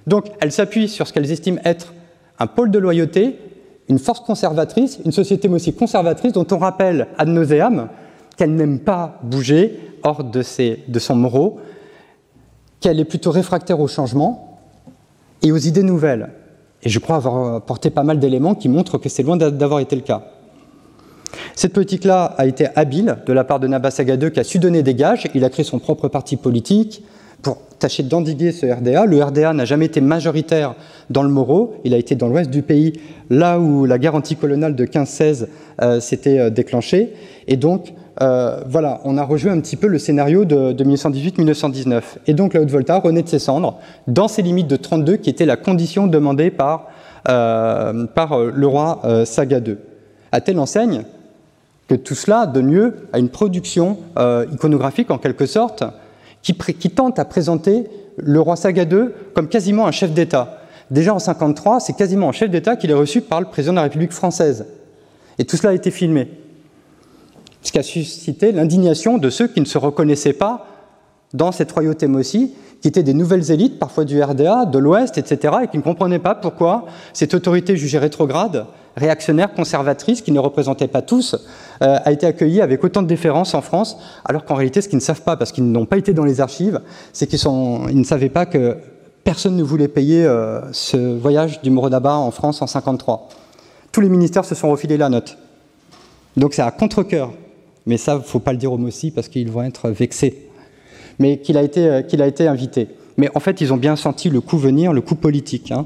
Donc, 0.07 0.25
elles 0.39 0.51
s'appuient 0.51 0.89
sur 0.89 1.07
ce 1.07 1.13
qu'elles 1.13 1.31
estiment 1.31 1.59
être 1.65 1.93
un 2.39 2.47
pôle 2.47 2.71
de 2.71 2.79
loyauté 2.79 3.37
une 3.87 3.99
force 3.99 4.21
conservatrice, 4.21 4.99
une 5.05 5.11
société 5.11 5.47
aussi 5.47 5.73
conservatrice 5.73 6.33
dont 6.33 6.47
on 6.51 6.57
rappelle 6.57 7.07
ad 7.17 7.27
nauseam 7.27 7.87
qu'elle 8.35 8.55
n'aime 8.55 8.79
pas 8.79 9.19
bouger 9.23 9.79
hors 10.03 10.23
de, 10.23 10.41
son 10.43 11.15
moraux, 11.15 11.59
qu'elle 12.79 12.99
est 12.99 13.05
plutôt 13.05 13.31
réfractaire 13.31 13.79
au 13.79 13.87
changement 13.87 14.59
et 15.41 15.51
aux 15.51 15.57
idées 15.57 15.83
nouvelles. 15.83 16.29
Et 16.83 16.89
je 16.89 16.99
crois 16.99 17.15
avoir 17.15 17.55
apporté 17.55 17.89
pas 17.89 18.03
mal 18.03 18.19
d'éléments 18.19 18.55
qui 18.55 18.69
montrent 18.69 18.97
que 18.97 19.09
c'est 19.09 19.23
loin 19.23 19.37
d'avoir 19.37 19.79
été 19.79 19.95
le 19.95 20.01
cas. 20.01 20.23
Cette 21.55 21.73
politique-là 21.73 22.35
a 22.37 22.45
été 22.45 22.67
habile 22.75 23.17
de 23.25 23.33
la 23.33 23.43
part 23.43 23.59
de 23.59 23.67
Nabasaga 23.67 24.15
II 24.15 24.31
qui 24.31 24.39
a 24.39 24.43
su 24.43 24.59
donner 24.59 24.83
des 24.83 24.93
gages. 24.93 25.27
Il 25.33 25.43
a 25.43 25.49
créé 25.49 25.65
son 25.65 25.79
propre 25.79 26.07
parti 26.07 26.37
politique, 26.37 27.03
pour 27.45 27.57
tâcher 27.77 28.01
d'endiguer 28.01 28.51
ce 28.51 28.65
RDA. 28.65 29.05
Le 29.05 29.23
RDA 29.23 29.53
n'a 29.53 29.65
jamais 29.65 29.85
été 29.85 30.01
majoritaire 30.01 30.73
dans 31.11 31.21
le 31.21 31.29
Moro, 31.29 31.75
il 31.83 31.93
a 31.93 31.97
été 31.97 32.15
dans 32.15 32.27
l'ouest 32.27 32.49
du 32.49 32.63
pays, 32.63 32.93
là 33.29 33.59
où 33.59 33.85
la 33.85 33.99
guerre 33.99 34.15
anticoloniale 34.15 34.75
de 34.75 34.83
15-16 34.83 35.45
euh, 35.83 35.99
s'était 35.99 36.39
euh, 36.39 36.49
déclenchée. 36.49 37.13
Et 37.47 37.55
donc, 37.55 37.93
euh, 38.19 38.61
voilà, 38.67 38.99
on 39.03 39.19
a 39.19 39.23
rejoué 39.23 39.51
un 39.51 39.59
petit 39.59 39.75
peu 39.75 39.85
le 39.85 39.99
scénario 39.99 40.43
de, 40.43 40.73
1918-1919. 40.73 42.01
Et 42.25 42.33
donc 42.33 42.55
la 42.55 42.61
Haute-Volta 42.61 42.97
renaît 42.97 43.21
de 43.21 43.29
ses 43.29 43.37
cendres, 43.37 43.77
dans 44.07 44.27
ses 44.27 44.41
limites 44.41 44.67
de 44.67 44.77
32, 44.77 45.17
qui 45.17 45.29
était 45.29 45.45
la 45.45 45.55
condition 45.55 46.07
demandée 46.07 46.49
par, 46.49 46.87
par 47.25 48.39
le 48.39 48.67
roi 48.67 49.01
Saga 49.25 49.59
II. 49.59 49.75
À 50.31 50.41
telle 50.41 50.57
enseigne 50.57 51.03
que 51.87 51.93
tout 51.93 52.15
cela 52.15 52.47
donne 52.47 52.71
lieu 52.71 52.95
à 53.13 53.19
une 53.19 53.29
production 53.29 53.97
iconographique, 54.51 55.11
en 55.11 55.17
quelque 55.17 55.45
sorte, 55.45 55.83
qui, 56.53 56.89
tente 56.89 57.17
à 57.17 57.25
présenter 57.25 57.85
le 58.17 58.39
roi 58.39 58.55
Saga 58.55 58.83
II 58.83 59.09
comme 59.33 59.47
quasiment 59.47 59.87
un 59.87 59.91
chef 59.91 60.11
d'État. 60.11 60.61
Déjà 60.91 61.11
en 61.11 61.17
1953, 61.17 61.79
c'est 61.79 61.93
quasiment 61.93 62.29
un 62.29 62.31
chef 62.31 62.51
d'État 62.51 62.75
qu'il 62.75 62.91
est 62.91 62.95
reçu 62.95 63.21
par 63.21 63.41
le 63.41 63.47
président 63.47 63.73
de 63.73 63.77
la 63.77 63.83
République 63.83 64.11
française. 64.11 64.65
Et 65.39 65.45
tout 65.45 65.57
cela 65.57 65.71
a 65.71 65.73
été 65.73 65.89
filmé. 65.89 66.29
Ce 67.63 67.71
qui 67.71 67.79
a 67.79 67.83
suscité 67.83 68.51
l'indignation 68.51 69.17
de 69.17 69.29
ceux 69.31 69.47
qui 69.47 69.59
ne 69.59 69.65
se 69.65 69.79
reconnaissaient 69.79 70.33
pas 70.33 70.67
dans 71.35 71.51
cette 71.51 71.71
royauté 71.71 72.07
Mossi, 72.07 72.53
qui 72.81 72.87
étaient 72.87 73.03
des 73.03 73.13
nouvelles 73.13 73.51
élites, 73.51 73.79
parfois 73.79 74.05
du 74.05 74.21
RDA, 74.21 74.65
de 74.65 74.79
l'Ouest, 74.79 75.17
etc., 75.17 75.53
et 75.63 75.67
qui 75.67 75.77
ne 75.77 75.81
comprenaient 75.81 76.19
pas 76.19 76.35
pourquoi 76.35 76.85
cette 77.13 77.33
autorité 77.33 77.75
jugée 77.77 77.97
rétrograde, 77.97 78.65
réactionnaire, 78.95 79.53
conservatrice, 79.53 80.21
qui 80.21 80.31
ne 80.31 80.39
représentait 80.39 80.87
pas 80.87 81.01
tous, 81.01 81.35
euh, 81.81 81.97
a 82.03 82.11
été 82.11 82.25
accueillie 82.25 82.61
avec 82.61 82.83
autant 82.83 83.01
de 83.01 83.07
déférence 83.07 83.53
en 83.53 83.61
France, 83.61 83.97
alors 84.23 84.45
qu'en 84.45 84.55
réalité, 84.55 84.81
ce 84.81 84.87
qu'ils 84.87 84.97
ne 84.97 85.03
savent 85.03 85.23
pas, 85.23 85.35
parce 85.35 85.51
qu'ils 85.51 85.69
n'ont 85.69 85.85
pas 85.85 85.97
été 85.97 86.13
dans 86.13 86.25
les 86.25 86.41
archives, 86.41 86.79
c'est 87.11 87.27
qu'ils 87.27 87.39
ne 87.97 88.03
savaient 88.03 88.29
pas 88.29 88.45
que 88.45 88.77
personne 89.23 89.55
ne 89.55 89.63
voulait 89.63 89.87
payer 89.87 90.25
euh, 90.25 90.61
ce 90.71 91.17
voyage 91.17 91.61
du 91.61 91.71
Morodaba 91.71 92.15
en 92.15 92.31
France 92.31 92.61
en 92.61 92.67
53. 92.67 93.29
Tous 93.91 94.01
les 94.01 94.09
ministères 94.09 94.45
se 94.45 94.53
sont 94.53 94.69
refilés 94.69 94.97
la 94.97 95.09
note. 95.09 95.37
Donc 96.37 96.53
c'est 96.53 96.61
à 96.61 96.71
contre-coeur. 96.71 97.31
Mais 97.87 97.97
ça, 97.97 98.13
il 98.13 98.19
ne 98.19 98.23
faut 98.23 98.39
pas 98.39 98.51
le 98.51 98.57
dire 98.57 98.71
aux 98.71 98.77
Mossi 98.77 99.11
parce 99.11 99.27
qu'ils 99.27 99.51
vont 99.51 99.63
être 99.63 99.89
vexés 99.89 100.44
mais 101.19 101.37
qu'il 101.37 101.57
a, 101.57 101.63
été, 101.63 101.87
euh, 101.87 102.01
qu'il 102.01 102.21
a 102.21 102.27
été 102.27 102.47
invité. 102.47 102.87
Mais 103.17 103.29
en 103.35 103.39
fait, 103.39 103.61
ils 103.61 103.73
ont 103.73 103.77
bien 103.77 103.95
senti 103.95 104.29
le 104.29 104.41
coup 104.41 104.57
venir, 104.57 104.93
le 104.93 105.01
coup 105.01 105.15
politique. 105.15 105.71
Hein. 105.71 105.85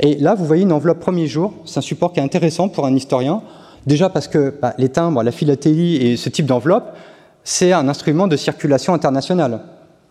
Et 0.00 0.16
là, 0.16 0.34
vous 0.34 0.44
voyez 0.44 0.62
une 0.62 0.72
enveloppe 0.72 1.00
premier 1.00 1.26
jour. 1.26 1.54
C'est 1.64 1.78
un 1.78 1.82
support 1.82 2.12
qui 2.12 2.20
est 2.20 2.22
intéressant 2.22 2.68
pour 2.68 2.86
un 2.86 2.94
historien. 2.94 3.42
Déjà 3.86 4.08
parce 4.08 4.28
que 4.28 4.54
bah, 4.60 4.74
les 4.78 4.88
timbres, 4.88 5.22
la 5.22 5.32
philatélie 5.32 5.96
et 5.96 6.16
ce 6.16 6.28
type 6.28 6.46
d'enveloppe, 6.46 6.96
c'est 7.44 7.72
un 7.72 7.88
instrument 7.88 8.26
de 8.26 8.36
circulation 8.36 8.92
internationale. 8.92 9.60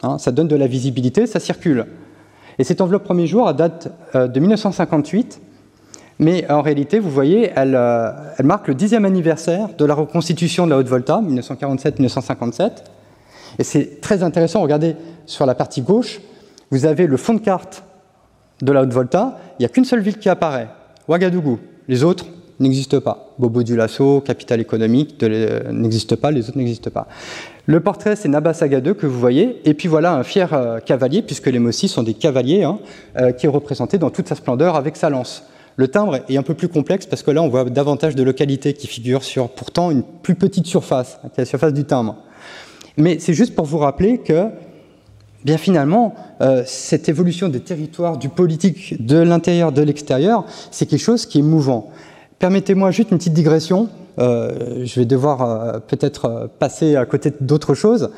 Hein. 0.04 0.18
ça 0.18 0.32
donne 0.32 0.48
de 0.48 0.56
la 0.56 0.68
visibilité, 0.68 1.26
ça 1.28 1.40
circule. 1.40 1.86
Et 2.58 2.64
cette 2.64 2.82
enveloppe 2.82 3.04
premier 3.04 3.28
jour, 3.28 3.50
elle 3.50 3.56
date 3.56 3.92
euh, 4.16 4.28
de 4.28 4.40
1958. 4.40 5.42
Mais 6.20 6.50
en 6.50 6.62
réalité, 6.62 7.00
vous 7.00 7.10
voyez, 7.10 7.52
euh, 7.58 8.12
elle 8.38 8.46
marque 8.46 8.70
le 8.70 8.76
dixième 8.76 9.04
anniversaire 9.04 9.70
de 9.78 9.84
la 9.84 9.94
reconstitution 9.94 10.66
de 10.66 10.72
la 10.72 10.78
Haute-Volta, 10.78 11.22
1947-1957. 11.22 12.72
Et 13.60 13.64
c'est 13.64 14.02
très 14.02 14.24
intéressant, 14.24 14.62
regardez 14.62 14.96
sur 15.26 15.46
la 15.46 15.56
partie 15.56 15.82
gauche, 15.82 16.22
vous 16.72 16.86
avez 16.86 17.08
le 17.08 17.18
fond 17.18 17.34
de 17.34 17.40
carte 17.40 17.84
de 18.62 18.72
la 18.72 18.82
Haute-Volta, 18.82 19.40
il 19.60 19.62
n'y 19.62 19.66
a 19.66 19.70
qu'une 19.70 19.86
seule 19.86 20.02
ville 20.02 20.18
qui 20.18 20.30
apparaît, 20.30 20.68
Ouagadougou. 21.08 21.60
Les 21.88 22.04
autres 22.04 22.26
n'existent 22.60 23.02
pas. 23.02 23.34
Bobo 23.38 23.64
du 23.64 23.76
Lasso, 23.76 24.22
capitale 24.22 24.62
économique, 24.62 25.22
n'existe 25.72 26.16
pas, 26.16 26.32
les 26.32 26.48
autres 26.48 26.58
n'existent 26.58 26.90
pas. 26.90 27.08
Le 27.66 27.80
portrait, 27.80 28.16
c'est 28.16 28.30
Naba 28.30 28.52
II 28.52 28.96
que 28.96 29.06
vous 29.06 29.20
voyez, 29.20 29.62
et 29.66 29.74
puis 29.74 29.88
voilà 29.88 30.16
un 30.16 30.24
fier 30.24 30.54
euh, 30.54 30.80
cavalier, 30.80 31.22
puisque 31.22 31.48
les 31.48 31.60
Mossis 31.60 31.88
sont 31.88 32.04
des 32.04 32.14
cavaliers, 32.14 32.64
hein, 32.64 32.80
euh, 33.20 33.32
qui 33.32 33.48
est 33.48 33.50
représenté 33.50 33.98
dans 33.98 34.12
toute 34.12 34.28
sa 34.28 34.36
splendeur 34.36 34.76
avec 34.76 34.96
sa 34.96 35.10
lance. 35.10 35.44
Le 35.76 35.88
timbre 35.88 36.20
est 36.30 36.38
un 36.38 36.44
peu 36.44 36.54
plus 36.54 36.70
complexe 36.70 37.06
parce 37.06 37.22
que 37.22 37.32
là, 37.32 37.42
on 37.42 37.50
voit 37.50 37.66
davantage 37.66 38.16
de 38.16 38.24
localités 38.24 38.74
qui 38.74 38.88
figurent 38.88 39.24
sur 39.24 39.50
pourtant 39.50 39.92
une 39.92 40.04
plus 40.04 40.36
petite 40.36 40.68
surface, 40.68 41.20
qui 41.22 41.42
est 41.42 41.44
la 41.44 41.46
surface 41.46 41.74
du 41.74 41.84
timbre. 41.84 42.16
Mais 42.98 43.20
c'est 43.20 43.34
juste 43.34 43.56
pour 43.56 43.66
vous 43.66 43.78
rappeler 43.78 44.20
que, 44.20 44.50
bien 45.44 45.58
finalement, 45.58 46.16
euh, 46.42 46.64
cette 46.66 47.10
évolution 47.10 47.50
des 47.50 47.60
territoires, 47.60 48.18
du 48.18 48.30
politique, 48.30 49.06
de 49.06 49.18
l'intérieur, 49.18 49.72
de 49.72 49.82
l'extérieur, 49.82 50.46
c'est 50.72 50.86
quelque 50.86 51.02
chose 51.02 51.26
qui 51.26 51.40
est 51.40 51.44
mouvant. 51.44 51.90
Permettez-moi 52.40 52.92
juste 52.92 53.12
une 53.12 53.18
petite 53.18 53.34
digression. 53.34 53.90
Euh, 54.18 54.86
je 54.86 55.00
vais 55.00 55.06
devoir 55.06 55.42
euh, 55.42 55.80
peut-être 55.80 56.50
passer 56.60 56.96
à 56.96 57.06
côté 57.06 57.34
d'autres 57.42 57.74
choses. 57.74 58.10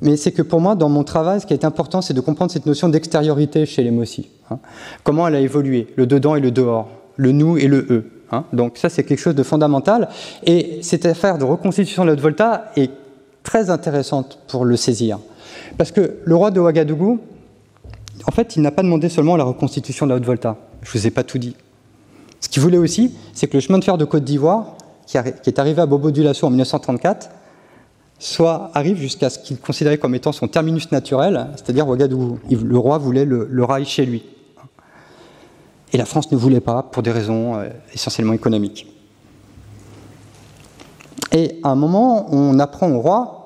Mais 0.00 0.16
c'est 0.16 0.32
que 0.32 0.42
pour 0.42 0.60
moi, 0.60 0.74
dans 0.74 0.88
mon 0.88 1.04
travail, 1.04 1.40
ce 1.40 1.46
qui 1.46 1.54
est 1.54 1.64
important, 1.64 2.02
c'est 2.02 2.14
de 2.14 2.20
comprendre 2.20 2.52
cette 2.52 2.66
notion 2.66 2.88
d'extériorité 2.88 3.66
chez 3.66 3.82
les 3.82 3.90
Mossi. 3.90 4.28
Hein. 4.50 4.58
Comment 5.02 5.26
elle 5.26 5.34
a 5.34 5.40
évolué, 5.40 5.88
le 5.96 6.06
dedans 6.06 6.36
et 6.36 6.40
le 6.40 6.50
dehors, 6.50 6.88
le 7.16 7.32
nous 7.32 7.56
et 7.56 7.66
le 7.66 7.86
eux. 7.90 8.10
Hein. 8.30 8.44
Donc 8.52 8.78
ça, 8.78 8.88
c'est 8.88 9.02
quelque 9.02 9.18
chose 9.18 9.34
de 9.34 9.42
fondamental. 9.42 10.08
Et 10.46 10.78
cette 10.82 11.04
affaire 11.04 11.38
de 11.38 11.44
reconstitution 11.44 12.04
de 12.04 12.10
la 12.10 12.20
Volta 12.20 12.70
est 12.76 12.90
très 13.48 13.70
intéressante 13.70 14.40
pour 14.46 14.66
le 14.66 14.76
saisir. 14.76 15.18
Parce 15.78 15.90
que 15.90 16.18
le 16.22 16.36
roi 16.36 16.50
de 16.50 16.60
Ouagadougou 16.60 17.18
en 18.26 18.30
fait, 18.30 18.56
il 18.56 18.62
n'a 18.62 18.70
pas 18.70 18.82
demandé 18.82 19.08
seulement 19.08 19.36
la 19.36 19.44
reconstitution 19.44 20.04
de 20.04 20.10
la 20.10 20.16
Haute-Volta. 20.16 20.58
Je 20.82 20.88
ne 20.90 21.00
vous 21.00 21.06
ai 21.06 21.10
pas 21.10 21.24
tout 21.24 21.38
dit. 21.38 21.56
Ce 22.40 22.48
qu'il 22.50 22.60
voulait 22.60 22.76
aussi, 22.76 23.14
c'est 23.32 23.46
que 23.46 23.56
le 23.56 23.60
chemin 23.60 23.78
de 23.78 23.84
fer 23.84 23.96
de 23.96 24.04
Côte 24.04 24.24
d'Ivoire, 24.24 24.76
qui, 25.06 25.16
est 25.16 25.58
arrivé 25.58 25.80
à 25.80 25.86
Bobo 25.86 26.10
Dioulasso 26.10 26.46
en 26.46 26.50
1934, 26.50 27.30
soit 28.18 28.70
arrive 28.74 28.98
jusqu'à 28.98 29.30
ce 29.30 29.38
qu'il 29.38 29.58
considérait 29.58 29.96
comme 29.96 30.14
étant 30.14 30.32
son 30.32 30.46
terminus 30.46 30.92
naturel, 30.92 31.46
c'est-à-dire 31.56 31.88
Ouagadougou. 31.88 32.40
Le 32.50 32.78
roi 32.78 32.98
voulait 32.98 33.24
le, 33.24 33.64
rail 33.64 33.86
chez 33.86 34.04
lui. 34.04 34.24
Et 35.94 35.96
la 35.96 36.04
France 36.04 36.30
ne 36.30 36.36
voulait 36.36 36.60
pas 36.60 36.82
pour 36.82 37.02
des 37.02 37.12
raisons 37.12 37.56
euh, 37.56 37.70
essentiellement 37.94 38.34
économiques. 38.34 38.86
Et 41.32 41.60
à 41.62 41.70
un 41.70 41.76
moment, 41.76 42.26
on 42.34 42.58
apprend 42.58 42.90
au 42.90 43.00
roi 43.00 43.37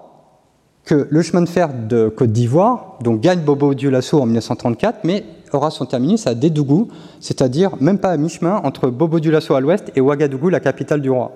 que 0.85 1.07
le 1.09 1.23
chemin 1.23 1.43
de 1.43 1.49
fer 1.49 1.71
de 1.73 2.09
Côte 2.09 2.33
d'Ivoire, 2.33 2.99
donc 3.03 3.21
gagne 3.21 3.41
Bobo 3.41 3.75
Dioulasso 3.75 4.21
en 4.21 4.27
1934, 4.27 5.05
mais 5.05 5.25
aura 5.53 5.71
son 5.71 5.87
terminus 5.87 6.27
à 6.27 6.35
Dédougou, 6.35 6.89
c'est-à-dire 7.21 7.73
même 7.81 7.99
pas 7.99 8.11
à 8.11 8.17
mi-chemin 8.17 8.61
entre 8.65 8.89
Bobo 8.89 9.21
Dioulasso 9.21 9.55
à 9.55 9.61
l'ouest 9.61 9.93
et 9.95 10.01
Ouagadougou, 10.01 10.49
la 10.49 10.61
capitale 10.61 11.01
du 11.01 11.11
roi. 11.11 11.33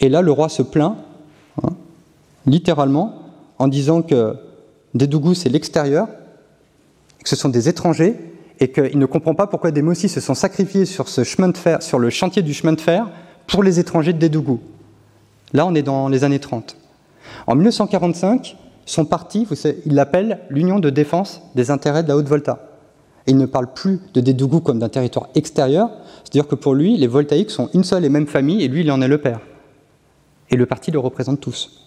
Et 0.00 0.08
là, 0.08 0.22
le 0.22 0.32
roi 0.32 0.48
se 0.48 0.62
plaint, 0.62 0.96
hein, 1.62 1.70
littéralement, 2.46 3.22
en 3.58 3.68
disant 3.68 4.02
que 4.02 4.36
Dédougou, 4.94 5.34
c'est 5.34 5.48
l'extérieur, 5.48 6.08
que 7.22 7.28
ce 7.28 7.36
sont 7.36 7.48
des 7.48 7.68
étrangers, 7.68 8.16
et 8.58 8.70
qu'il 8.70 8.98
ne 8.98 9.06
comprend 9.06 9.34
pas 9.34 9.46
pourquoi 9.46 9.70
des 9.70 9.82
Mossis 9.82 10.08
se 10.08 10.20
sont 10.20 10.34
sacrifiés 10.34 10.86
sur, 10.86 11.08
ce 11.08 11.24
chemin 11.24 11.48
de 11.48 11.56
fer, 11.56 11.82
sur 11.82 11.98
le 11.98 12.10
chantier 12.10 12.42
du 12.42 12.54
chemin 12.54 12.72
de 12.72 12.80
fer 12.80 13.08
pour 13.46 13.62
les 13.62 13.78
étrangers 13.78 14.12
de 14.12 14.18
Dédougou. 14.18 14.60
Là, 15.52 15.66
on 15.66 15.74
est 15.74 15.82
dans 15.82 16.08
les 16.08 16.24
années 16.24 16.38
30. 16.38 16.76
En 17.46 17.54
1945, 17.54 18.56
son 18.86 19.04
parti, 19.04 19.46
il 19.84 19.94
l'appelle 19.94 20.40
l'Union 20.50 20.78
de 20.78 20.90
défense 20.90 21.42
des 21.54 21.70
intérêts 21.70 22.02
de 22.02 22.08
la 22.08 22.16
Haute-Volta. 22.16 22.58
Il 23.28 23.36
ne 23.36 23.46
parle 23.46 23.72
plus 23.72 24.00
de 24.14 24.20
Dédougou 24.20 24.60
comme 24.60 24.78
d'un 24.78 24.88
territoire 24.88 25.28
extérieur, 25.34 25.90
c'est-à-dire 26.24 26.48
que 26.48 26.54
pour 26.54 26.74
lui, 26.74 26.96
les 26.96 27.06
voltaïques 27.06 27.50
sont 27.50 27.68
une 27.74 27.84
seule 27.84 28.04
et 28.04 28.08
même 28.08 28.26
famille, 28.26 28.62
et 28.62 28.68
lui, 28.68 28.82
il 28.82 28.90
en 28.90 29.00
est 29.00 29.08
le 29.08 29.18
père. 29.18 29.40
Et 30.50 30.56
le 30.56 30.66
parti 30.66 30.90
le 30.90 30.98
représente 30.98 31.40
tous. 31.40 31.82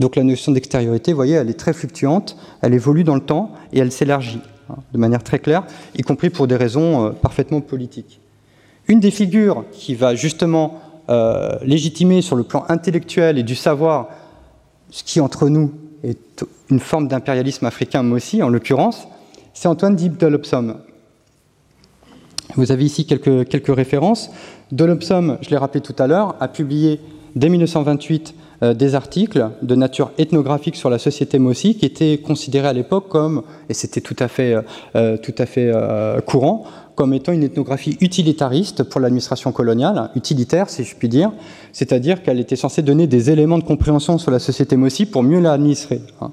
Donc 0.00 0.16
la 0.16 0.24
notion 0.24 0.52
d'extériorité, 0.52 1.12
vous 1.12 1.16
voyez, 1.16 1.34
elle 1.34 1.50
est 1.50 1.58
très 1.58 1.72
fluctuante, 1.72 2.36
elle 2.60 2.74
évolue 2.74 3.04
dans 3.04 3.14
le 3.14 3.20
temps 3.20 3.52
et 3.72 3.78
elle 3.78 3.92
s'élargit 3.92 4.40
hein, 4.70 4.76
de 4.92 4.98
manière 4.98 5.22
très 5.22 5.38
claire, 5.38 5.64
y 5.96 6.02
compris 6.02 6.30
pour 6.30 6.46
des 6.46 6.56
raisons 6.56 7.06
euh, 7.06 7.10
parfaitement 7.10 7.60
politiques. 7.60 8.20
Une 8.88 9.00
des 9.00 9.12
figures 9.12 9.64
qui 9.72 9.94
va 9.94 10.14
justement 10.14 10.80
euh, 11.08 11.56
légitimer 11.62 12.22
sur 12.22 12.34
le 12.34 12.42
plan 12.42 12.64
intellectuel 12.68 13.38
et 13.38 13.42
du 13.42 13.54
savoir 13.54 14.08
ce 14.94 15.02
qui 15.02 15.20
entre 15.20 15.48
nous 15.48 15.72
est 16.04 16.44
une 16.70 16.78
forme 16.78 17.08
d'impérialisme 17.08 17.66
africain, 17.66 18.04
mais 18.04 18.42
en 18.42 18.48
l'occurrence, 18.48 19.08
c'est 19.52 19.66
Antoine 19.66 19.96
Dib 19.96 20.16
Dolopsom. 20.16 20.76
Vous 22.54 22.70
avez 22.70 22.84
ici 22.84 23.04
quelques, 23.04 23.48
quelques 23.48 23.74
références. 23.74 24.30
Dolopsom, 24.70 25.38
je 25.40 25.50
l'ai 25.50 25.56
rappelé 25.56 25.80
tout 25.80 25.96
à 25.98 26.06
l'heure, 26.06 26.36
a 26.38 26.46
publié 26.46 27.00
dès 27.34 27.48
1928 27.48 28.34
euh, 28.62 28.72
des 28.72 28.94
articles 28.94 29.50
de 29.62 29.74
nature 29.74 30.12
ethnographique 30.16 30.76
sur 30.76 30.90
la 30.90 30.98
société 30.98 31.40
Mossi 31.40 31.76
qui 31.76 31.86
étaient 31.86 32.18
considérés 32.18 32.68
à 32.68 32.72
l'époque 32.72 33.08
comme, 33.08 33.42
et 33.68 33.74
c'était 33.74 34.00
tout 34.00 34.14
à 34.20 34.28
fait, 34.28 34.54
euh, 34.94 35.16
euh, 35.56 36.20
courant, 36.20 36.66
comme 36.94 37.12
étant 37.12 37.32
une 37.32 37.42
ethnographie 37.42 37.96
utilitariste 38.00 38.84
pour 38.84 39.00
l'administration 39.00 39.52
coloniale, 39.52 40.10
utilitaire 40.14 40.70
si 40.70 40.84
je 40.84 40.94
puis 40.94 41.08
dire, 41.08 41.32
c'est-à-dire 41.72 42.22
qu'elle 42.22 42.38
était 42.38 42.56
censée 42.56 42.82
donner 42.82 43.06
des 43.06 43.30
éléments 43.30 43.58
de 43.58 43.64
compréhension 43.64 44.18
sur 44.18 44.30
la 44.30 44.38
société 44.38 44.76
Mossi 44.76 45.06
pour 45.06 45.22
mieux 45.22 45.40
l'administrer. 45.40 46.00
Hein. 46.20 46.30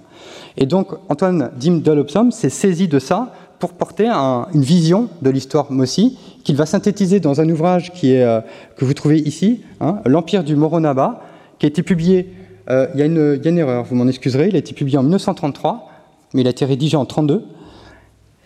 Et 0.57 0.65
donc 0.65 0.89
Antoine 1.09 1.51
Dim 1.59 1.77
Dolopsom 1.77 2.31
s'est 2.31 2.49
saisi 2.49 2.87
de 2.87 2.99
ça 2.99 3.33
pour 3.59 3.73
porter 3.73 4.07
une 4.07 4.61
vision 4.61 5.07
de 5.21 5.29
l'histoire 5.29 5.71
Mossi 5.71 6.17
qu'il 6.43 6.55
va 6.55 6.65
synthétiser 6.65 7.19
dans 7.19 7.41
un 7.41 7.49
ouvrage 7.49 7.91
qui 7.93 8.13
est, 8.13 8.23
euh, 8.23 8.41
que 8.75 8.85
vous 8.85 8.93
trouvez 8.93 9.19
ici, 9.19 9.61
hein, 9.79 9.99
L'Empire 10.05 10.43
du 10.43 10.55
Moronaba, 10.55 11.21
qui 11.59 11.67
a 11.67 11.69
été 11.69 11.83
publié, 11.83 12.33
euh, 12.69 12.87
il, 12.95 12.99
y 12.99 13.03
a 13.03 13.05
une, 13.05 13.37
il 13.39 13.45
y 13.45 13.47
a 13.47 13.51
une 13.51 13.59
erreur, 13.59 13.83
vous 13.83 13.95
m'en 13.95 14.07
excuserez, 14.07 14.47
il 14.47 14.55
a 14.55 14.59
été 14.59 14.73
publié 14.73 14.97
en 14.97 15.03
1933, 15.03 15.89
mais 16.33 16.41
il 16.41 16.47
a 16.47 16.49
été 16.49 16.65
rédigé 16.65 16.97
en 16.97 17.01
1932 17.01 17.45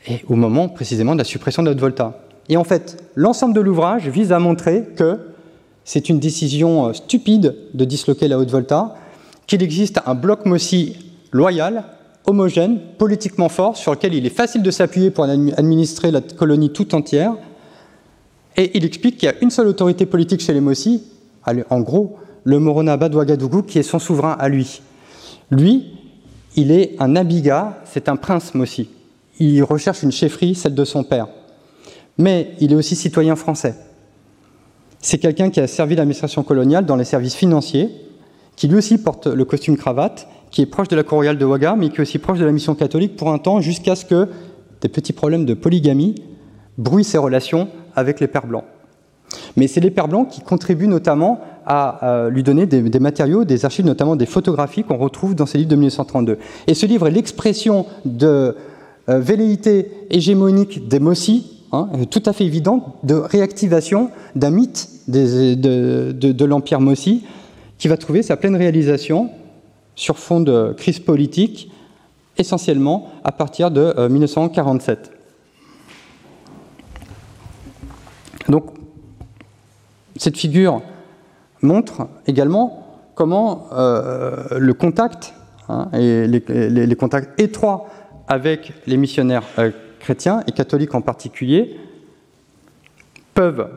et 0.08 0.22
au 0.28 0.36
moment 0.36 0.70
précisément 0.70 1.14
de 1.14 1.20
la 1.20 1.24
suppression 1.24 1.64
de 1.64 1.72
Haute-Volta. 1.72 2.20
Et 2.50 2.58
en 2.58 2.64
fait, 2.64 3.04
l'ensemble 3.16 3.56
de 3.56 3.62
l'ouvrage 3.62 4.08
vise 4.08 4.32
à 4.32 4.40
montrer 4.40 4.84
que 4.96 5.20
c'est 5.84 6.10
une 6.10 6.20
décision 6.20 6.88
euh, 6.88 6.94
stupide 6.94 7.56
de 7.74 7.86
disloquer 7.86 8.28
la 8.28 8.38
Haute-Volta, 8.38 8.96
qu'il 9.48 9.64
existe 9.64 10.00
un 10.06 10.16
bloc 10.16 10.46
Mossi 10.46 10.96
loyal, 11.32 11.84
homogène, 12.26 12.80
politiquement 12.98 13.50
fort, 13.50 13.78
sur 13.78 13.92
lequel 13.92 14.14
il 14.14 14.26
est 14.26 14.32
facile 14.32 14.64
de 14.64 14.72
s'appuyer 14.72 15.12
pour 15.12 15.26
administrer 15.26 16.10
la 16.10 16.22
colonie 16.22 16.72
tout 16.72 16.96
entière. 16.96 17.34
Et 18.58 18.76
il 18.76 18.86
explique 18.86 19.18
qu'il 19.18 19.28
y 19.28 19.32
a 19.32 19.36
une 19.42 19.52
seule 19.52 19.68
autorité 19.68 20.08
politique 20.08 20.42
chez 20.42 20.54
les 20.54 20.62
Mossi, 20.62 21.04
en 21.70 21.82
gros, 21.82 22.18
le 22.44 22.58
Moronaba 22.58 23.10
Ouagadougou, 23.10 23.62
qui 23.62 23.78
est 23.78 23.84
son 23.84 24.00
souverain 24.00 24.36
à 24.40 24.50
lui. 24.50 24.82
Lui, 25.52 25.92
il 26.56 26.72
est 26.72 26.96
un 27.00 27.16
abiga, 27.16 27.80
c'est 27.86 28.10
un 28.10 28.16
prince 28.16 28.56
Mossi 28.56 28.90
il 29.40 29.64
recherche 29.64 30.04
une 30.04 30.12
chefferie, 30.12 30.56
celle 30.56 30.76
de 30.76 30.86
son 30.86 31.04
père. 31.04 31.28
Mais 32.18 32.52
il 32.60 32.72
est 32.72 32.76
aussi 32.76 32.96
citoyen 32.96 33.36
français. 33.36 33.76
C'est 35.00 35.18
quelqu'un 35.18 35.50
qui 35.50 35.60
a 35.60 35.68
servi 35.68 35.96
l'administration 35.96 36.44
coloniale 36.44 36.86
dans 36.86 36.96
les 36.96 37.04
services 37.04 37.36
financiers, 37.36 37.90
qui 38.56 38.68
lui 38.68 38.78
aussi 38.78 38.98
porte 38.98 39.28
le 39.28 39.46
costume 39.46 39.78
cravate, 39.78 40.28
qui 40.50 40.62
est 40.62 40.66
proche 40.66 40.88
de 40.88 40.96
la 40.96 41.04
cour 41.04 41.18
royale 41.18 41.38
de 41.38 41.46
Ouaga, 41.46 41.76
mais 41.76 41.90
qui 41.90 41.98
est 41.98 42.02
aussi 42.02 42.18
proche 42.18 42.40
de 42.40 42.46
la 42.46 42.52
mission 42.52 42.76
catholique 42.76 43.16
pour 43.18 43.32
un 43.32 43.38
temps, 43.38 43.60
jusqu'à 43.60 43.96
ce 43.96 44.06
que 44.06 44.30
des 44.82 44.90
petits 44.90 45.14
problèmes 45.14 45.46
de 45.46 45.54
polygamie 45.54 46.16
brouillent 46.78 47.04
ses 47.04 47.18
relations 47.18 47.68
avec 47.96 48.20
les 48.20 48.28
pères 48.28 48.48
blancs. 48.48 48.64
Mais 49.58 49.68
c'est 49.68 49.82
les 49.82 49.92
pères 49.92 50.08
blancs 50.08 50.30
qui 50.30 50.42
contribuent 50.42 50.88
notamment 50.88 51.42
à, 51.66 52.30
lui 52.30 52.44
donner 52.44 52.68
des, 52.68 52.82
des, 52.82 53.00
matériaux, 53.00 53.44
des 53.44 53.66
archives, 53.66 53.86
notamment 53.86 54.16
des 54.16 54.28
photographies 54.28 54.84
qu'on 54.84 54.98
retrouve 54.98 55.34
dans 55.34 55.48
ces 55.48 55.58
livres 55.58 55.70
de 55.70 55.76
1932. 55.76 56.38
Et 56.68 56.74
ce 56.76 56.86
livre 56.86 57.08
est 57.08 57.12
l'expression 57.12 57.88
de 58.06 58.28
euh, 58.28 58.54
velléité 59.08 59.92
hégémonique 60.10 60.88
des 60.88 61.00
Mossi, 61.00 61.62
hein, 61.72 61.90
tout 62.10 62.24
à 62.26 62.34
fait 62.34 62.46
évidente, 62.46 62.84
de 63.04 63.16
réactivation 63.16 64.10
d'un 64.36 64.52
mythe 64.52 64.90
de, 65.08 66.46
l'Empire 66.46 66.82
Mossi, 66.82 67.24
qui 67.78 67.88
va 67.88 67.98
trouver 67.98 68.24
sa 68.24 68.38
pleine 68.38 68.56
réalisation 68.56 69.30
sur 69.96 70.18
fond 70.18 70.42
de 70.42 70.74
crise 70.78 71.00
politique, 71.00 71.72
essentiellement 72.38 73.10
à 73.24 73.32
partir 73.32 73.72
de 73.72 74.08
1947. 74.08 75.12
Euh, 78.50 78.52
Donc, 78.52 78.66
cette 80.18 80.38
figure 80.38 80.82
montre 81.62 82.08
également 82.28 82.86
comment 83.16 83.68
euh, 83.74 84.60
le 84.60 84.74
contact 84.74 85.34
hein, 85.70 85.90
et 85.94 86.28
les, 86.28 86.96
contacts 86.96 87.40
étroits 87.40 87.88
avec 88.28 88.74
les 88.88 88.98
missionnaires 88.98 89.44
euh, 89.60 89.72
chrétiens 90.00 90.44
et 90.48 90.52
catholiques 90.52 90.96
en 90.96 91.02
particulier 91.02 91.78
peuvent 93.34 93.70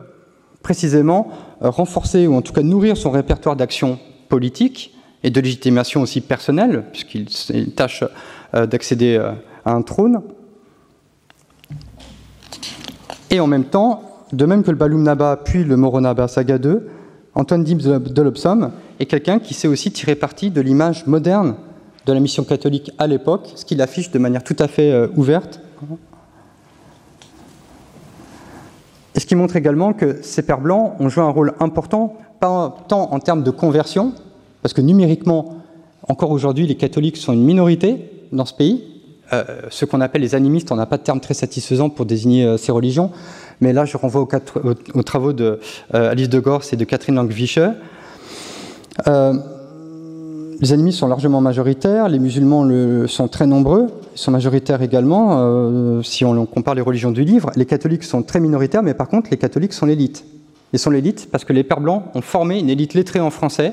précisément 0.63 1.29
euh, 1.61 1.69
renforcer 1.69 2.27
ou 2.27 2.35
en 2.35 2.41
tout 2.41 2.53
cas 2.53 2.61
nourrir 2.61 2.97
son 2.97 3.11
répertoire 3.11 3.55
d'action 3.55 3.99
politique 4.27 4.95
et 5.23 5.29
de 5.29 5.41
légitimation 5.41 6.01
aussi 6.01 6.21
personnelle, 6.21 6.85
puisqu'il 6.91 7.73
tâche 7.73 8.03
euh, 8.53 8.65
d'accéder 8.65 9.17
à 9.65 9.73
un 9.73 9.81
trône. 9.81 10.21
Et 13.29 13.39
en 13.39 13.47
même 13.47 13.65
temps, 13.65 14.03
de 14.31 14.45
même 14.45 14.63
que 14.63 14.71
le 14.71 14.77
Baloum 14.77 15.03
Naba 15.03 15.37
puis 15.43 15.63
le 15.63 15.75
Moronaba 15.75 16.27
Saga 16.27 16.57
II, 16.57 16.77
Antoine 17.35 17.63
Dims 17.63 17.99
de 17.99 18.21
Lobsom 18.21 18.71
est 18.99 19.05
quelqu'un 19.05 19.39
qui 19.39 19.53
sait 19.53 19.67
aussi 19.67 19.91
tirer 19.91 20.15
parti 20.15 20.51
de 20.51 20.61
l'image 20.61 21.05
moderne 21.05 21.55
de 22.09 22.13
la 22.13 22.19
mission 22.19 22.43
catholique 22.43 22.91
à 22.97 23.07
l'époque, 23.07 23.51
ce 23.55 23.63
qu'il 23.63 23.81
affiche 23.81 24.11
de 24.11 24.19
manière 24.19 24.43
tout 24.43 24.55
à 24.59 24.67
fait 24.67 24.91
euh, 24.91 25.07
ouverte. 25.15 25.61
Et 29.15 29.19
ce 29.19 29.25
qui 29.25 29.35
montre 29.35 29.55
également 29.55 29.93
que 29.93 30.21
ces 30.23 30.41
pères 30.41 30.59
blancs 30.59 30.93
ont 30.99 31.07
joué 31.07 31.23
un 31.23 31.29
rôle 31.29 31.53
important, 31.59 32.17
pas 32.39 32.75
tant 32.87 33.11
en 33.11 33.19
termes 33.19 33.43
de 33.43 33.51
conversion, 33.51 34.13
parce 34.61 34.73
que 34.73 34.81
numériquement, 34.81 35.59
encore 36.07 36.31
aujourd'hui, 36.31 36.65
les 36.65 36.75
catholiques 36.75 37.17
sont 37.17 37.33
une 37.33 37.43
minorité 37.43 38.25
dans 38.31 38.45
ce 38.45 38.53
pays. 38.53 38.83
Euh, 39.31 39.43
ce 39.69 39.85
qu'on 39.85 40.01
appelle 40.01 40.21
les 40.21 40.33
animistes, 40.33 40.71
on 40.71 40.75
n'a 40.75 40.87
pas 40.87 40.97
de 40.97 41.03
terme 41.03 41.19
très 41.19 41.35
satisfaisant 41.35 41.89
pour 41.89 42.07
désigner 42.07 42.43
euh, 42.43 42.57
ces 42.57 42.71
religions, 42.71 43.11
mais 43.61 43.71
là 43.73 43.85
je 43.85 43.97
renvoie 43.97 44.27
aux, 44.95 45.03
travaux 45.03 45.33
de 45.33 45.59
Alice 45.93 46.29
de 46.29 46.39
Gors 46.39 46.63
et 46.71 46.75
de 46.75 46.85
Catherine 46.85 47.15
Langwische. 47.15 47.59
Les 50.61 50.73
animistes 50.73 50.99
sont 50.99 51.07
largement 51.07 51.39
majoritaires, 51.39 52.09
les 52.09 52.19
musulmans 52.19 52.67
sont 53.07 53.29
très 53.29 53.47
nombreux, 53.47 53.87
ils 54.13 54.19
sont 54.19 54.31
majoritaires 54.31 54.81
également, 54.81 55.37
euh, 55.39 56.01
si 56.03 56.25
on, 56.25 56.45
compare 56.45 56.75
les 56.75 56.81
religions 56.81 57.11
du 57.11 57.23
livre. 57.23 57.49
Les 57.55 57.65
catholiques 57.65 58.03
sont 58.03 58.23
très 58.23 58.41
minoritaires, 58.41 58.83
mais 58.83 58.93
par 58.93 59.07
contre, 59.07 59.29
les 59.31 59.37
catholiques 59.37 59.71
sont 59.71 59.85
l'élite. 59.85 60.25
Ils 60.73 60.79
sont 60.79 60.89
l'élite 60.89 61.29
parce 61.31 61.45
que 61.45 61.53
les 61.53 61.63
Pères 61.63 61.79
Blancs 61.79 62.03
ont 62.13 62.21
formé 62.21 62.59
une 62.59 62.69
élite 62.69 62.93
lettrée 62.93 63.21
en 63.21 63.29
français, 63.29 63.71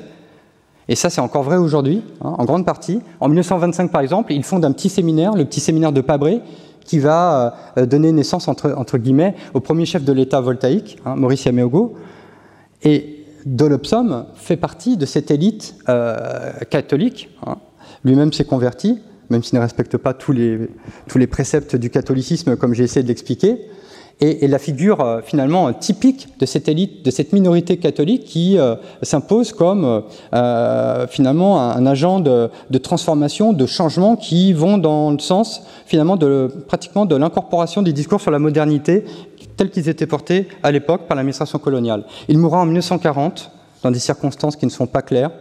et 0.87 0.95
ça 0.95 1.09
c'est 1.09 1.19
encore 1.19 1.43
vrai 1.43 1.57
aujourd'hui, 1.57 2.03
hein, 2.21 2.35
en 2.37 2.45
grande 2.45 2.65
partie. 2.65 3.01
En 3.19 3.27
1925 3.27 3.91
par 3.91 3.99
exemple, 3.99 4.31
ils 4.31 4.43
fondent 4.43 4.63
un 4.63 4.71
petit 4.71 4.89
séminaire, 4.89 5.35
le 5.35 5.43
petit 5.43 5.59
séminaire 5.59 5.91
de 5.91 5.99
Pabré, 5.99 6.39
qui 6.85 6.99
va 6.99 7.53
donner 7.75 8.13
naissance, 8.13 8.47
entre, 8.47 8.73
entre, 8.77 8.97
guillemets, 8.97 9.35
au 9.53 9.59
premier 9.59 9.85
chef 9.85 10.05
de 10.05 10.13
l'État 10.13 10.39
voltaïque, 10.39 10.97
hein, 11.05 11.17
Maurice 11.17 11.43
Yameogo. 11.43 11.95
Et 12.83 13.16
Dolopsom 13.55 14.25
fait 14.35 14.57
partie 14.57 14.97
de 14.97 15.05
cette 15.05 15.31
élite 15.31 15.75
catholique. 16.69 17.29
Hein. 17.45 17.57
Lui-même 18.03 18.33
s'est 18.33 18.45
converti, 18.45 18.99
même 19.29 19.43
s'il 19.43 19.57
ne 19.57 19.63
respecte 19.63 19.97
pas 19.97 20.13
tous 20.13 20.31
les, 20.31 20.69
tous 21.07 21.17
les 21.17 21.27
préceptes 21.27 21.75
du 21.75 21.89
catholicisme, 21.89 22.55
comme 22.55 22.73
j'ai 22.73 22.83
essayé 22.83 23.03
de 23.03 23.07
l'expliquer 23.07 23.69
et, 24.19 24.47
la 24.47 24.59
figure 24.59 25.01
euh, 25.01 25.21
finalement 25.23 25.71
typique 25.73 26.27
de 26.39 26.45
cette 26.45 26.67
élite, 26.67 27.05
de 27.05 27.11
cette 27.11 27.33
minorité 27.33 27.77
catholique 27.77 28.23
qui 28.25 28.57
euh, 28.57 28.75
s'impose 29.01 29.51
comme 29.51 30.03
euh, 30.33 31.07
finalement 31.07 31.61
un, 31.61 31.85
agent 31.85 32.19
de, 32.19 32.49
transformation, 32.81 33.53
de 33.53 33.65
changement 33.65 34.15
qui 34.15 34.53
vont 34.53 34.77
dans 34.77 35.11
le 35.11 35.19
sens 35.19 35.63
finalement 35.85 36.15
de 36.15 36.51
pratiquement 36.67 37.05
de 37.05 37.15
l'incorporation 37.15 37.81
des 37.81 37.93
discours 37.93 38.21
sur 38.21 38.31
la 38.31 38.39
modernité 38.39 39.05
tels 39.57 39.71
qu'ils 39.71 39.89
étaient 39.89 40.07
portés 40.07 40.47
à 40.63 40.71
l'époque 40.71 41.07
par 41.07 41.17
l'administration 41.17 41.59
coloniale. 41.59 42.05
Il 42.29 42.37
mourra 42.37 42.61
en 42.61 42.65
1940 42.65 43.51
dans 43.83 43.91
des 43.91 43.99
circonstances 43.99 44.55
qui 44.55 44.65
ne 44.65 44.71
sont 44.71 44.87
pas 44.87 45.01
claires. 45.01 45.31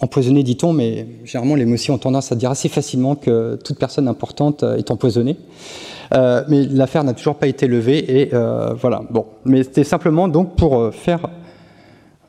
Empoisonné, 0.00 0.42
dit-on, 0.42 0.72
mais 0.72 1.06
généralement 1.24 1.54
les 1.54 1.64
mots 1.64 1.76
ont 1.88 1.98
tendance 1.98 2.30
à 2.30 2.36
dire 2.36 2.50
assez 2.50 2.68
facilement 2.68 3.16
que 3.16 3.56
toute 3.64 3.78
personne 3.78 4.08
importante 4.08 4.62
est 4.62 4.90
empoisonnée. 4.90 5.38
Euh, 6.12 6.44
mais 6.48 6.64
l'affaire 6.66 7.04
n'a 7.04 7.14
toujours 7.14 7.36
pas 7.36 7.46
été 7.46 7.66
levée 7.66 8.20
et 8.20 8.34
euh, 8.34 8.74
voilà. 8.74 9.02
Bon, 9.10 9.26
mais 9.44 9.62
c'était 9.62 9.84
simplement 9.84 10.28
donc 10.28 10.56
pour 10.56 10.78
euh, 10.78 10.90
faire 10.90 11.28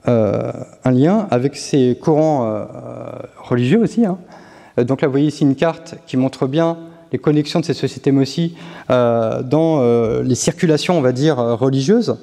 un 0.07 0.91
lien 0.91 1.27
avec 1.31 1.55
ces 1.55 1.97
courants 1.99 2.67
religieux 3.39 3.81
aussi. 3.81 4.05
Hein. 4.05 4.19
Donc 4.77 5.01
là, 5.01 5.07
vous 5.07 5.13
voyez 5.13 5.29
ici 5.29 5.43
une 5.43 5.55
carte 5.55 5.95
qui 6.05 6.15
montre 6.15 6.45
bien 6.45 6.77
les 7.15 7.19
connexions 7.19 7.61
de 7.61 7.65
ces 7.65 7.73
sociétés 7.73 8.11
MOSI 8.11 8.55
dans 8.89 10.21
les 10.21 10.35
circulations, 10.35 10.97
on 10.97 11.01
va 11.01 11.13
dire, 11.13 11.37
religieuses. 11.37 12.17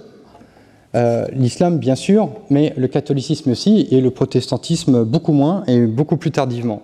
L'islam, 1.32 1.78
bien 1.78 1.94
sûr, 1.94 2.28
mais 2.50 2.74
le 2.76 2.88
catholicisme 2.88 3.52
aussi, 3.52 3.88
et 3.90 4.02
le 4.02 4.10
protestantisme 4.10 5.04
beaucoup 5.04 5.32
moins 5.32 5.64
et 5.66 5.86
beaucoup 5.86 6.18
plus 6.18 6.30
tardivement. 6.30 6.82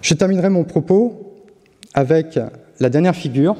Je 0.00 0.14
terminerai 0.14 0.48
mon 0.48 0.64
propos 0.64 1.32
avec 1.94 2.38
la 2.80 2.90
dernière 2.90 3.14
figure, 3.14 3.54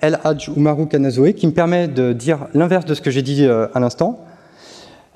El 0.00 0.20
Hajj 0.22 0.52
Umaru 0.56 0.86
Kanazoe, 0.86 1.32
qui 1.32 1.48
me 1.48 1.52
permet 1.52 1.88
de 1.88 2.12
dire 2.12 2.46
l'inverse 2.54 2.84
de 2.84 2.94
ce 2.94 3.00
que 3.00 3.10
j'ai 3.10 3.22
dit 3.22 3.44
euh, 3.44 3.66
à 3.74 3.80
l'instant, 3.80 4.20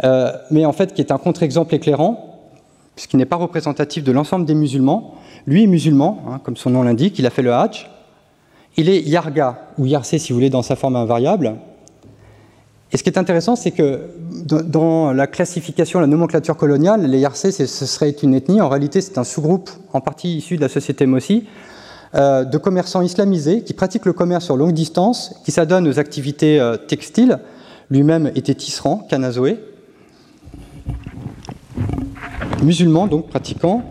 euh, 0.03 0.33
mais 0.51 0.65
en 0.67 0.73
fait 0.73 0.93
qui 0.93 1.01
est 1.01 1.13
un 1.13 1.19
contre-exemple 1.19 1.75
éclairant, 1.75 2.32
puisqu'il 2.95 3.17
n'est 3.17 3.27
pas 3.27 3.37
représentatif 3.37 4.05
de 4.05 4.13
l'ensemble 4.13 4.45
des 4.45 4.55
musulmans. 4.55 5.15
Lui 5.47 5.65
est 5.65 5.67
musulman, 5.67 6.23
hein, 6.29 6.41
comme 6.43 6.57
son 6.57 6.71
nom 6.71 6.83
l'indique, 6.83 7.19
il 7.19 7.27
a 7.27 7.31
fait 7.31 7.43
le 7.43 7.53
Hajj. 7.53 7.91
Il 8.77 8.89
est 8.89 9.01
Yarga, 9.03 9.69
ou 9.79 9.87
Yarsé 9.87 10.19
si 10.19 10.33
vous 10.33 10.39
voulez, 10.39 10.51
dans 10.51 10.63
sa 10.63 10.77
forme 10.77 10.97
invariable. 10.97 11.57
Et 12.93 12.99
ce 12.99 13.03
qui 13.03 13.09
est 13.09 13.19
intéressant, 13.19 13.57
c'est 13.57 13.71
que 13.71 14.11
dans 14.31 15.13
la 15.13 15.27
classification, 15.27 16.01
la 16.01 16.07
nomenclature 16.07 16.57
coloniale, 16.57 17.07
les 17.07 17.21
Yarsé, 17.21 17.51
ce 17.51 17.67
serait 17.67 18.11
une 18.11 18.35
ethnie. 18.35 18.61
En 18.61 18.69
réalité, 18.69 19.01
c'est 19.01 19.17
un 19.17 19.25
sous-groupe 19.25 19.71
en 19.95 20.01
partie 20.01 20.37
issu 20.37 20.57
de 20.57 20.61
la 20.61 20.69
société 20.69 21.07
Mossi, 21.07 21.47
euh, 22.15 22.45
de 22.45 22.59
commerçants 22.59 23.01
islamisés 23.01 23.63
qui 23.63 23.73
pratiquent 23.73 24.05
le 24.05 24.13
commerce 24.13 24.45
sur 24.45 24.57
longue 24.57 24.75
distance, 24.75 25.35
qui 25.45 25.53
s'adonnent 25.53 25.89
aux 25.89 25.99
activités 25.99 26.61
euh, 26.61 26.77
textiles. 26.77 27.39
Lui-même 27.91 28.31
était 28.35 28.55
tisserand, 28.55 29.07
Kanazoé. 29.09 29.59
Musulman, 32.63 33.07
donc 33.07 33.29
pratiquant. 33.29 33.83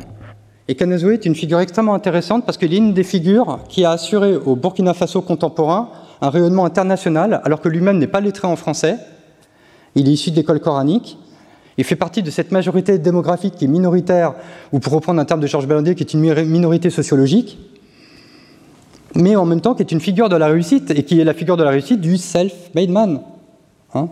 Et 0.68 0.76
Kanazoé 0.76 1.16
est 1.16 1.26
une 1.26 1.36
figure 1.36 1.60
extrêmement 1.60 1.94
intéressante 1.94 2.46
parce 2.46 2.58
qu'il 2.58 2.74
est 2.74 2.78
une 2.78 2.94
des 2.94 3.04
figures 3.04 3.60
qui 3.68 3.84
a 3.84 3.92
assuré 3.92 4.36
au 4.36 4.56
Burkina 4.56 4.94
Faso 4.94 5.22
contemporain 5.22 5.90
un 6.22 6.30
rayonnement 6.30 6.66
international, 6.66 7.42
alors 7.44 7.62
que 7.62 7.68
lui-même 7.68 7.98
n'est 7.98 8.08
pas 8.08 8.22
lettré 8.22 8.48
en 8.48 8.56
français. 8.56 8.98
Il 9.96 10.08
est 10.08 10.14
issu 10.14 10.32
d'école 10.32 10.60
coranique. 10.60 11.18
Il 11.78 11.84
fait 11.84 11.96
partie 11.96 12.24
de 12.24 12.30
cette 12.30 12.52
majorité 12.52 12.98
démographique 13.00 13.56
qui 13.56 13.66
est 13.66 13.68
minoritaire, 13.68 14.36
ou 14.72 14.80
pour 14.80 14.94
reprendre 14.94 15.20
un 15.20 15.26
terme 15.26 15.40
de 15.40 15.48
Georges 15.48 15.68
Bellandier, 15.68 15.96
qui 15.96 16.04
est 16.04 16.14
une 16.14 16.22
minorité 16.46 16.90
sociologique 16.90 17.58
mais 19.16 19.36
en 19.36 19.46
même 19.46 19.62
temps 19.62 19.74
qui 19.74 19.82
est 19.82 19.92
une 19.92 20.00
figure 20.00 20.30
de 20.30 20.36
la 20.36 20.48
réussite, 20.48 20.92
et 20.92 21.04
qui 21.04 21.20
est 21.20 21.24
la 21.24 21.34
figure 21.34 21.58
de 21.58 21.64
la 21.64 21.72
réussite 21.72 22.02
du 22.02 22.18
self-made 22.18 22.90
man. 22.90 23.22
Hein. 23.94 24.10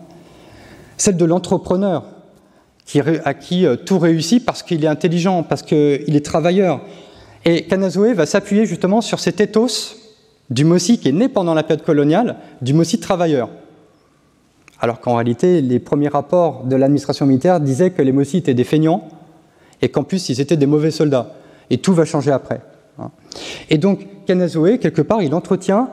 Celle 0.98 1.18
de 1.18 1.26
l'entrepreneur, 1.26 2.04
à 3.24 3.34
qui 3.34 3.66
euh, 3.66 3.76
tout 3.76 4.00
réussit 4.00 4.44
parce 4.44 4.64
qu'il 4.64 4.84
est 4.84 4.88
intelligent, 4.88 5.44
parce 5.44 5.62
qu'il 5.62 6.16
est 6.16 6.26
travailleur. 6.26 6.82
Et 7.46 7.64
Kanazoe 7.64 8.14
va 8.14 8.26
s'appuyer 8.26 8.66
justement 8.66 9.02
sur 9.02 9.20
cet 9.20 9.40
ethos 9.40 9.96
du 10.50 10.66
Mossi 10.66 10.98
qui 10.98 11.10
est 11.10 11.14
né 11.14 11.30
pendant 11.30 11.54
la 11.54 11.64
période 11.64 11.86
coloniale, 11.86 12.38
du 12.62 12.74
Mossi 12.74 13.00
travailleur. 13.00 13.50
Alors 14.82 15.00
qu'en 15.00 15.16
réalité, 15.16 15.62
les 15.62 15.80
premiers 15.80 16.08
rapports 16.08 16.64
de 16.64 16.76
l'administration 16.76 17.26
militaire 17.26 17.60
disaient 17.60 17.92
que 17.92 18.02
les 18.02 18.12
Mossi 18.12 18.38
étaient 18.38 18.54
des 18.54 18.64
feignants 18.64 19.08
et 19.82 19.90
qu'en 19.90 20.04
plus, 20.04 20.30
ils 20.30 20.42
étaient 20.42 20.58
des 20.58 20.66
mauvais 20.66 20.92
soldats. 20.92 21.34
Et 21.70 21.78
tout 21.78 21.94
va 21.94 22.06
changer 22.06 22.32
après. 22.32 22.62
Hein. 22.98 23.12
Et 23.70 23.78
donc, 23.78 24.08
Kanazoe, 24.26 24.78
quelque 24.78 25.02
part, 25.02 25.22
il 25.22 25.34
entretient 25.34 25.90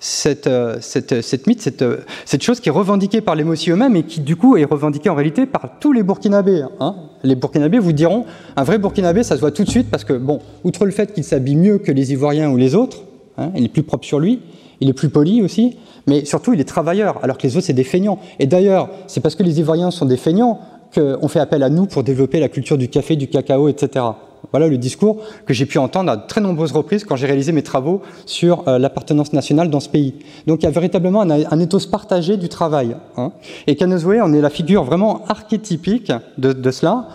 cette, 0.00 0.46
euh, 0.46 0.78
cette, 0.80 1.46
mythe, 1.46 1.82
euh, 1.82 1.98
cette, 2.24 2.42
chose 2.42 2.58
qui 2.58 2.70
est 2.70 2.72
revendiquée 2.72 3.20
par 3.20 3.34
les 3.34 3.44
Mossi 3.44 3.70
eux-mêmes 3.70 3.96
et 3.96 4.02
qui, 4.02 4.20
du 4.20 4.34
coup, 4.34 4.56
est 4.56 4.64
revendiquée 4.64 5.10
en 5.10 5.14
réalité 5.14 5.44
par 5.44 5.78
tous 5.78 5.92
les 5.92 6.02
Burkinabés. 6.02 6.64
Hein. 6.80 6.96
Les 7.22 7.34
Burkinabés 7.34 7.78
vous 7.78 7.92
diront, 7.92 8.24
un 8.56 8.64
vrai 8.64 8.78
Burkinabé, 8.78 9.22
ça 9.22 9.36
se 9.36 9.40
voit 9.40 9.50
tout 9.50 9.62
de 9.62 9.68
suite 9.68 9.90
parce 9.90 10.04
que, 10.04 10.14
bon, 10.14 10.40
outre 10.64 10.86
le 10.86 10.90
fait 10.90 11.12
qu'il 11.12 11.22
s'habille 11.22 11.56
mieux 11.56 11.78
que 11.78 11.92
les 11.92 12.12
Ivoiriens 12.12 12.50
ou 12.50 12.56
les 12.56 12.74
autres, 12.74 13.02
hein, 13.36 13.52
il 13.54 13.66
est 13.66 13.68
plus 13.68 13.82
propre 13.82 14.06
sur 14.06 14.18
lui, 14.18 14.40
il 14.80 14.88
est 14.88 14.94
plus 14.94 15.10
poli 15.10 15.42
aussi, 15.42 15.76
mais 16.06 16.24
surtout, 16.24 16.54
il 16.54 16.60
est 16.60 16.64
travailleur, 16.64 17.22
alors 17.22 17.36
que 17.36 17.46
les 17.46 17.58
autres, 17.58 17.66
c'est 17.66 17.74
des 17.74 17.84
feignants. 17.84 18.18
Et 18.38 18.46
d'ailleurs, 18.46 18.88
c'est 19.06 19.20
parce 19.20 19.34
que 19.34 19.42
les 19.42 19.60
Ivoiriens 19.60 19.90
sont 19.90 20.06
des 20.06 20.16
feignants 20.16 20.60
qu'on 20.94 21.28
fait 21.28 21.40
appel 21.40 21.62
à 21.62 21.68
nous 21.68 21.84
pour 21.84 22.02
développer 22.04 22.40
la 22.40 22.48
culture 22.48 22.78
du 22.78 22.88
café, 22.88 23.16
du 23.16 23.28
cacao, 23.28 23.68
etc. 23.68 24.06
Voilà 24.52 24.68
le 24.68 24.78
discours 24.78 25.18
que 25.46 25.54
j'ai 25.54 25.66
pu 25.66 25.78
entendre 25.78 26.10
à 26.10 26.16
très 26.16 26.40
nombreuses 26.40 26.72
reprises 26.72 27.04
quand 27.04 27.16
j'ai 27.16 27.26
réalisé 27.26 27.52
mes 27.52 27.62
travaux 27.62 28.02
sur 28.26 28.66
euh, 28.68 28.78
l'appartenance 28.78 29.32
nationale 29.32 29.70
dans 29.70 29.80
ce 29.80 29.88
pays. 29.88 30.14
Donc 30.46 30.62
il 30.62 30.64
y 30.64 30.68
a 30.68 30.72
véritablement 30.72 31.22
un, 31.22 31.60
ethos 31.60 31.86
partagé 31.90 32.36
du 32.36 32.48
travail. 32.48 32.96
Hein. 33.16 33.32
Et 33.66 33.76
Kanozoé 33.76 34.20
en 34.20 34.32
est 34.32 34.40
la 34.40 34.50
figure 34.50 34.84
vraiment 34.84 35.24
archétypique 35.28 36.12
de, 36.38 36.70
cela. 36.70 37.08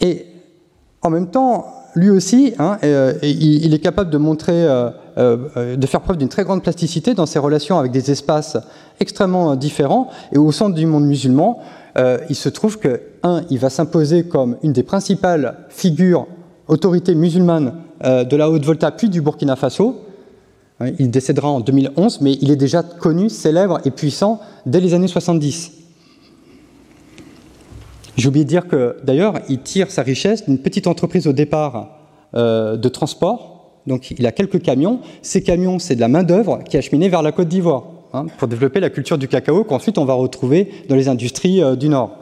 Et 0.00 0.26
en 1.02 1.10
même 1.10 1.28
temps, 1.28 1.66
lui 1.94 2.10
aussi, 2.10 2.54
hein, 2.58 2.78
euh, 2.82 3.14
il, 3.22 3.72
est 3.72 3.78
capable 3.78 4.10
de 4.10 4.18
montrer, 4.18 4.66
euh, 4.66 5.76
de 5.76 5.86
faire 5.86 6.00
preuve 6.00 6.16
d'une 6.16 6.28
très 6.28 6.44
grande 6.44 6.62
plasticité 6.62 7.14
dans 7.14 7.26
ses 7.26 7.38
relations 7.38 7.78
avec 7.78 7.92
des 7.92 8.10
espaces 8.10 8.56
extrêmement 9.00 9.54
différents. 9.56 10.08
Et 10.32 10.38
au 10.38 10.50
centre 10.52 10.74
du 10.74 10.86
monde 10.86 11.06
musulman, 11.06 11.60
euh, 11.96 12.18
il 12.28 12.36
se 12.36 12.48
trouve 12.48 12.78
que, 12.78 13.00
un, 13.22 13.42
il 13.50 13.58
va 13.58 13.70
s'imposer 13.70 14.24
comme 14.24 14.56
une 14.62 14.72
des 14.72 14.82
principales 14.82 15.66
figures, 15.68 16.26
autorités 16.66 17.14
musulmanes 17.14 17.74
euh, 18.04 18.24
de 18.24 18.36
la 18.36 18.50
Haute-Volta, 18.50 18.90
puis 18.90 19.08
du 19.08 19.20
Burkina 19.20 19.56
Faso. 19.56 20.00
Hein, 20.80 20.90
il 20.98 21.10
décédera 21.10 21.48
en 21.48 21.60
2011, 21.60 22.20
mais 22.20 22.32
il 22.40 22.50
est 22.50 22.56
déjà 22.56 22.82
connu, 22.82 23.28
célèbre 23.28 23.80
et 23.84 23.90
puissant 23.90 24.40
dès 24.66 24.80
les 24.80 24.94
années 24.94 25.08
70. 25.08 25.72
J'ai 28.16 28.28
oublié 28.28 28.44
de 28.44 28.48
dire 28.48 28.68
que, 28.68 28.96
d'ailleurs, 29.04 29.34
il 29.48 29.60
tire 29.60 29.90
sa 29.90 30.02
richesse 30.02 30.44
d'une 30.44 30.58
petite 30.58 30.86
entreprise 30.86 31.26
au 31.26 31.32
départ 31.32 31.98
euh, 32.34 32.76
de 32.76 32.88
transport. 32.88 33.80
Donc, 33.86 34.12
il 34.12 34.26
a 34.26 34.32
quelques 34.32 34.62
camions. 34.62 35.00
Ces 35.22 35.42
camions, 35.42 35.78
c'est 35.78 35.94
de 35.96 36.00
la 36.00 36.08
main-d'œuvre 36.08 36.60
qui 36.64 36.76
est 36.76 36.78
acheminée 36.78 37.08
vers 37.08 37.22
la 37.22 37.32
Côte 37.32 37.48
d'Ivoire. 37.48 37.93
Hein, 38.14 38.26
pour 38.38 38.46
développer 38.46 38.78
la 38.78 38.90
culture 38.90 39.18
du 39.18 39.26
cacao 39.26 39.64
qu'ensuite 39.64 39.98
on 39.98 40.04
va 40.04 40.14
retrouver 40.14 40.70
dans 40.88 40.94
les 40.94 41.08
industries 41.08 41.60
euh, 41.60 41.74
du 41.74 41.88
Nord. 41.88 42.16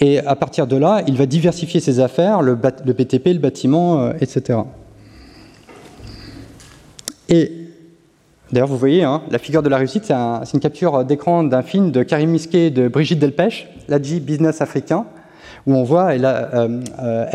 Et 0.00 0.18
à 0.20 0.34
partir 0.34 0.66
de 0.66 0.76
là, 0.76 1.02
il 1.06 1.14
va 1.14 1.26
diversifier 1.26 1.78
ses 1.78 2.00
affaires, 2.00 2.40
le, 2.40 2.56
le 2.86 2.92
BTP, 2.94 3.26
le 3.26 3.38
bâtiment, 3.38 4.00
euh, 4.00 4.12
etc. 4.22 4.60
Et 7.28 7.52
d'ailleurs, 8.50 8.68
vous 8.68 8.78
voyez, 8.78 9.04
hein, 9.04 9.20
la 9.30 9.38
figure 9.38 9.62
de 9.62 9.68
la 9.68 9.76
réussite, 9.76 10.04
c'est 10.06 10.54
une 10.54 10.60
capture 10.60 11.04
d'écran 11.04 11.44
d'un 11.44 11.60
film 11.60 11.90
de 11.90 12.02
Karim 12.02 12.30
Misquet 12.30 12.68
et 12.68 12.70
de 12.70 12.88
Brigitte 12.88 13.18
Delpech, 13.18 13.68
l'Adji 13.88 14.20
Business 14.20 14.62
africain, 14.62 15.04
où 15.68 15.74
on 15.74 15.84
voit 15.84 16.14
El, 16.14 16.24
euh, 16.24 17.30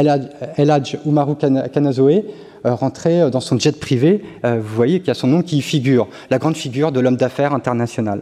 Hadj 0.58 0.98
Umaru 1.06 1.36
Kanazoe 1.36 2.24
euh, 2.66 2.76
rentrer 2.76 3.22
euh, 3.22 3.30
dans 3.30 3.42
son 3.42 3.60
jet 3.60 3.78
privé, 3.78 4.24
euh, 4.46 4.62
vous 4.62 4.74
voyez 4.74 5.00
qu'il 5.00 5.10
y 5.10 5.12
a 5.12 5.16
son 5.16 5.28
nom 5.28 5.42
qui 5.42 5.62
figure, 5.62 6.08
la 6.30 6.38
grande 6.38 6.56
figure 6.56 6.94
de 6.94 7.02
l'homme 7.02 7.18
d'affaires 7.18 7.54
international. 7.54 8.22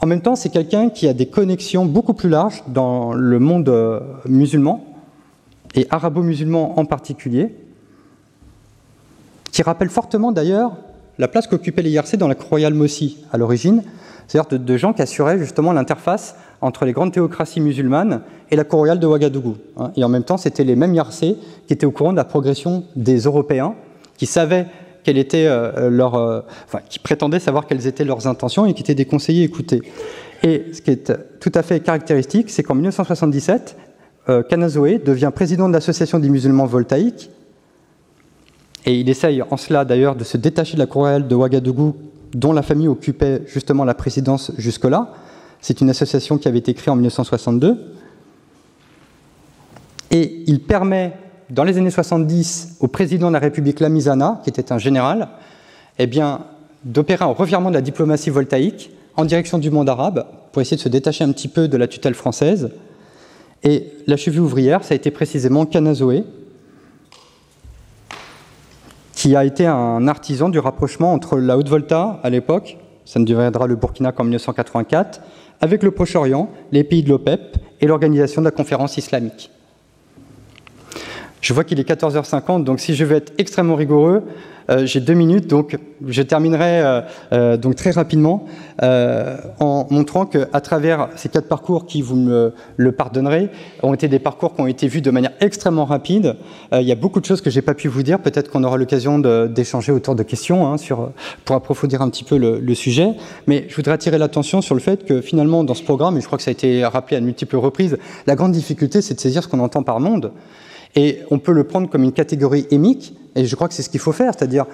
En 0.00 0.06
même 0.06 0.22
temps, 0.22 0.36
c'est 0.36 0.48
quelqu'un 0.48 0.88
qui 0.88 1.06
a 1.06 1.12
des 1.12 1.26
connexions 1.26 1.84
beaucoup 1.84 2.14
plus 2.14 2.30
larges 2.30 2.64
dans 2.66 3.12
le 3.12 3.38
monde 3.38 3.70
musulman, 4.26 4.86
et 5.74 5.86
arabo-musulman 5.90 6.78
en 6.78 6.86
particulier, 6.86 7.54
qui 9.52 9.62
rappelle 9.62 9.90
fortement 9.90 10.32
d'ailleurs 10.32 10.72
la 11.18 11.28
place 11.28 11.46
qu'occupaient 11.46 11.82
les 11.82 11.90
IRC 11.90 12.16
dans 12.16 12.28
la 12.28 12.36
Royal 12.48 12.72
Mossi 12.72 13.18
à 13.32 13.36
l'origine, 13.36 13.82
c'est-à-dire 14.26 14.58
de, 14.58 14.76
gens 14.76 14.92
qui 14.92 15.02
assuraient 15.02 15.38
justement 15.38 15.72
l'interface 15.72 16.36
entre 16.60 16.84
les 16.84 16.92
grandes 16.92 17.12
théocraties 17.12 17.60
musulmanes 17.60 18.22
et 18.50 18.56
la 18.56 18.64
cour 18.64 18.80
royale 18.80 18.98
de 18.98 19.06
Ouagadougou. 19.06 19.56
Hein. 19.76 19.92
Et 19.96 20.04
en 20.04 20.08
même 20.08 20.24
temps, 20.24 20.36
c'était 20.36 20.64
les 20.64 20.76
mêmes 20.76 20.94
Yarcés 20.94 21.36
qui 21.66 21.72
étaient 21.72 21.86
au 21.86 21.90
courant 21.90 22.12
de 22.12 22.16
la 22.16 22.24
progression 22.24 22.84
des 22.96 23.20
Européens 23.20 23.74
qui 24.16 24.26
savaient 24.26 24.66
leurs, 25.88 26.44
enfin, 26.64 26.80
qui 26.88 26.98
prétendaient 26.98 27.38
savoir 27.38 27.66
quelles 27.66 27.86
étaient 27.86 28.04
leurs 28.04 28.26
intentions 28.26 28.66
et 28.66 28.74
qui 28.74 28.82
étaient 28.82 28.94
des 28.94 29.04
conseillers 29.04 29.44
écoutés. 29.44 29.82
Et 30.42 30.64
ce 30.72 30.82
qui 30.82 30.90
est 30.90 31.12
tout 31.38 31.52
à 31.54 31.62
fait 31.62 31.78
caractéristique, 31.78 32.50
c'est 32.50 32.64
qu'en 32.64 32.74
1977, 32.74 33.76
Kanazoe 34.48 34.98
devient 35.04 35.30
président 35.32 35.68
de 35.68 35.74
l'Association 35.74 36.18
des 36.18 36.28
musulmans 36.28 36.66
voltaïques, 36.66 37.30
et 38.86 38.94
il 39.00 39.08
essaye 39.08 39.42
en 39.42 39.56
cela 39.56 39.84
d'ailleurs 39.84 40.14
de 40.14 40.24
se 40.24 40.36
détacher 40.36 40.74
de 40.74 40.78
la 40.78 40.86
cour 40.86 41.08
de 41.20 41.34
Ouagadougou, 41.34 41.96
dont 42.34 42.52
la 42.52 42.62
famille 42.62 42.88
occupait 42.88 43.42
justement 43.46 43.84
la 43.84 43.94
présidence 43.94 44.52
jusque-là. 44.58 45.12
C'est 45.60 45.80
une 45.80 45.90
association 45.90 46.38
qui 46.38 46.48
avait 46.48 46.58
été 46.58 46.74
créée 46.74 46.92
en 46.92 46.96
1962. 46.96 47.94
Et 50.10 50.44
il 50.46 50.60
permet, 50.60 51.12
dans 51.50 51.64
les 51.64 51.78
années 51.78 51.90
70, 51.90 52.76
au 52.80 52.88
président 52.88 53.28
de 53.28 53.32
la 53.32 53.38
République 53.38 53.80
Lamizana, 53.80 54.40
qui 54.44 54.50
était 54.50 54.72
un 54.72 54.78
général, 54.78 55.28
eh 55.98 56.08
d'opérer 56.84 57.24
un 57.24 57.28
revirement 57.28 57.70
de 57.70 57.74
la 57.74 57.80
diplomatie 57.80 58.30
voltaïque 58.30 58.90
en 59.16 59.24
direction 59.24 59.58
du 59.58 59.70
monde 59.70 59.88
arabe 59.88 60.26
pour 60.52 60.62
essayer 60.62 60.76
de 60.76 60.82
se 60.82 60.88
détacher 60.88 61.24
un 61.24 61.32
petit 61.32 61.48
peu 61.48 61.68
de 61.68 61.76
la 61.76 61.88
tutelle 61.88 62.14
française. 62.14 62.70
Et 63.64 63.92
la 64.06 64.16
cheville 64.16 64.40
ouvrière, 64.40 64.84
ça 64.84 64.94
a 64.94 64.96
été 64.96 65.10
précisément 65.10 65.66
Kanazoé, 65.66 66.24
qui 69.26 69.34
a 69.34 69.44
été 69.44 69.66
un 69.66 70.06
artisan 70.06 70.48
du 70.50 70.60
rapprochement 70.60 71.12
entre 71.12 71.36
la 71.38 71.58
Haute-Volta 71.58 72.20
à 72.22 72.30
l'époque, 72.30 72.78
ça 73.04 73.18
ne 73.18 73.24
deviendra 73.24 73.66
le 73.66 73.74
Burkina 73.74 74.12
qu'en 74.12 74.22
1984, 74.22 75.20
avec 75.60 75.82
le 75.82 75.90
Proche-Orient, 75.90 76.48
les 76.70 76.84
pays 76.84 77.02
de 77.02 77.08
l'OPEP 77.08 77.56
et 77.80 77.88
l'organisation 77.88 78.40
de 78.40 78.44
la 78.44 78.52
conférence 78.52 78.98
islamique. 78.98 79.50
Je 81.46 81.54
vois 81.54 81.62
qu'il 81.62 81.78
est 81.78 81.88
14h50, 81.88 82.64
donc 82.64 82.80
si 82.80 82.96
je 82.96 83.04
veux 83.04 83.14
être 83.14 83.32
extrêmement 83.38 83.76
rigoureux, 83.76 84.24
euh, 84.68 84.84
j'ai 84.84 84.98
deux 84.98 85.14
minutes, 85.14 85.46
donc 85.46 85.78
je 86.04 86.22
terminerai 86.22 86.80
euh, 86.80 87.00
euh, 87.32 87.56
donc 87.56 87.76
très 87.76 87.92
rapidement 87.92 88.46
en 88.82 89.86
montrant 89.88 90.26
qu'à 90.26 90.60
travers 90.60 91.08
ces 91.14 91.28
quatre 91.28 91.46
parcours 91.46 91.86
qui, 91.86 92.02
vous 92.02 92.16
me 92.16 92.52
le 92.76 92.90
pardonnerez, 92.90 93.48
ont 93.84 93.94
été 93.94 94.08
des 94.08 94.18
parcours 94.18 94.56
qui 94.56 94.60
ont 94.60 94.66
été 94.66 94.88
vus 94.88 95.02
de 95.02 95.10
manière 95.12 95.30
extrêmement 95.38 95.84
rapide. 95.84 96.34
il 96.72 96.82
y 96.82 96.90
a 96.90 96.96
beaucoup 96.96 97.20
de 97.20 97.24
choses 97.24 97.40
que 97.40 97.48
j'ai 97.48 97.62
pas 97.62 97.74
pu 97.74 97.86
vous 97.86 98.02
dire. 98.02 98.18
Peut-être 98.18 98.50
qu'on 98.50 98.64
aura 98.64 98.76
l'occasion 98.76 99.20
d'échanger 99.20 99.92
autour 99.92 100.16
de 100.16 100.24
questions 100.24 100.66
hein, 100.66 100.78
sur, 100.78 101.12
pour 101.44 101.54
approfondir 101.54 102.02
un 102.02 102.10
petit 102.10 102.24
peu 102.24 102.36
le, 102.36 102.58
le 102.58 102.74
sujet. 102.74 103.12
Mais 103.46 103.66
je 103.68 103.76
voudrais 103.76 103.92
attirer 103.92 104.18
l'attention 104.18 104.62
sur 104.62 104.74
le 104.74 104.80
fait 104.80 105.04
que 105.04 105.20
finalement, 105.20 105.62
dans 105.62 105.74
ce 105.74 105.84
programme, 105.84 106.18
et 106.18 106.20
je 106.20 106.26
crois 106.26 106.38
que 106.38 106.44
ça 106.44 106.50
a 106.50 106.52
été 106.52 106.84
rappelé 106.84 107.16
à 107.16 107.20
de 107.20 107.24
multiples 107.24 107.56
reprises, 107.56 107.96
la 108.26 108.34
grande 108.34 108.52
difficulté, 108.52 109.00
c'est 109.00 109.14
de 109.14 109.20
saisir 109.20 109.44
ce 109.44 109.48
qu'on 109.48 109.60
entend 109.60 109.84
par 109.84 110.00
monde. 110.00 110.32
Et 110.96 111.20
on 111.30 111.38
peut 111.38 111.52
le 111.52 111.64
prendre 111.64 111.88
comme 111.88 112.02
une 112.02 112.12
catégorie 112.12 112.66
émique, 112.70 113.14
et 113.34 113.44
je 113.44 113.54
crois 113.54 113.68
que 113.68 113.74
c'est 113.74 113.82
ce 113.82 113.90
qu'il 113.90 114.00
faut 114.00 114.12
faire, 114.12 114.32
c'est-à-dire, 114.36 114.64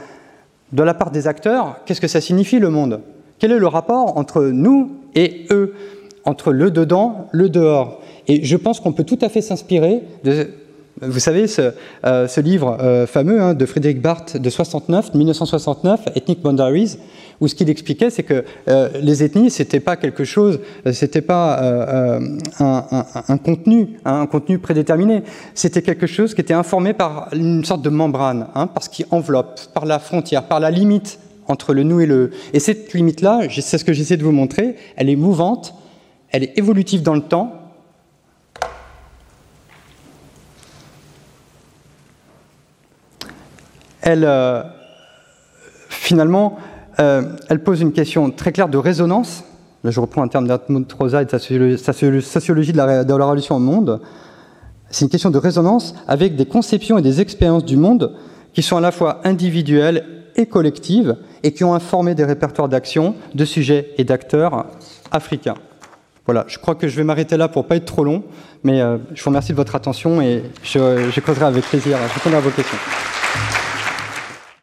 de 0.73 0.83
la 0.83 0.95
part 0.95 1.11
des 1.11 1.27
acteurs, 1.27 1.81
qu'est-ce 1.85 2.01
que 2.01 2.09
ça 2.09 2.21
signifie 2.21 2.59
le 2.59 2.71
monde? 2.71 3.01
Quel 3.39 3.53
est 3.53 3.59
le 3.59 3.67
rapport 3.67 4.17
entre 4.17 4.45
nous 4.45 4.93
et 5.15 5.47
eux? 5.51 5.75
Entre 6.25 6.53
le 6.53 6.71
dedans, 6.71 7.27
le 7.33 7.49
dehors? 7.49 8.01
Et 8.29 8.45
je 8.45 8.57
pense 8.57 8.79
qu'on 8.79 8.93
peut 8.93 9.05
tout 9.05 9.19
à 9.21 9.29
fait 9.29 9.41
s'inspirer 9.41 10.03
de 10.23 10.51
vous 11.03 11.19
savez, 11.19 11.47
ce, 11.47 11.73
euh, 12.05 12.27
livre 12.39 12.79
euh, 12.81 13.07
fameux 13.07 13.41
hein, 13.41 13.55
de 13.55 13.67
Frédéric 13.67 14.01
Barthes 14.01 14.37
de 14.37 14.51
69, 14.51 15.15
1969, 15.15 16.01
Ethnic 16.15 16.41
Boundaries, 16.41 16.97
où 17.41 17.49
ce 17.49 17.55
qu'il 17.55 17.69
expliquait, 17.71 18.11
c'est 18.11 18.23
que 18.23 18.45
euh, 18.69 18.89
les 19.01 19.25
ethnies, 19.25 19.51
c'était 19.51 19.81
pas 19.81 19.97
quelque 19.97 20.25
chose, 20.25 20.61
c'était 20.93 21.21
pas 21.21 21.61
un, 22.61 23.39
contenu, 23.39 23.99
hein, 24.05 24.21
un 24.21 24.27
contenu 24.27 24.59
prédéterminé, 24.59 25.23
c'était 25.55 25.83
quelque 25.83 26.07
chose 26.07 26.35
qui 26.35 26.41
était 26.41 26.55
informé 26.55 26.93
par 26.93 27.29
une 27.33 27.65
sorte 27.65 27.83
de 27.83 27.91
membrane, 27.91 28.47
hein, 28.55 28.69
parce 28.69 28.89
qu'il 28.89 29.07
enveloppe, 29.11 29.61
par 29.75 29.87
la 29.87 29.99
frontière, 29.99 30.45
par 30.45 30.61
la 30.61 30.71
limite 30.71 31.19
entre 31.49 31.75
le 31.75 31.83
nous 31.83 32.01
et 32.01 32.07
le. 32.07 32.31
Et 32.53 32.61
cette 32.61 32.93
limite-là, 32.93 33.41
c'est 33.51 33.79
ce 33.79 33.85
que 33.85 33.93
j'essaie 33.93 34.17
de 34.17 34.23
vous 34.23 34.33
montrer, 34.33 34.77
elle 34.97 35.11
est 35.11 35.17
mouvante, 35.17 35.75
elle 36.31 36.45
est 36.45 36.57
évolutive 36.57 37.03
dans 37.03 37.15
le 37.15 37.23
temps, 37.23 37.62
elle, 44.03 44.25
euh, 44.25 44.63
finalement, 45.89 46.59
euh, 47.01 47.23
elle 47.49 47.63
pose 47.63 47.81
une 47.81 47.93
question 47.93 48.31
très 48.31 48.53
claire 48.53 48.69
de 48.69 48.79
résonance. 48.79 49.45
Là, 49.85 49.91
je 49.91 50.01
reprends 50.01 50.23
un 50.23 50.29
terme 50.29 50.49
Rosa 50.99 51.23
et 51.23 51.25
de 51.25 51.77
sa 51.77 51.93
sociologie 51.93 52.73
de 52.73 52.77
la, 52.77 53.05
de 53.05 53.15
la 53.15 53.25
relation 53.25 53.57
au 53.57 53.61
monde. 53.61 54.01
C'est 54.91 55.05
une 55.05 55.11
question 55.11 55.31
de 55.31 55.39
résonance 55.39 55.95
avec 56.07 56.37
des 56.37 56.47
conceptions 56.47 56.99
et 56.99 57.03
des 57.03 57.21
expériences 57.21 57.65
du 57.65 57.77
monde 57.77 58.15
qui 58.53 58.63
sont 58.63 58.77
à 58.77 58.81
la 58.81 58.93
fois 58.93 59.21
individuelles 59.25 60.05
et 60.37 60.47
collectives 60.47 61.17
et 61.43 61.53
qui 61.53 61.65
ont 61.65 61.75
informé 61.75 62.15
des 62.15 62.25
répertoires 62.25 62.69
d'action, 62.69 63.15
de 63.35 63.45
sujets 63.45 63.95
et 63.99 64.05
d'acteurs 64.05 64.67
africains. 65.11 65.57
Voilà, 66.27 66.45
je 66.47 66.59
crois 66.59 66.75
que 66.75 66.87
je 66.87 66.97
vais 66.97 67.05
m'arrêter 67.05 67.37
là 67.37 67.49
pour 67.49 67.65
ne 67.65 67.69
pas 67.69 67.77
être 67.77 67.87
trop 67.87 68.05
long, 68.05 68.23
mais 68.63 68.81
euh, 68.81 68.99
je 69.15 69.23
vous 69.23 69.31
remercie 69.31 69.53
de 69.53 69.57
votre 69.57 69.75
attention 69.75 70.21
et 70.21 70.45
je, 70.63 71.11
je 71.11 71.45
avec 71.45 71.65
plaisir. 71.65 71.99
Je 72.09 72.15
répondrai 72.15 72.39
à 72.39 72.41
vos 72.41 72.51
questions. 72.51 72.79